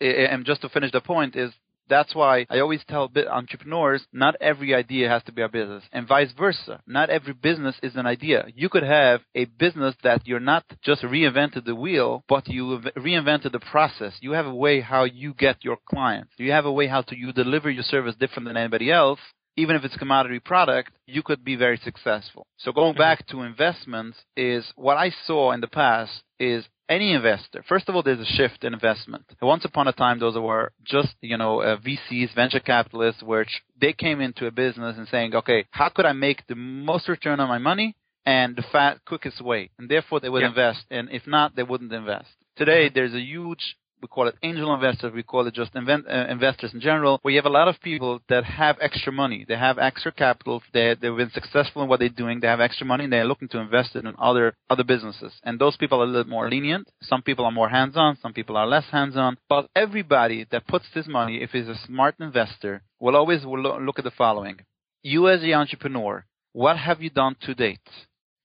and 0.00 0.44
just 0.44 0.60
to 0.60 0.68
finish 0.68 0.92
the 0.92 1.00
point 1.00 1.34
is 1.34 1.52
that's 1.88 2.14
why 2.14 2.46
I 2.48 2.60
always 2.60 2.82
tell 2.88 3.10
entrepreneurs 3.30 4.06
not 4.12 4.36
every 4.40 4.74
idea 4.74 5.08
has 5.08 5.22
to 5.24 5.32
be 5.32 5.42
a 5.42 5.48
business, 5.48 5.84
and 5.92 6.08
vice 6.08 6.32
versa. 6.36 6.80
Not 6.86 7.10
every 7.10 7.34
business 7.34 7.76
is 7.82 7.96
an 7.96 8.06
idea. 8.06 8.46
You 8.54 8.68
could 8.68 8.82
have 8.82 9.20
a 9.34 9.44
business 9.44 9.94
that 10.02 10.26
you're 10.26 10.40
not 10.40 10.64
just 10.82 11.02
reinvented 11.02 11.64
the 11.64 11.74
wheel, 11.74 12.24
but 12.28 12.48
you 12.48 12.80
reinvented 12.96 13.52
the 13.52 13.60
process. 13.60 14.14
You 14.20 14.32
have 14.32 14.46
a 14.46 14.54
way 14.54 14.80
how 14.80 15.04
you 15.04 15.34
get 15.34 15.64
your 15.64 15.78
clients. 15.88 16.32
You 16.38 16.52
have 16.52 16.64
a 16.64 16.72
way 16.72 16.86
how 16.86 17.02
to 17.02 17.16
you 17.16 17.32
deliver 17.32 17.70
your 17.70 17.84
service 17.84 18.14
different 18.18 18.48
than 18.48 18.56
anybody 18.56 18.90
else, 18.90 19.20
even 19.56 19.76
if 19.76 19.84
it's 19.84 19.94
a 19.94 19.98
commodity 19.98 20.40
product, 20.40 20.90
you 21.06 21.22
could 21.22 21.44
be 21.44 21.56
very 21.56 21.78
successful. 21.84 22.46
So 22.56 22.72
going 22.72 22.96
back 22.96 23.26
to 23.28 23.42
investments 23.42 24.18
is 24.36 24.64
what 24.76 24.96
I 24.96 25.12
saw 25.26 25.52
in 25.52 25.60
the 25.60 25.68
past 25.68 26.22
is 26.38 26.64
any 26.88 27.12
investor. 27.12 27.64
First 27.68 27.88
of 27.88 27.94
all, 27.94 28.02
there's 28.02 28.20
a 28.20 28.36
shift 28.36 28.64
in 28.64 28.74
investment. 28.74 29.24
Once 29.40 29.64
upon 29.64 29.88
a 29.88 29.92
time, 29.92 30.18
those 30.18 30.36
were 30.36 30.72
just 30.84 31.14
you 31.20 31.36
know 31.36 31.60
uh, 31.60 31.78
VCs, 31.78 32.34
venture 32.34 32.60
capitalists, 32.60 33.22
which 33.22 33.62
they 33.80 33.92
came 33.92 34.20
into 34.20 34.46
a 34.46 34.50
business 34.50 34.96
and 34.98 35.08
saying, 35.08 35.34
okay, 35.34 35.64
how 35.70 35.88
could 35.88 36.06
I 36.06 36.12
make 36.12 36.46
the 36.46 36.54
most 36.54 37.08
return 37.08 37.40
on 37.40 37.48
my 37.48 37.58
money 37.58 37.96
and 38.26 38.56
the 38.56 38.64
fast, 38.72 39.04
quickest 39.06 39.40
way? 39.40 39.70
And 39.78 39.88
therefore, 39.88 40.20
they 40.20 40.28
would 40.28 40.42
yeah. 40.42 40.48
invest. 40.48 40.84
And 40.90 41.10
if 41.10 41.26
not, 41.26 41.56
they 41.56 41.62
wouldn't 41.62 41.92
invest. 41.92 42.28
Today, 42.56 42.86
mm-hmm. 42.86 42.94
there's 42.94 43.14
a 43.14 43.20
huge 43.20 43.76
we 44.02 44.08
call 44.08 44.26
it 44.28 44.34
angel 44.42 44.74
investors, 44.74 45.12
we 45.14 45.22
call 45.22 45.46
it 45.46 45.54
just 45.54 45.74
invent, 45.74 46.06
uh, 46.08 46.26
investors 46.28 46.74
in 46.74 46.80
general, 46.80 47.18
where 47.22 47.32
you 47.32 47.38
have 47.38 47.46
a 47.46 47.50
lot 47.50 47.68
of 47.68 47.80
people 47.80 48.20
that 48.28 48.44
have 48.44 48.76
extra 48.80 49.12
money, 49.12 49.44
they 49.46 49.56
have 49.56 49.78
extra 49.78 50.12
capital, 50.12 50.62
they, 50.72 50.96
they've 51.00 51.16
been 51.16 51.30
successful 51.30 51.82
in 51.82 51.88
what 51.88 52.00
they're 52.00 52.08
doing, 52.08 52.40
they 52.40 52.48
have 52.48 52.60
extra 52.60 52.86
money, 52.86 53.04
and 53.04 53.12
they're 53.12 53.24
looking 53.24 53.48
to 53.48 53.60
invest 53.60 53.94
it 53.94 54.04
in 54.04 54.14
other, 54.18 54.54
other 54.68 54.84
businesses. 54.84 55.32
And 55.44 55.58
those 55.58 55.76
people 55.76 56.00
are 56.00 56.04
a 56.04 56.08
little 56.08 56.30
more 56.30 56.50
lenient. 56.50 56.88
Some 57.02 57.22
people 57.22 57.44
are 57.44 57.52
more 57.52 57.68
hands-on, 57.68 58.18
some 58.20 58.32
people 58.32 58.56
are 58.56 58.66
less 58.66 58.84
hands-on. 58.90 59.38
But 59.48 59.68
everybody 59.76 60.46
that 60.50 60.66
puts 60.66 60.86
this 60.94 61.06
money, 61.06 61.42
if 61.42 61.50
he's 61.50 61.68
a 61.68 61.78
smart 61.86 62.16
investor, 62.20 62.82
will 62.98 63.16
always 63.16 63.44
look 63.44 63.98
at 63.98 64.04
the 64.04 64.10
following. 64.10 64.60
you 65.02 65.28
as 65.28 65.40
the 65.40 65.54
entrepreneur, 65.54 66.24
what 66.52 66.76
have 66.76 67.02
you 67.02 67.10
done 67.10 67.36
to 67.42 67.54
date 67.54 67.88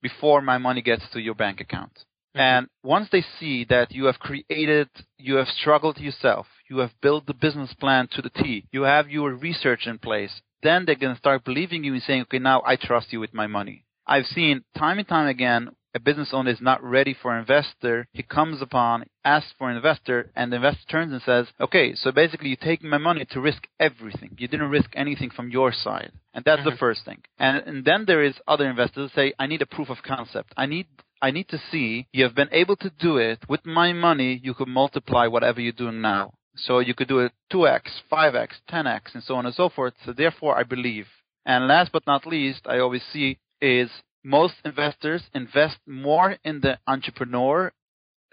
before 0.02 0.42
my 0.42 0.58
money 0.58 0.82
gets 0.82 1.04
to 1.14 1.20
your 1.20 1.36
bank 1.36 1.60
account? 1.60 1.92
Mm-hmm. 2.38 2.58
And 2.58 2.68
once 2.84 3.10
they 3.12 3.24
see 3.40 3.66
that 3.66 3.92
you 3.92 4.06
have 4.06 4.20
created, 4.20 4.90
you 5.18 5.36
have 5.36 5.48
struggled 5.48 5.98
yourself, 5.98 6.46
you 6.70 6.80
have 6.80 6.92
built 7.02 7.26
the 7.26 7.34
business 7.34 7.74
plan 7.74 8.08
to 8.12 8.22
the 8.22 8.30
T, 8.30 8.66
you 8.72 8.84
have 8.84 9.10
your 9.10 9.34
research 9.34 9.88
in 9.88 9.98
place, 9.98 10.42
then 10.64 10.86
they're 10.86 10.96
going 10.96 11.14
to 11.14 11.20
start 11.20 11.46
believing 11.46 11.84
you 11.84 11.94
and 11.94 12.04
saying, 12.04 12.22
okay, 12.24 12.40
now 12.40 12.62
I 12.66 12.76
trust 12.76 13.12
you 13.12 13.20
with 13.20 13.34
my 13.34 13.48
money. 13.48 13.86
I've 14.06 14.26
seen 14.26 14.64
time 14.78 15.00
and 15.00 15.08
time 15.08 15.28
again 15.28 15.70
a 15.98 16.00
business 16.00 16.30
owner 16.32 16.52
is 16.52 16.62
not 16.62 16.84
ready 16.84 17.16
for 17.20 17.34
an 17.34 17.40
investor, 17.40 18.08
he 18.14 18.22
comes 18.22 18.62
upon, 18.62 19.06
asks 19.26 19.52
for 19.58 19.70
an 19.70 19.78
investor, 19.78 20.30
and 20.36 20.52
the 20.52 20.58
investor 20.58 20.86
turns 20.88 21.12
and 21.12 21.22
says, 21.24 21.48
okay, 21.60 21.96
so 21.96 22.12
basically 22.12 22.50
you're 22.50 22.58
taking 22.58 22.88
my 22.88 23.00
money 23.00 23.26
to 23.32 23.42
risk 23.42 23.64
everything. 23.80 24.36
You 24.38 24.48
didn't 24.48 24.70
risk 24.70 24.92
anything 24.94 25.32
from 25.32 25.50
your 25.50 25.74
side. 25.74 26.12
And 26.36 26.46
that's 26.46 26.60
mm-hmm. 26.60 26.70
the 26.70 26.78
first 26.78 27.04
thing. 27.04 27.24
And, 27.40 27.64
and 27.66 27.84
then 27.84 28.06
there 28.06 28.24
is 28.24 28.36
other 28.48 28.70
investors 28.70 29.10
who 29.12 29.20
say, 29.20 29.34
I 29.40 29.48
need 29.48 29.64
a 29.64 29.66
proof 29.66 29.90
of 29.90 30.04
concept. 30.04 30.54
I 30.56 30.68
need 30.68 30.86
I 31.22 31.32
need 31.32 31.50
to 31.50 31.62
see 31.72 32.08
you 32.12 32.24
have 32.24 32.36
been 32.36 32.50
able 32.52 32.76
to 32.78 32.90
do 32.90 33.18
it 33.18 33.40
with 33.50 33.66
my 33.66 33.94
money. 33.94 34.40
You 34.44 34.54
could 34.54 34.68
multiply 34.68 35.28
whatever 35.28 35.60
you're 35.62 35.72
doing 35.72 36.02
now. 36.02 36.34
So 36.56 36.80
you 36.80 36.94
could 36.94 37.08
do 37.08 37.20
it 37.20 37.32
2x, 37.52 37.82
5x, 38.12 38.50
10x, 38.70 39.14
and 39.14 39.24
so 39.24 39.36
on 39.36 39.46
and 39.46 39.56
so 39.56 39.70
forth. 39.70 39.94
So 40.06 40.14
therefore, 40.14 40.58
I 40.58 40.64
believe. 40.64 41.08
And 41.46 41.68
last 41.68 41.92
but 41.92 42.06
not 42.08 42.26
least, 42.26 42.62
I 42.66 42.80
always 42.80 43.04
see 43.14 43.40
is 43.62 43.90
most 44.24 44.56
investors 44.66 45.24
invest 45.34 45.78
more 45.88 46.38
in 46.44 46.62
the 46.62 46.80
entrepreneur 46.88 47.72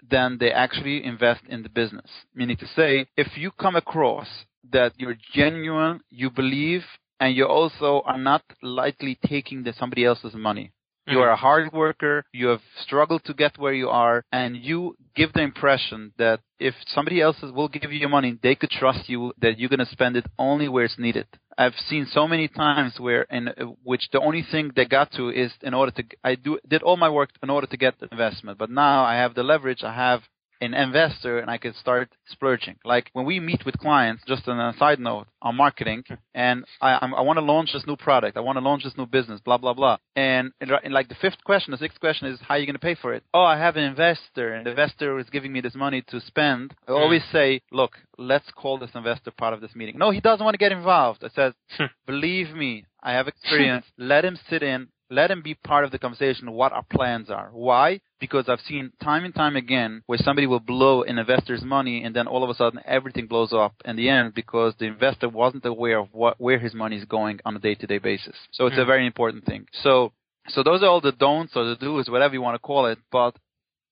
than 0.07 0.37
they 0.39 0.51
actually 0.51 1.03
invest 1.03 1.41
in 1.47 1.63
the 1.63 1.69
business. 1.69 2.09
Meaning 2.33 2.57
to 2.57 2.67
say, 2.67 3.07
if 3.15 3.37
you 3.37 3.51
come 3.51 3.75
across 3.75 4.27
that 4.71 4.93
you're 4.97 5.17
genuine, 5.33 6.01
you 6.09 6.29
believe, 6.29 6.83
and 7.19 7.35
you 7.35 7.45
also 7.45 8.01
are 8.05 8.17
not 8.17 8.43
lightly 8.61 9.17
taking 9.25 9.63
the, 9.63 9.73
somebody 9.73 10.03
else's 10.03 10.33
money. 10.33 10.71
You 11.07 11.19
are 11.19 11.27
mm-hmm. 11.27 11.33
a 11.33 11.35
hard 11.35 11.73
worker, 11.73 12.25
you 12.33 12.47
have 12.47 12.61
struggled 12.79 13.23
to 13.25 13.33
get 13.33 13.59
where 13.59 13.73
you 13.73 13.89
are, 13.89 14.23
and 14.31 14.55
you 14.55 14.97
give 15.15 15.33
the 15.33 15.41
impression 15.41 16.13
that 16.17 16.39
if 16.59 16.73
somebody 16.87 17.21
else 17.21 17.37
will 17.41 17.67
give 17.67 17.91
you 17.91 18.09
money, 18.09 18.39
they 18.41 18.55
could 18.55 18.71
trust 18.71 19.07
you 19.07 19.33
that 19.39 19.59
you're 19.59 19.69
going 19.69 19.79
to 19.79 19.85
spend 19.85 20.17
it 20.17 20.25
only 20.39 20.67
where 20.67 20.85
it's 20.85 20.97
needed. 20.97 21.27
I've 21.57 21.75
seen 21.87 22.07
so 22.11 22.27
many 22.27 22.47
times 22.47 22.99
where 22.99 23.23
in 23.23 23.49
which 23.83 24.09
the 24.11 24.19
only 24.19 24.45
thing 24.51 24.71
they 24.75 24.85
got 24.85 25.11
to 25.13 25.29
is 25.29 25.53
in 25.61 25.73
order 25.73 25.91
to 25.91 26.03
I 26.23 26.35
do 26.35 26.59
did 26.67 26.83
all 26.83 26.97
my 26.97 27.09
work 27.09 27.29
in 27.41 27.49
order 27.49 27.67
to 27.67 27.77
get 27.77 27.99
the 27.99 28.07
investment, 28.11 28.57
but 28.57 28.69
now 28.69 29.03
I 29.03 29.15
have 29.15 29.35
the 29.35 29.43
leverage, 29.43 29.83
I 29.83 29.93
have 29.93 30.21
an 30.61 30.73
investor 30.73 31.39
and 31.39 31.49
I 31.49 31.57
could 31.57 31.75
start 31.75 32.09
splurging. 32.27 32.75
Like 32.83 33.09
when 33.13 33.25
we 33.25 33.39
meet 33.39 33.65
with 33.65 33.77
clients, 33.77 34.23
just 34.27 34.47
on 34.47 34.59
a 34.59 34.77
side 34.77 34.99
note, 34.99 35.27
on 35.41 35.55
marketing, 35.55 36.03
and 36.33 36.65
I, 36.81 36.93
I 36.93 37.21
want 37.21 37.37
to 37.37 37.45
launch 37.45 37.73
this 37.73 37.85
new 37.85 37.95
product, 37.95 38.37
I 38.37 38.41
want 38.41 38.57
to 38.57 38.63
launch 38.63 38.83
this 38.83 38.97
new 38.97 39.05
business, 39.05 39.41
blah 39.41 39.57
blah 39.57 39.73
blah. 39.73 39.97
And, 40.15 40.51
and 40.61 40.71
like 40.91 41.09
the 41.09 41.15
fifth 41.15 41.43
question, 41.43 41.71
the 41.71 41.77
sixth 41.77 41.99
question 41.99 42.27
is, 42.27 42.39
how 42.41 42.55
are 42.55 42.57
you 42.57 42.65
going 42.65 42.75
to 42.75 42.79
pay 42.79 42.95
for 42.95 43.13
it? 43.13 43.23
Oh, 43.33 43.43
I 43.43 43.57
have 43.57 43.75
an 43.75 43.83
investor, 43.83 44.53
and 44.53 44.65
the 44.65 44.71
investor 44.71 45.19
is 45.19 45.29
giving 45.29 45.51
me 45.51 45.61
this 45.61 45.75
money 45.75 46.03
to 46.07 46.21
spend. 46.21 46.73
I 46.87 46.91
hmm. 46.91 46.97
always 46.97 47.23
say, 47.31 47.61
look, 47.71 47.97
let's 48.17 48.49
call 48.51 48.77
this 48.77 48.91
investor 48.95 49.31
part 49.31 49.53
of 49.53 49.61
this 49.61 49.75
meeting. 49.75 49.97
No, 49.97 50.11
he 50.11 50.21
doesn't 50.21 50.43
want 50.43 50.53
to 50.53 50.59
get 50.59 50.71
involved. 50.71 51.23
I 51.23 51.29
said, 51.35 51.53
hmm. 51.77 51.85
believe 52.05 52.55
me, 52.55 52.85
I 53.03 53.13
have 53.13 53.27
experience. 53.27 53.85
Let 53.97 54.25
him 54.25 54.37
sit 54.49 54.63
in 54.63 54.87
let 55.09 55.31
him 55.31 55.41
be 55.41 55.53
part 55.53 55.85
of 55.85 55.91
the 55.91 55.99
conversation 55.99 56.51
what 56.51 56.71
our 56.71 56.83
plans 56.83 57.29
are. 57.29 57.49
Why? 57.51 57.99
Because 58.19 58.49
I've 58.49 58.61
seen 58.61 58.91
time 59.03 59.25
and 59.25 59.35
time 59.35 59.55
again 59.55 60.03
where 60.05 60.17
somebody 60.17 60.47
will 60.47 60.59
blow 60.59 61.03
an 61.03 61.19
investor's 61.19 61.63
money 61.63 62.03
and 62.03 62.15
then 62.15 62.27
all 62.27 62.43
of 62.43 62.49
a 62.49 62.55
sudden 62.55 62.79
everything 62.85 63.27
blows 63.27 63.53
up 63.53 63.73
in 63.85 63.95
the 63.95 64.09
end 64.09 64.33
because 64.33 64.73
the 64.79 64.85
investor 64.85 65.29
wasn't 65.29 65.65
aware 65.65 65.99
of 65.99 66.09
what 66.11 66.39
where 66.39 66.59
his 66.59 66.73
money 66.73 66.97
is 66.97 67.05
going 67.05 67.39
on 67.45 67.55
a 67.55 67.59
day-to-day 67.59 67.99
basis. 67.99 68.35
So 68.51 68.65
it's 68.65 68.75
mm. 68.75 68.79
a 68.79 68.83
hmm. 68.83 68.89
very 68.89 69.05
important 69.05 69.45
thing. 69.45 69.67
So 69.83 70.11
so 70.47 70.63
those 70.63 70.83
are 70.83 70.87
all 70.87 71.01
the 71.01 71.11
don'ts 71.11 71.55
or 71.55 71.65
the 71.65 71.75
do's, 71.75 72.09
whatever 72.09 72.33
you 72.33 72.41
want 72.41 72.55
to 72.55 72.59
call 72.59 72.85
it. 72.85 72.99
But 73.11 73.35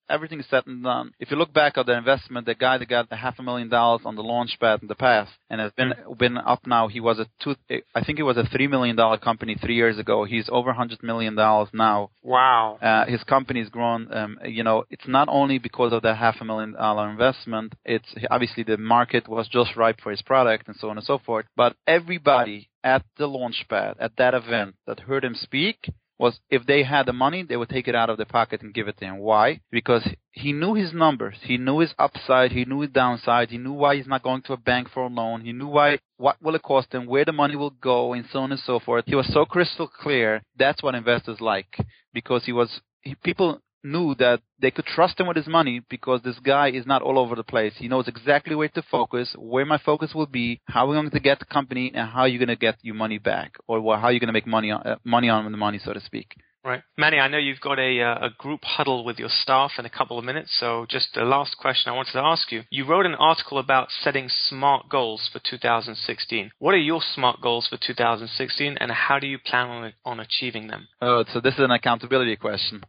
everything 0.08 0.40
is 0.40 0.46
said 0.50 0.66
and 0.66 0.82
done. 0.82 1.12
If 1.18 1.30
you 1.30 1.36
look 1.36 1.52
back 1.52 1.76
at 1.76 1.86
the 1.86 1.96
investment, 1.96 2.46
the 2.46 2.54
guy 2.54 2.78
that 2.78 2.88
got 2.88 3.08
the 3.08 3.16
half 3.16 3.38
a 3.38 3.42
million 3.42 3.68
dollars 3.68 4.02
on 4.04 4.16
the 4.16 4.22
launch 4.22 4.56
pad 4.60 4.80
in 4.82 4.88
the 4.88 4.94
past 4.94 5.32
and 5.50 5.60
has 5.60 5.72
been 5.72 5.92
mm. 5.92 6.18
been 6.18 6.38
up 6.38 6.66
now, 6.66 6.88
he 6.88 7.00
was 7.00 7.18
a 7.18 7.26
two, 7.42 7.54
I 7.94 8.04
think 8.04 8.18
it 8.18 8.22
was 8.22 8.36
a 8.36 8.44
three 8.44 8.66
million 8.66 8.96
dollar 8.96 9.18
company 9.18 9.56
three 9.60 9.76
years 9.76 9.98
ago. 9.98 10.24
He's 10.24 10.48
over 10.50 10.70
a 10.70 10.74
hundred 10.74 11.02
million 11.02 11.34
dollars 11.34 11.68
now. 11.72 12.10
Wow. 12.22 12.78
Uh, 12.80 13.06
his 13.06 13.22
company's 13.24 13.68
grown. 13.68 14.12
Um, 14.12 14.38
you 14.44 14.62
know, 14.62 14.84
it's 14.90 15.08
not 15.08 15.28
only 15.30 15.58
because 15.58 15.92
of 15.92 16.02
the 16.02 16.14
half 16.14 16.36
a 16.40 16.44
million 16.44 16.72
dollar 16.72 17.10
investment. 17.10 17.74
It's 17.84 18.14
obviously 18.30 18.62
the 18.64 18.76
market 18.76 19.28
was 19.28 19.48
just 19.48 19.76
ripe 19.76 20.00
for 20.02 20.10
his 20.10 20.22
product 20.22 20.68
and 20.68 20.76
so 20.76 20.90
on 20.90 20.98
and 20.98 21.06
so 21.06 21.18
forth. 21.18 21.46
But 21.56 21.76
everybody 21.86 22.68
at 22.82 23.02
the 23.16 23.26
launch 23.26 23.64
pad 23.68 23.96
at 23.98 24.16
that 24.18 24.34
event 24.34 24.74
that 24.86 25.00
heard 25.00 25.24
him 25.24 25.34
speak 25.34 25.88
was 26.24 26.40
if 26.48 26.64
they 26.64 26.82
had 26.82 27.04
the 27.04 27.12
money, 27.12 27.42
they 27.42 27.58
would 27.58 27.68
take 27.68 27.86
it 27.86 27.94
out 27.94 28.08
of 28.08 28.16
their 28.16 28.34
pocket 28.38 28.62
and 28.62 28.72
give 28.72 28.88
it 28.88 28.96
to 28.96 29.04
him. 29.04 29.18
Why? 29.18 29.60
Because 29.70 30.08
he 30.32 30.52
knew 30.54 30.72
his 30.72 30.92
numbers. 30.94 31.36
He 31.42 31.58
knew 31.58 31.80
his 31.80 31.94
upside. 31.98 32.50
He 32.52 32.64
knew 32.64 32.80
his 32.80 32.90
downside. 32.90 33.50
He 33.50 33.58
knew 33.58 33.74
why 33.74 33.96
he's 33.96 34.06
not 34.06 34.22
going 34.22 34.40
to 34.42 34.54
a 34.54 34.56
bank 34.56 34.88
for 34.88 35.02
a 35.02 35.08
loan. 35.08 35.42
He 35.42 35.52
knew 35.52 35.68
why, 35.68 35.98
what 36.16 36.36
will 36.42 36.54
it 36.54 36.62
cost 36.62 36.94
him, 36.94 37.04
where 37.04 37.26
the 37.26 37.32
money 37.42 37.56
will 37.56 37.76
go, 37.92 38.14
and 38.14 38.24
so 38.32 38.38
on 38.38 38.52
and 38.52 38.60
so 38.60 38.80
forth. 38.80 39.04
He 39.06 39.14
was 39.14 39.30
so 39.34 39.44
crystal 39.44 39.86
clear. 39.86 40.42
That's 40.56 40.82
what 40.82 40.94
investors 40.94 41.42
like 41.42 41.76
because 42.14 42.46
he 42.46 42.52
was, 42.52 42.80
he, 43.02 43.14
people 43.16 43.60
knew 43.84 44.14
that 44.16 44.40
they 44.60 44.70
could 44.70 44.86
trust 44.86 45.20
him 45.20 45.26
with 45.26 45.36
his 45.36 45.46
money 45.46 45.82
because 45.88 46.22
this 46.22 46.38
guy 46.38 46.70
is 46.70 46.86
not 46.86 47.02
all 47.02 47.18
over 47.18 47.34
the 47.34 47.44
place. 47.44 47.74
He 47.76 47.88
knows 47.88 48.08
exactly 48.08 48.54
where 48.54 48.68
to 48.68 48.82
focus, 48.82 49.34
where 49.38 49.66
my 49.66 49.78
focus 49.78 50.14
will 50.14 50.26
be, 50.26 50.60
how 50.66 50.88
we're 50.88 50.94
going 50.94 51.10
to 51.10 51.20
get 51.20 51.38
the 51.38 51.44
company, 51.44 51.92
and 51.94 52.08
how 52.08 52.24
you're 52.24 52.38
going 52.38 52.48
to 52.48 52.56
get 52.56 52.76
your 52.82 52.94
money 52.94 53.18
back, 53.18 53.52
or 53.68 53.98
how 53.98 54.08
you're 54.08 54.20
going 54.20 54.28
to 54.28 54.32
make 54.32 54.46
money 54.46 54.70
on, 54.70 54.82
uh, 54.86 54.96
money 55.04 55.28
on 55.28 55.50
the 55.50 55.58
money, 55.58 55.78
so 55.78 55.92
to 55.92 56.00
speak. 56.00 56.34
Right. 56.64 56.82
Meny, 56.96 57.18
I 57.18 57.28
know 57.28 57.36
you've 57.36 57.60
got 57.60 57.78
a, 57.78 58.00
uh, 58.00 58.26
a 58.26 58.30
group 58.38 58.60
huddle 58.64 59.04
with 59.04 59.18
your 59.18 59.28
staff 59.28 59.72
in 59.78 59.84
a 59.84 59.90
couple 59.90 60.18
of 60.18 60.24
minutes, 60.24 60.56
so 60.58 60.86
just 60.88 61.08
the 61.14 61.20
last 61.20 61.58
question 61.58 61.92
I 61.92 61.96
wanted 61.96 62.12
to 62.12 62.20
ask 62.20 62.50
you. 62.50 62.62
You 62.70 62.86
wrote 62.86 63.04
an 63.04 63.14
article 63.16 63.58
about 63.58 63.88
setting 63.90 64.30
SMART 64.30 64.88
goals 64.88 65.28
for 65.30 65.40
2016. 65.40 66.52
What 66.58 66.72
are 66.72 66.78
your 66.78 67.02
SMART 67.02 67.42
goals 67.42 67.66
for 67.68 67.76
2016, 67.76 68.78
and 68.80 68.90
how 68.90 69.18
do 69.18 69.26
you 69.26 69.38
plan 69.38 69.68
on, 69.68 69.92
on 70.06 70.20
achieving 70.20 70.68
them? 70.68 70.88
Oh, 71.02 71.24
so 71.34 71.40
this 71.40 71.52
is 71.54 71.60
an 71.60 71.70
accountability 71.70 72.36
question. 72.36 72.82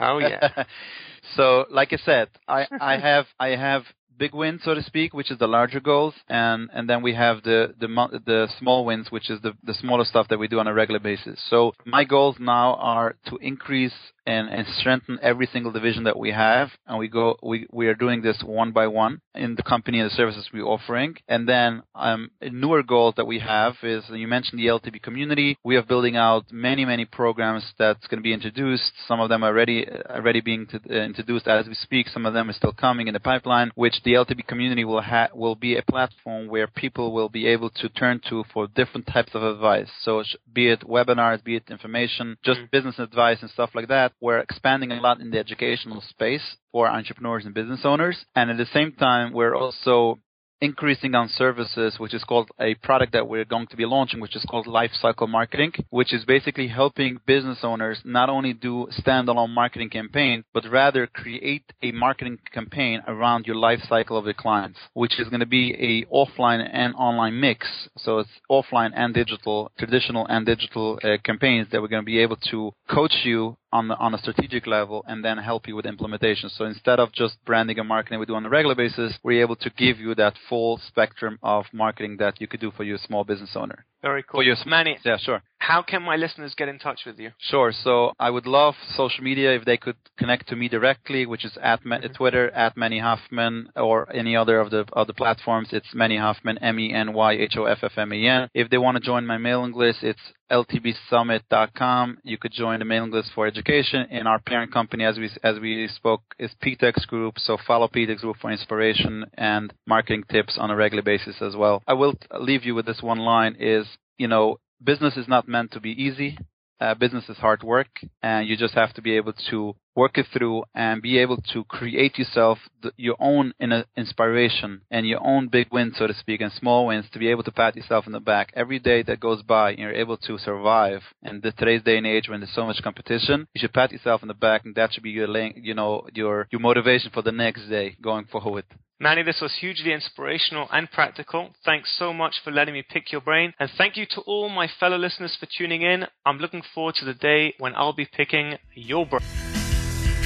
Oh 0.00 0.18
yeah. 0.18 0.64
so 1.36 1.66
like 1.70 1.92
I 1.92 1.96
said, 1.96 2.28
I, 2.48 2.66
I 2.80 2.96
have 2.98 3.26
I 3.38 3.48
have 3.48 3.84
big 4.18 4.34
wins, 4.34 4.62
so 4.64 4.74
to 4.74 4.82
speak, 4.82 5.14
which 5.14 5.30
is 5.30 5.38
the 5.38 5.46
larger 5.46 5.80
goals, 5.80 6.14
and 6.28 6.68
and 6.72 6.88
then 6.88 7.02
we 7.02 7.14
have 7.14 7.42
the 7.42 7.74
the 7.78 7.88
the 8.26 8.48
small 8.58 8.84
wins, 8.84 9.10
which 9.10 9.30
is 9.30 9.40
the 9.42 9.52
the 9.64 9.74
smaller 9.74 10.04
stuff 10.04 10.28
that 10.28 10.38
we 10.38 10.48
do 10.48 10.58
on 10.58 10.66
a 10.66 10.74
regular 10.74 11.00
basis. 11.00 11.40
So 11.50 11.72
my 11.84 12.04
goals 12.04 12.36
now 12.38 12.74
are 12.74 13.16
to 13.26 13.36
increase 13.36 13.94
and, 14.26 14.48
and 14.48 14.66
strengthen 14.78 15.18
every 15.22 15.46
single 15.52 15.72
division 15.72 16.04
that 16.04 16.18
we 16.18 16.30
have. 16.30 16.70
And 16.86 16.98
we 16.98 17.08
go, 17.08 17.36
we, 17.42 17.66
we 17.70 17.88
are 17.88 17.94
doing 17.94 18.22
this 18.22 18.42
one 18.44 18.72
by 18.72 18.86
one 18.86 19.20
in 19.34 19.54
the 19.54 19.62
company 19.62 20.00
and 20.00 20.10
the 20.10 20.14
services 20.14 20.48
we're 20.52 20.64
offering. 20.64 21.16
And 21.28 21.48
then 21.48 21.82
um, 21.94 22.30
newer 22.40 22.82
goals 22.82 23.14
that 23.16 23.26
we 23.26 23.40
have 23.40 23.74
is 23.82 24.04
you 24.10 24.28
mentioned 24.28 24.60
the 24.60 24.66
LTB 24.66 25.02
community. 25.02 25.58
We 25.64 25.76
are 25.76 25.82
building 25.82 26.16
out 26.16 26.46
many, 26.50 26.84
many 26.84 27.04
programs 27.04 27.64
that's 27.78 28.06
going 28.06 28.18
to 28.18 28.22
be 28.22 28.32
introduced. 28.32 28.92
Some 29.06 29.20
of 29.20 29.28
them 29.28 29.42
are 29.44 29.48
already, 29.48 29.86
already 30.08 30.40
being 30.40 30.66
to, 30.68 30.80
uh, 30.90 31.04
introduced 31.04 31.46
as 31.46 31.66
we 31.66 31.74
speak. 31.74 32.08
Some 32.08 32.26
of 32.26 32.34
them 32.34 32.48
are 32.48 32.54
still 32.54 32.72
coming 32.72 33.08
in 33.08 33.14
the 33.14 33.20
pipeline, 33.20 33.70
which 33.74 34.02
the 34.04 34.14
LTB 34.14 34.46
community 34.46 34.84
will 34.84 35.02
ha- 35.02 35.28
will 35.34 35.54
be 35.54 35.76
a 35.76 35.82
platform 35.82 36.48
where 36.48 36.66
people 36.66 37.12
will 37.12 37.28
be 37.28 37.46
able 37.46 37.70
to 37.70 37.88
turn 37.88 38.20
to 38.28 38.44
for 38.52 38.66
different 38.68 39.06
types 39.06 39.34
of 39.34 39.42
advice. 39.42 39.88
So 40.02 40.22
be 40.52 40.68
it 40.68 40.80
webinars, 40.80 41.42
be 41.42 41.56
it 41.56 41.64
information, 41.70 42.36
just 42.44 42.58
mm-hmm. 42.58 42.66
business 42.70 42.98
advice 42.98 43.38
and 43.40 43.50
stuff 43.50 43.70
like 43.74 43.88
that 43.88 44.12
we're 44.20 44.38
expanding 44.38 44.92
a 44.92 45.00
lot 45.00 45.20
in 45.20 45.30
the 45.30 45.38
educational 45.38 46.02
space 46.08 46.56
for 46.72 46.88
entrepreneurs 46.88 47.44
and 47.44 47.54
business 47.54 47.80
owners. 47.84 48.24
And 48.34 48.50
at 48.50 48.56
the 48.56 48.66
same 48.66 48.92
time, 48.92 49.32
we're 49.32 49.54
also 49.54 50.18
increasing 50.60 51.14
on 51.14 51.28
services, 51.28 51.96
which 51.98 52.14
is 52.14 52.24
called 52.24 52.48
a 52.60 52.74
product 52.76 53.12
that 53.12 53.28
we're 53.28 53.44
going 53.44 53.66
to 53.66 53.76
be 53.76 53.84
launching, 53.84 54.20
which 54.20 54.36
is 54.36 54.44
called 54.48 54.66
Lifecycle 54.66 55.28
Marketing, 55.28 55.72
which 55.90 56.12
is 56.12 56.24
basically 56.24 56.68
helping 56.68 57.18
business 57.26 57.58
owners 57.62 58.00
not 58.04 58.28
only 58.28 58.52
do 58.52 58.88
standalone 58.98 59.50
marketing 59.50 59.90
campaign, 59.90 60.44
but 60.52 60.64
rather 60.70 61.06
create 61.06 61.64
a 61.82 61.92
marketing 61.92 62.38
campaign 62.52 63.02
around 63.06 63.46
your 63.46 63.56
life 63.56 63.80
cycle 63.88 64.16
of 64.16 64.24
the 64.24 64.34
clients, 64.34 64.78
which 64.94 65.18
is 65.20 65.28
going 65.28 65.40
to 65.40 65.46
be 65.46 65.74
a 65.74 66.14
offline 66.14 66.66
and 66.72 66.94
online 66.94 67.38
mix. 67.38 67.66
So 67.98 68.18
it's 68.18 68.30
offline 68.50 68.92
and 68.94 69.12
digital, 69.12 69.70
traditional 69.78 70.26
and 70.26 70.46
digital 70.46 70.98
uh, 71.02 71.16
campaigns 71.24 71.68
that 71.70 71.82
we're 71.82 71.88
going 71.88 72.02
to 72.02 72.06
be 72.06 72.20
able 72.20 72.36
to 72.50 72.72
coach 72.88 73.14
you 73.24 73.56
on 73.74 73.88
the, 73.88 73.96
on 73.96 74.14
a 74.14 74.18
strategic 74.18 74.66
level 74.68 75.04
and 75.08 75.24
then 75.24 75.36
help 75.36 75.66
you 75.66 75.74
with 75.74 75.84
implementation. 75.84 76.48
So 76.48 76.64
instead 76.64 77.00
of 77.00 77.12
just 77.12 77.44
branding 77.44 77.80
and 77.80 77.88
marketing 77.88 78.20
we 78.20 78.26
do 78.26 78.36
on 78.36 78.46
a 78.46 78.48
regular 78.48 78.76
basis, 78.76 79.18
we're 79.24 79.42
able 79.42 79.56
to 79.56 79.70
give 79.70 79.98
you 79.98 80.14
that 80.14 80.34
full 80.48 80.80
spectrum 80.86 81.38
of 81.42 81.66
marketing 81.72 82.16
that 82.18 82.40
you 82.40 82.46
could 82.46 82.60
do 82.60 82.70
for 82.70 82.84
your 82.84 82.98
small 82.98 83.24
business 83.24 83.50
owner. 83.56 83.84
Very 84.00 84.22
cool. 84.22 84.38
For 84.38 84.44
your, 84.44 84.56
Meny, 84.64 84.96
yeah, 85.04 85.16
sure. 85.18 85.42
How 85.66 85.80
can 85.80 86.02
my 86.02 86.16
listeners 86.16 86.54
get 86.54 86.68
in 86.68 86.78
touch 86.78 87.00
with 87.06 87.18
you? 87.18 87.30
Sure. 87.38 87.72
So 87.72 88.12
I 88.20 88.28
would 88.28 88.46
love 88.46 88.74
social 88.94 89.24
media 89.24 89.56
if 89.56 89.64
they 89.64 89.78
could 89.78 89.96
connect 90.18 90.46
to 90.48 90.56
me 90.56 90.68
directly, 90.68 91.24
which 91.24 91.42
is 91.42 91.56
at 91.62 91.86
Ma- 91.86 91.96
mm-hmm. 91.96 92.12
Twitter 92.12 92.50
at 92.50 92.76
Meny 92.76 92.98
Hoffman 92.98 93.70
or 93.74 94.14
any 94.14 94.36
other 94.36 94.60
of 94.60 94.70
the 94.70 94.84
other 94.92 95.14
platforms. 95.14 95.68
It's 95.72 95.94
Meny 95.94 96.18
Hoffman, 96.18 96.58
M 96.58 96.78
E 96.78 96.92
N 96.92 97.14
Y 97.14 97.32
H 97.32 97.54
O 97.56 97.64
F 97.64 97.78
F 97.82 97.92
M 97.96 98.12
E 98.12 98.28
N. 98.28 98.50
If 98.52 98.68
they 98.68 98.76
want 98.76 98.98
to 98.98 99.02
join 99.02 99.24
my 99.24 99.38
mailing 99.38 99.72
list, 99.72 100.02
it's 100.02 100.20
ltbsummit.com. 100.50 102.18
You 102.22 102.36
could 102.36 102.52
join 102.52 102.80
the 102.80 102.84
mailing 102.84 103.12
list 103.12 103.30
for 103.34 103.46
education. 103.46 104.06
And 104.10 104.28
our 104.28 104.40
parent 104.40 104.70
company, 104.70 105.04
as 105.04 105.16
we 105.16 105.30
as 105.42 105.58
we 105.58 105.88
spoke, 105.88 106.20
is 106.38 106.50
PTEX 106.62 107.06
Group. 107.06 107.38
So 107.38 107.56
follow 107.66 107.88
PTEX 107.88 108.20
Group 108.20 108.36
for 108.38 108.52
inspiration 108.52 109.24
and 109.32 109.72
marketing 109.86 110.24
tips 110.30 110.58
on 110.58 110.70
a 110.70 110.76
regular 110.76 111.02
basis 111.02 111.36
as 111.40 111.56
well. 111.56 111.82
I 111.86 111.94
will 111.94 112.12
leave 112.38 112.64
you 112.64 112.74
with 112.74 112.84
this 112.84 113.00
one 113.00 113.20
line: 113.20 113.56
is 113.58 113.86
you 114.18 114.28
know, 114.28 114.58
business 114.82 115.16
is 115.16 115.28
not 115.28 115.48
meant 115.48 115.72
to 115.72 115.80
be 115.80 115.90
easy. 115.90 116.38
Uh, 116.80 116.94
business 116.94 117.28
is 117.28 117.36
hard 117.36 117.62
work, 117.62 117.88
and 118.22 118.48
you 118.48 118.56
just 118.56 118.74
have 118.74 118.92
to 118.94 119.02
be 119.02 119.16
able 119.16 119.32
to 119.50 119.76
work 119.94 120.18
it 120.18 120.26
through 120.32 120.64
and 120.74 121.02
be 121.02 121.18
able 121.18 121.36
to 121.52 121.64
create 121.64 122.18
yourself 122.18 122.58
your 122.96 123.16
own 123.20 123.52
in 123.60 123.84
inspiration 123.96 124.80
and 124.90 125.06
your 125.06 125.24
own 125.24 125.48
big 125.48 125.68
wins, 125.72 125.94
so 125.98 126.06
to 126.06 126.14
speak, 126.14 126.40
and 126.40 126.52
small 126.52 126.86
wins 126.86 127.06
to 127.12 127.18
be 127.18 127.28
able 127.28 127.42
to 127.42 127.52
pat 127.52 127.76
yourself 127.76 128.06
in 128.06 128.12
the 128.12 128.20
back 128.20 128.52
every 128.54 128.78
day 128.78 129.02
that 129.02 129.20
goes 129.20 129.42
by 129.42 129.70
and 129.70 129.78
you're 129.78 129.92
able 129.92 130.16
to 130.16 130.38
survive. 130.38 131.02
In 131.22 131.40
the, 131.40 131.52
today's 131.52 131.82
day 131.82 131.96
and 131.96 132.06
age 132.06 132.28
when 132.28 132.40
there's 132.40 132.54
so 132.54 132.66
much 132.66 132.82
competition, 132.82 133.46
you 133.54 133.60
should 133.60 133.72
pat 133.72 133.92
yourself 133.92 134.22
in 134.22 134.28
the 134.28 134.34
back, 134.34 134.64
and 134.64 134.74
that 134.74 134.92
should 134.92 135.02
be 135.02 135.10
your, 135.10 135.28
you 135.56 135.74
know, 135.74 136.06
your 136.12 136.48
your 136.50 136.60
motivation 136.60 137.10
for 137.12 137.22
the 137.22 137.32
next 137.32 137.68
day 137.68 137.96
going 138.02 138.26
forward. 138.26 138.64
Meny, 139.00 139.22
this 139.24 139.40
was 139.42 139.52
hugely 139.60 139.92
inspirational 139.92 140.68
and 140.72 140.90
practical. 140.90 141.50
Thanks 141.64 141.94
so 141.98 142.12
much 142.12 142.36
for 142.44 142.52
letting 142.52 142.74
me 142.74 142.82
pick 142.88 143.10
your 143.10 143.20
brain. 143.20 143.52
And 143.58 143.68
thank 143.76 143.96
you 143.96 144.06
to 144.10 144.20
all 144.22 144.48
my 144.48 144.68
fellow 144.80 144.96
listeners 144.96 145.36
for 145.38 145.46
tuning 145.46 145.82
in. 145.82 146.06
I'm 146.24 146.38
looking 146.38 146.62
forward 146.74 146.94
to 146.96 147.04
the 147.04 147.14
day 147.14 147.54
when 147.58 147.74
I'll 147.74 147.92
be 147.92 148.06
picking 148.06 148.58
your 148.74 149.04
brain. 149.04 149.53